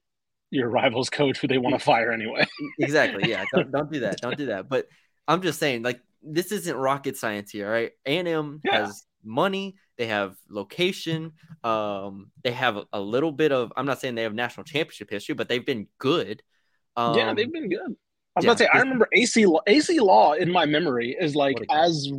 your 0.51 0.69
rival's 0.69 1.11
coach 1.11 1.39
who 1.39 1.49
they 1.49 1.59
want 1.59 1.75
to 1.75 1.79
fire 1.79 2.13
anyway. 2.13 2.47
exactly. 2.79 3.31
Yeah. 3.31 3.45
Don't, 3.53 3.71
don't 3.71 3.93
do 3.93 4.01
that. 4.01 4.21
Don't 4.21 4.37
do 4.37 4.47
that. 4.47 4.69
But 4.69 4.87
I'm 5.27 5.43
just 5.43 5.59
saying, 5.59 5.83
like, 5.83 6.01
this 6.23 6.53
isn't 6.53 6.77
rocket 6.77 7.17
science 7.17 7.51
here, 7.51 7.71
right? 7.71 7.93
A&M 8.07 8.61
yeah. 8.65 8.87
has 8.87 9.05
money. 9.23 9.77
They 9.97 10.07
have 10.07 10.37
location. 10.49 11.33
Um, 11.63 12.31
they 12.43 12.53
have 12.53 12.77
a, 12.77 12.85
a, 12.93 13.01
little 13.01 13.33
bit 13.33 13.53
of. 13.53 13.73
I'm 13.77 13.87
not 13.87 14.01
saying 14.01 14.15
they 14.15 14.23
have 14.23 14.35
national 14.35 14.65
championship 14.65 15.11
history, 15.11 15.35
but 15.35 15.49
they've 15.49 15.65
been 15.65 15.87
good. 15.99 16.43
Um, 16.97 17.17
yeah, 17.17 17.33
they've 17.35 17.53
been 17.53 17.69
good. 17.69 17.97
I 18.37 18.41
was 18.41 18.45
yeah, 18.45 18.51
about 18.51 18.59
to 18.59 18.65
say, 18.65 18.71
I 18.73 18.79
remember 18.79 19.09
Acie 19.15 19.47
Acie 19.69 20.01
Law 20.01 20.33
in 20.33 20.51
my 20.51 20.67
memory 20.67 21.17
is 21.19 21.37
like 21.37 21.57
as 21.71 22.11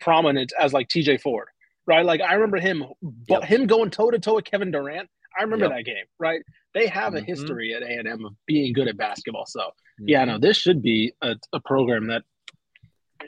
prominent 0.00 0.52
as 0.58 0.72
like 0.72 0.88
TJ 0.88 1.20
Ford, 1.20 1.48
right? 1.86 2.04
Like 2.04 2.22
I 2.22 2.34
remember 2.34 2.58
him, 2.58 2.84
yep. 3.28 3.44
him 3.44 3.66
going 3.66 3.90
toe 3.90 4.10
to 4.10 4.18
toe 4.18 4.36
with 4.36 4.46
Kevin 4.46 4.70
Durant. 4.70 5.10
I 5.38 5.42
remember 5.42 5.66
yep. 5.66 5.76
that 5.76 5.84
game, 5.84 6.04
right? 6.18 6.42
They 6.74 6.86
have 6.86 7.14
a 7.14 7.18
mm-hmm. 7.18 7.26
history 7.26 7.74
at 7.74 7.82
A 7.82 7.86
and 7.88 8.06
M 8.08 8.24
of 8.24 8.34
being 8.46 8.72
good 8.72 8.88
at 8.88 8.96
basketball. 8.96 9.46
So 9.46 9.60
mm-hmm. 9.60 10.08
yeah, 10.08 10.24
no, 10.24 10.38
this 10.38 10.56
should 10.56 10.82
be 10.82 11.12
a, 11.22 11.36
a 11.52 11.60
program 11.60 12.08
that 12.08 12.22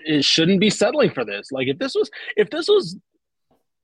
it 0.05 0.25
shouldn't 0.25 0.61
be 0.61 0.71
settling 0.71 1.11
for 1.11 1.25
this. 1.25 1.51
Like 1.51 1.69
if 1.69 1.79
this 1.79 1.95
was 1.95 2.11
if 2.37 2.51
this 2.51 2.69
was 2.69 2.97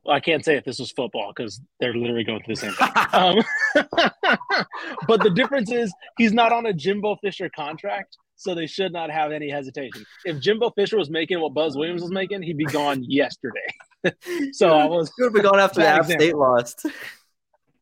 well, 0.04 0.14
I 0.14 0.20
can't 0.20 0.44
say 0.44 0.56
if 0.56 0.64
this 0.64 0.78
was 0.78 0.92
football 0.92 1.32
because 1.34 1.60
they're 1.80 1.94
literally 1.94 2.24
going 2.24 2.42
through 2.44 2.54
the 2.54 2.60
same 2.60 2.72
thing. 2.72 2.88
um, 3.12 3.42
but 5.08 5.22
the 5.22 5.30
difference 5.30 5.72
is 5.72 5.92
he's 6.16 6.32
not 6.32 6.52
on 6.52 6.66
a 6.66 6.72
Jimbo 6.72 7.16
Fisher 7.16 7.48
contract, 7.48 8.16
so 8.36 8.54
they 8.54 8.66
should 8.66 8.92
not 8.92 9.10
have 9.10 9.32
any 9.32 9.50
hesitation. 9.50 10.04
If 10.24 10.40
Jimbo 10.40 10.70
Fisher 10.70 10.96
was 10.96 11.10
making 11.10 11.40
what 11.40 11.54
Buzz 11.54 11.76
Williams 11.76 12.02
was 12.02 12.12
making, 12.12 12.42
he'd 12.42 12.56
be 12.56 12.66
gone 12.66 13.02
yesterday. 13.04 13.66
so 14.52 14.68
I 14.68 14.86
was 14.86 15.10
could 15.10 15.32
be 15.32 15.40
gone 15.40 15.58
after 15.58 15.80
the 15.80 15.88
App 15.88 16.04
State 16.04 16.36
lost. 16.36 16.86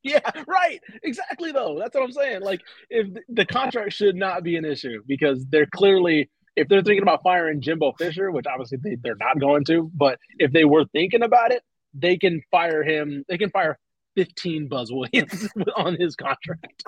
Yeah, 0.06 0.20
right. 0.46 0.82
Exactly 1.02 1.50
though. 1.50 1.78
That's 1.78 1.94
what 1.94 2.04
I'm 2.04 2.12
saying. 2.12 2.42
Like 2.42 2.60
if 2.90 3.06
the 3.30 3.46
contract 3.46 3.94
should 3.94 4.16
not 4.16 4.42
be 4.42 4.56
an 4.56 4.64
issue 4.66 5.02
because 5.06 5.46
they're 5.46 5.66
clearly 5.66 6.30
if 6.56 6.68
they're 6.68 6.82
thinking 6.82 7.02
about 7.02 7.22
firing 7.22 7.62
Jimbo 7.62 7.92
Fisher, 7.98 8.30
which 8.30 8.46
obviously 8.46 8.78
they, 8.82 8.96
they're 9.02 9.16
not 9.16 9.40
going 9.40 9.64
to, 9.64 9.90
but 9.94 10.18
if 10.38 10.52
they 10.52 10.64
were 10.64 10.84
thinking 10.92 11.22
about 11.22 11.52
it, 11.52 11.62
they 11.94 12.16
can 12.16 12.42
fire 12.50 12.82
him. 12.82 13.24
They 13.28 13.38
can 13.38 13.50
fire 13.50 13.78
15 14.16 14.68
Buzz 14.68 14.92
Williams 14.92 15.48
on 15.76 15.96
his 15.96 16.16
contract. 16.16 16.84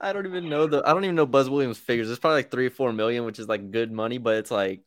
I 0.00 0.12
don't 0.12 0.26
even 0.26 0.48
know 0.48 0.66
the 0.66 0.82
I 0.84 0.94
don't 0.94 1.04
even 1.04 1.16
know 1.16 1.26
Buzz 1.26 1.50
Williams 1.50 1.78
figures. 1.78 2.10
It's 2.10 2.18
probably 2.18 2.38
like 2.38 2.50
three 2.50 2.66
or 2.66 2.70
four 2.70 2.92
million, 2.92 3.24
which 3.24 3.38
is 3.38 3.48
like 3.48 3.70
good 3.70 3.92
money, 3.92 4.18
but 4.18 4.36
it's 4.36 4.50
like 4.50 4.80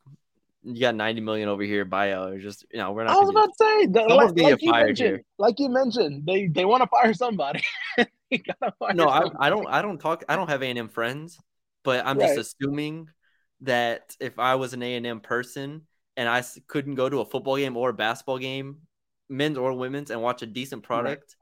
you 0.66 0.80
got 0.80 0.96
90 0.96 1.20
million 1.20 1.48
over 1.48 1.62
here 1.62 1.86
buyout. 1.86 2.34
Or 2.34 2.38
just 2.38 2.66
you 2.72 2.78
know, 2.78 2.90
we're 2.90 3.04
not. 3.04 3.16
I 3.16 3.20
was 3.20 3.30
about 3.30 3.46
to 3.46 3.54
say, 3.58 3.86
the, 3.86 4.00
like, 4.02 4.36
like, 4.36 4.62
you 4.62 4.72
mentioned, 4.72 4.98
here. 4.98 5.22
like 5.38 5.58
you 5.58 5.68
mentioned, 5.68 6.26
they 6.26 6.48
they 6.48 6.64
want 6.64 6.82
to 6.82 6.88
fire 6.88 7.14
somebody. 7.14 7.62
fire 7.96 8.08
no, 8.94 9.06
somebody. 9.06 9.30
I, 9.38 9.46
I 9.46 9.50
don't. 9.50 9.66
I 9.68 9.82
don't 9.82 9.98
talk. 9.98 10.24
I 10.28 10.34
don't 10.34 10.48
have 10.48 10.62
A 10.62 10.66
and 10.66 10.78
M 10.78 10.88
friends, 10.88 11.38
but 11.84 12.04
I'm 12.04 12.18
right. 12.18 12.34
just 12.34 12.38
assuming 12.38 13.08
that 13.60 14.16
if 14.20 14.38
I 14.38 14.56
was 14.56 14.74
an 14.74 14.82
A 14.82 14.96
and 14.96 15.06
M 15.06 15.20
person 15.20 15.82
and 16.16 16.28
I 16.28 16.42
couldn't 16.66 16.96
go 16.96 17.08
to 17.08 17.20
a 17.20 17.24
football 17.24 17.56
game 17.56 17.76
or 17.76 17.90
a 17.90 17.94
basketball 17.94 18.38
game, 18.38 18.78
men's 19.28 19.58
or 19.58 19.72
women's, 19.72 20.10
and 20.10 20.20
watch 20.20 20.42
a 20.42 20.46
decent 20.46 20.82
product, 20.82 21.36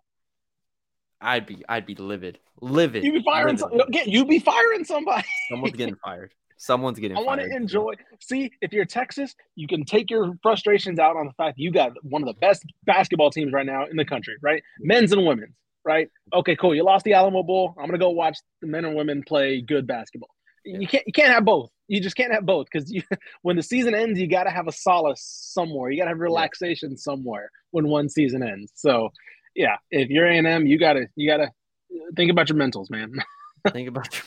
right. 1.22 1.36
I'd 1.36 1.46
be 1.46 1.64
I'd 1.66 1.86
be 1.86 1.94
livid, 1.94 2.40
livid. 2.60 3.04
You 3.04 3.12
be 3.12 3.22
firing. 3.24 3.56
Some, 3.56 3.72
you 3.90 4.26
be 4.26 4.38
firing 4.38 4.84
somebody. 4.84 5.26
Someone's 5.48 5.76
getting 5.76 5.96
fired. 6.04 6.34
Someone's 6.56 6.98
getting. 6.98 7.16
I 7.16 7.20
want 7.20 7.40
to 7.40 7.46
enjoy. 7.46 7.94
See, 8.20 8.50
if 8.60 8.72
you're 8.72 8.84
Texas, 8.84 9.34
you 9.56 9.66
can 9.66 9.84
take 9.84 10.10
your 10.10 10.34
frustrations 10.42 10.98
out 10.98 11.16
on 11.16 11.26
the 11.26 11.32
fact 11.32 11.58
you 11.58 11.70
got 11.70 11.92
one 12.02 12.22
of 12.22 12.26
the 12.26 12.38
best 12.40 12.64
basketball 12.84 13.30
teams 13.30 13.52
right 13.52 13.66
now 13.66 13.86
in 13.86 13.96
the 13.96 14.04
country, 14.04 14.34
right? 14.42 14.62
Men's 14.80 15.12
and 15.12 15.26
women's, 15.26 15.54
right? 15.84 16.08
Okay, 16.32 16.56
cool. 16.56 16.74
You 16.74 16.84
lost 16.84 17.04
the 17.04 17.14
Alamo 17.14 17.42
Bowl. 17.42 17.74
I'm 17.78 17.86
gonna 17.86 17.98
go 17.98 18.10
watch 18.10 18.38
the 18.60 18.68
men 18.68 18.84
and 18.84 18.94
women 18.94 19.22
play 19.26 19.60
good 19.60 19.86
basketball. 19.86 20.30
Yeah. 20.64 20.78
You 20.78 20.86
can't. 20.86 21.06
You 21.06 21.12
can't 21.12 21.32
have 21.32 21.44
both. 21.44 21.70
You 21.88 22.00
just 22.00 22.16
can't 22.16 22.32
have 22.32 22.46
both 22.46 22.66
because 22.72 22.90
you, 22.90 23.02
when 23.42 23.56
the 23.56 23.62
season 23.62 23.94
ends, 23.94 24.18
you 24.18 24.26
got 24.26 24.44
to 24.44 24.50
have 24.50 24.66
a 24.66 24.72
solace 24.72 25.22
somewhere. 25.22 25.90
You 25.90 25.98
got 25.98 26.04
to 26.04 26.10
have 26.10 26.18
relaxation 26.18 26.92
yeah. 26.92 26.96
somewhere 26.98 27.50
when 27.72 27.88
one 27.88 28.08
season 28.08 28.42
ends. 28.42 28.72
So, 28.74 29.10
yeah, 29.54 29.76
if 29.90 30.08
you're 30.08 30.26
A 30.26 30.38
and 30.38 30.46
M, 30.46 30.66
you 30.66 30.78
gotta 30.78 31.08
you 31.16 31.28
gotta 31.28 31.44
uh, 31.48 32.10
think 32.16 32.30
about 32.30 32.48
your 32.48 32.58
mentals, 32.58 32.90
man. 32.90 33.12
think 33.72 33.88
about 33.88 34.14
your 34.14 34.22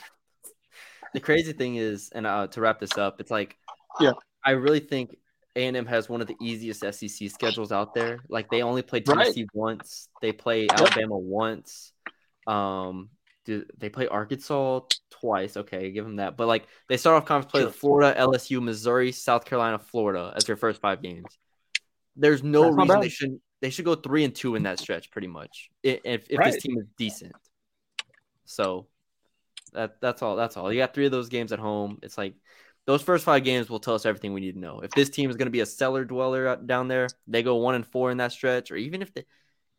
the 1.13 1.19
crazy 1.19 1.53
thing 1.53 1.75
is, 1.75 2.09
and 2.13 2.25
uh, 2.25 2.47
to 2.47 2.61
wrap 2.61 2.79
this 2.79 2.97
up, 2.97 3.19
it's 3.19 3.31
like, 3.31 3.57
yeah, 3.99 4.13
I 4.45 4.51
really 4.51 4.79
think 4.79 5.17
A 5.55 5.65
and 5.65 5.77
M 5.77 5.85
has 5.85 6.09
one 6.09 6.21
of 6.21 6.27
the 6.27 6.35
easiest 6.41 6.81
SEC 6.81 7.29
schedules 7.29 7.71
out 7.71 7.93
there. 7.93 8.19
Like 8.29 8.49
they 8.49 8.61
only 8.61 8.81
play 8.81 9.01
Tennessee 9.01 9.43
right. 9.43 9.49
once, 9.53 10.09
they 10.21 10.31
play 10.31 10.67
Alabama 10.69 11.17
once, 11.17 11.91
um, 12.47 13.09
do, 13.47 13.65
they 13.77 13.89
play 13.89 14.07
Arkansas 14.07 14.81
twice. 15.09 15.57
Okay, 15.57 15.91
give 15.91 16.05
them 16.05 16.17
that. 16.17 16.37
But 16.37 16.47
like 16.47 16.67
they 16.89 16.97
start 16.97 17.15
off 17.15 17.25
conference 17.25 17.51
play 17.51 17.61
sure. 17.61 17.71
Florida, 17.71 18.19
LSU, 18.19 18.61
Missouri, 18.61 19.11
South 19.11 19.45
Carolina, 19.45 19.79
Florida 19.79 20.33
as 20.35 20.43
their 20.43 20.57
first 20.57 20.81
five 20.81 21.01
games. 21.01 21.37
There's 22.15 22.43
no 22.43 22.63
That's 22.63 22.75
reason 22.75 22.99
they 22.99 23.09
should 23.09 23.39
they 23.61 23.69
should 23.69 23.85
go 23.85 23.95
three 23.95 24.23
and 24.23 24.35
two 24.35 24.55
in 24.55 24.63
that 24.63 24.79
stretch, 24.79 25.09
pretty 25.11 25.27
much. 25.27 25.69
If 25.81 26.01
if 26.29 26.37
right. 26.37 26.51
this 26.51 26.61
team 26.61 26.77
is 26.77 26.85
decent. 26.97 27.33
So 28.45 28.87
that 29.73 30.01
that's 30.01 30.21
all. 30.21 30.35
That's 30.35 30.57
all. 30.57 30.71
You 30.71 30.79
got 30.79 30.93
three 30.93 31.05
of 31.05 31.11
those 31.11 31.29
games 31.29 31.51
at 31.51 31.59
home. 31.59 31.99
It's 32.03 32.17
like 32.17 32.35
those 32.85 33.01
first 33.01 33.25
five 33.25 33.43
games 33.43 33.69
will 33.69 33.79
tell 33.79 33.95
us 33.95 34.05
everything 34.05 34.33
we 34.33 34.41
need 34.41 34.53
to 34.53 34.59
know. 34.59 34.79
If 34.79 34.91
this 34.91 35.09
team 35.09 35.29
is 35.29 35.35
going 35.35 35.47
to 35.47 35.51
be 35.51 35.59
a 35.59 35.65
cellar 35.65 36.05
dweller 36.05 36.55
down 36.55 36.87
there, 36.87 37.07
they 37.27 37.43
go 37.43 37.57
one 37.57 37.75
and 37.75 37.85
four 37.85 38.11
in 38.11 38.17
that 38.17 38.31
stretch, 38.31 38.71
or 38.71 38.77
even 38.77 39.01
if 39.01 39.13
they, 39.13 39.25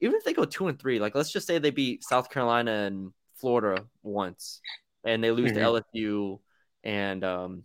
even 0.01 0.17
if 0.17 0.25
they 0.25 0.35
go 0.35 0.45
two 0.45 0.69
and 0.69 0.79
three, 0.79 0.99
like 0.99 1.15
let's 1.15 1.33
just 1.33 1.47
say 1.47 1.59
they 1.59 1.71
beat 1.71 2.05
South 2.05 2.31
Carolina 2.31 2.71
and 2.71 3.13
Florida 3.37 3.85
once, 4.03 4.61
and 5.05 5.25
they 5.25 5.31
lose 5.31 5.53
mm-hmm. 5.53 5.61
to 5.61 5.83
LSU 5.95 6.39
and 6.85 7.25
um, 7.25 7.65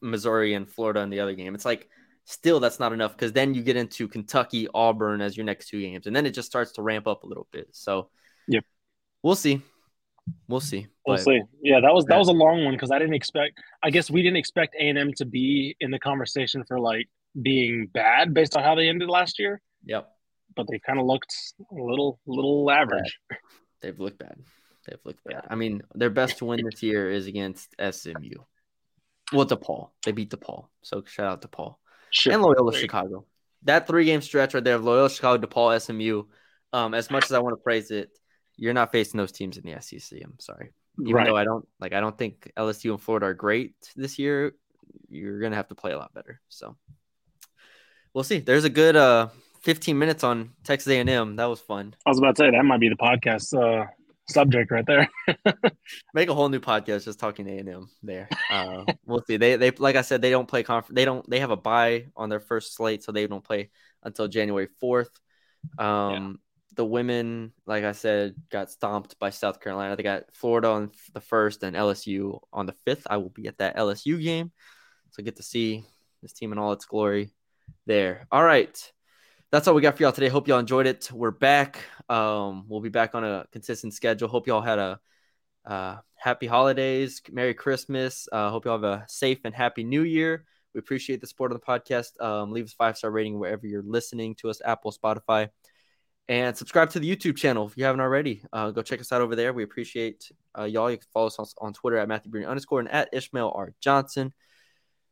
Missouri 0.00 0.54
and 0.54 0.68
Florida 0.68 1.00
in 1.00 1.10
the 1.10 1.20
other 1.20 1.34
game. 1.34 1.54
It's 1.54 1.64
like 1.64 1.88
still 2.24 2.60
that's 2.60 2.78
not 2.78 2.92
enough 2.92 3.12
because 3.12 3.32
then 3.32 3.54
you 3.54 3.62
get 3.62 3.76
into 3.76 4.06
Kentucky, 4.06 4.68
Auburn 4.72 5.20
as 5.20 5.36
your 5.36 5.44
next 5.44 5.68
two 5.68 5.80
games, 5.80 6.06
and 6.06 6.14
then 6.14 6.26
it 6.26 6.34
just 6.34 6.48
starts 6.48 6.72
to 6.72 6.82
ramp 6.82 7.06
up 7.06 7.24
a 7.24 7.26
little 7.26 7.48
bit. 7.50 7.68
So, 7.72 8.10
yeah, 8.46 8.60
we'll 9.22 9.34
see. 9.34 9.62
We'll 10.48 10.60
see. 10.60 10.86
We'll 11.06 11.16
but, 11.16 11.24
see. 11.24 11.42
Yeah, 11.62 11.80
that 11.80 11.92
was 11.92 12.04
that 12.06 12.18
was 12.18 12.28
a 12.28 12.32
long 12.32 12.64
one 12.64 12.74
because 12.74 12.90
I 12.90 12.98
didn't 12.98 13.14
expect. 13.14 13.58
I 13.82 13.90
guess 13.90 14.10
we 14.10 14.22
didn't 14.22 14.36
expect 14.36 14.74
A 14.76 14.88
and 14.88 14.98
M 14.98 15.12
to 15.14 15.24
be 15.24 15.76
in 15.80 15.90
the 15.90 15.98
conversation 15.98 16.64
for 16.66 16.78
like 16.78 17.08
being 17.40 17.88
bad 17.92 18.34
based 18.34 18.56
on 18.56 18.62
how 18.62 18.74
they 18.74 18.88
ended 18.88 19.08
last 19.08 19.38
year. 19.38 19.60
Yep. 19.84 20.08
But 20.54 20.66
they 20.70 20.78
kind 20.78 21.00
of 21.00 21.06
looked 21.06 21.34
a 21.70 21.74
little 21.74 22.20
little 22.26 22.70
average. 22.70 23.18
Bad. 23.28 23.38
They've 23.80 23.98
looked 23.98 24.18
bad. 24.18 24.36
They've 24.86 24.98
looked 25.04 25.24
bad. 25.24 25.46
I 25.48 25.54
mean, 25.54 25.82
their 25.94 26.10
best 26.10 26.42
win 26.42 26.60
this 26.64 26.82
year 26.82 27.10
is 27.10 27.26
against 27.26 27.74
SMU. 27.78 28.42
Well, 29.32 29.46
DePaul. 29.46 29.90
They 30.04 30.12
beat 30.12 30.30
DePaul. 30.30 30.66
So 30.82 31.02
shout 31.06 31.26
out 31.26 31.42
to 31.42 31.48
Paul. 31.48 31.78
Sure. 32.10 32.32
And 32.32 32.42
Loyola 32.42 32.76
Chicago. 32.76 33.24
That 33.64 33.86
three 33.86 34.04
game 34.04 34.20
stretch 34.20 34.54
right 34.54 34.62
there 34.62 34.74
of 34.74 34.84
Loyola 34.84 35.08
Chicago, 35.08 35.46
DePaul, 35.46 35.80
SMU. 35.80 36.24
Um, 36.72 36.94
as 36.94 37.10
much 37.10 37.24
as 37.24 37.32
I 37.32 37.38
want 37.38 37.52
to 37.54 37.62
praise 37.62 37.90
it, 37.90 38.10
you're 38.56 38.74
not 38.74 38.92
facing 38.92 39.18
those 39.18 39.32
teams 39.32 39.56
in 39.56 39.64
the 39.64 39.80
SEC. 39.80 40.20
I'm 40.22 40.38
sorry. 40.38 40.72
Even 41.00 41.14
right. 41.14 41.26
though 41.26 41.36
I 41.36 41.44
don't 41.44 41.66
like, 41.80 41.92
I 41.92 42.00
don't 42.00 42.16
think 42.16 42.52
LSU 42.56 42.90
and 42.90 43.00
Florida 43.00 43.26
are 43.26 43.34
great 43.34 43.74
this 43.96 44.18
year. 44.18 44.54
You're 45.08 45.40
gonna 45.40 45.56
have 45.56 45.68
to 45.68 45.74
play 45.74 45.92
a 45.92 45.98
lot 45.98 46.12
better. 46.12 46.40
So 46.48 46.76
we'll 48.12 48.24
see. 48.24 48.40
There's 48.40 48.64
a 48.64 48.70
good 48.70 48.96
uh 48.96 49.28
15 49.62 49.98
minutes 49.98 50.24
on 50.24 50.50
Texas 50.64 50.92
A&M. 50.92 51.36
That 51.36 51.46
was 51.46 51.60
fun. 51.60 51.94
I 52.04 52.10
was 52.10 52.18
about 52.18 52.36
to 52.36 52.42
say 52.42 52.50
that 52.50 52.64
might 52.64 52.80
be 52.80 52.88
the 52.88 52.96
podcast 52.96 53.54
uh 53.56 53.86
subject 54.28 54.70
right 54.70 54.84
there. 54.86 55.08
Make 56.14 56.28
a 56.28 56.34
whole 56.34 56.48
new 56.48 56.60
podcast 56.60 57.04
just 57.04 57.18
talking 57.18 57.48
A 57.48 57.58
and 57.58 57.68
M 57.68 57.90
there. 58.02 58.28
Uh, 58.50 58.84
we'll 59.06 59.22
see. 59.26 59.36
They 59.36 59.56
they 59.56 59.70
like 59.70 59.96
I 59.96 60.02
said 60.02 60.22
they 60.22 60.30
don't 60.30 60.48
play 60.48 60.62
conference. 60.62 60.94
They 60.94 61.04
don't. 61.04 61.28
They 61.28 61.40
have 61.40 61.50
a 61.50 61.56
bye 61.56 62.06
on 62.16 62.28
their 62.28 62.40
first 62.40 62.74
slate, 62.74 63.02
so 63.02 63.12
they 63.12 63.26
don't 63.26 63.44
play 63.44 63.70
until 64.02 64.28
January 64.28 64.68
fourth. 64.80 65.10
Um, 65.78 65.86
yeah. 65.86 66.32
The 66.74 66.84
women, 66.84 67.52
like 67.66 67.84
I 67.84 67.92
said, 67.92 68.34
got 68.50 68.70
stomped 68.70 69.18
by 69.18 69.30
South 69.30 69.60
Carolina. 69.60 69.96
They 69.96 70.02
got 70.02 70.24
Florida 70.32 70.68
on 70.68 70.90
the 71.12 71.20
first 71.20 71.62
and 71.62 71.76
LSU 71.76 72.40
on 72.52 72.66
the 72.66 72.74
fifth. 72.84 73.06
I 73.10 73.18
will 73.18 73.30
be 73.30 73.46
at 73.46 73.58
that 73.58 73.76
LSU 73.76 74.22
game, 74.22 74.52
so 75.10 75.22
get 75.22 75.36
to 75.36 75.42
see 75.42 75.84
this 76.22 76.32
team 76.32 76.52
in 76.52 76.58
all 76.58 76.72
its 76.72 76.86
glory 76.86 77.34
there. 77.86 78.26
All 78.30 78.42
right 78.42 78.92
that's 79.52 79.68
all 79.68 79.74
we 79.74 79.82
got 79.82 79.94
for 79.94 80.02
y'all 80.02 80.12
today. 80.12 80.28
Hope 80.28 80.48
y'all 80.48 80.58
enjoyed 80.58 80.86
it. 80.86 81.12
We're 81.12 81.30
back. 81.30 81.78
Um, 82.08 82.64
we'll 82.68 82.80
be 82.80 82.88
back 82.88 83.14
on 83.14 83.22
a 83.22 83.44
consistent 83.52 83.92
schedule. 83.92 84.26
Hope 84.26 84.46
y'all 84.46 84.62
had 84.62 84.78
a 84.78 84.98
uh, 85.66 85.98
happy 86.14 86.46
holidays, 86.46 87.20
Merry 87.30 87.52
Christmas. 87.52 88.26
Uh, 88.32 88.48
hope 88.48 88.64
y'all 88.64 88.80
have 88.80 88.84
a 88.84 89.04
safe 89.08 89.40
and 89.44 89.54
happy 89.54 89.84
New 89.84 90.04
Year. 90.04 90.46
We 90.72 90.78
appreciate 90.78 91.20
the 91.20 91.26
support 91.26 91.52
of 91.52 91.60
the 91.60 91.66
podcast. 91.66 92.18
Um, 92.18 92.50
leave 92.50 92.64
us 92.64 92.72
five 92.72 92.96
star 92.96 93.10
rating 93.10 93.38
wherever 93.38 93.66
you're 93.66 93.82
listening 93.82 94.34
to 94.36 94.48
us, 94.48 94.62
Apple, 94.64 94.90
Spotify, 94.90 95.50
and 96.28 96.56
subscribe 96.56 96.90
to 96.90 97.00
the 97.00 97.16
YouTube 97.16 97.36
channel 97.36 97.66
if 97.66 97.76
you 97.76 97.84
haven't 97.84 98.00
already. 98.00 98.42
Uh, 98.52 98.70
go 98.70 98.82
check 98.82 99.00
us 99.00 99.12
out 99.12 99.20
over 99.20 99.36
there. 99.36 99.52
We 99.52 99.64
appreciate 99.64 100.30
uh, 100.58 100.64
y'all. 100.64 100.90
You 100.90 100.98
can 100.98 101.06
follow 101.12 101.26
us 101.26 101.38
on, 101.38 101.46
on 101.60 101.72
Twitter 101.72 101.98
at 101.98 102.08
Matthew 102.08 102.30
Brune 102.30 102.44
underscore 102.44 102.80
and 102.80 102.90
at 102.90 103.08
Ishmael 103.12 103.52
R 103.54 103.74
Johnson. 103.80 104.32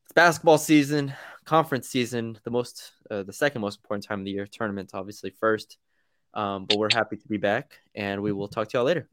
It's 0.05 0.13
basketball 0.13 0.59
season, 0.59 1.13
conference 1.45 1.89
season, 1.89 2.39
the 2.45 2.51
most, 2.51 2.93
uh, 3.11 3.23
the 3.23 3.33
second 3.33 3.61
most 3.61 3.79
important 3.79 4.07
time 4.07 4.21
of 4.21 4.25
the 4.25 4.33
year. 4.33 4.47
Tournaments, 4.47 4.95
obviously, 4.95 5.31
first. 5.31 5.79
Um, 6.33 6.67
but 6.67 6.79
we're 6.79 6.89
happy 6.93 7.17
to 7.17 7.29
be 7.29 7.39
back, 7.39 7.79
and 7.95 8.23
we 8.23 8.33
will 8.33 8.49
talk 8.49 8.69
to 8.69 8.79
y'all 8.79 8.85
later. 8.85 9.09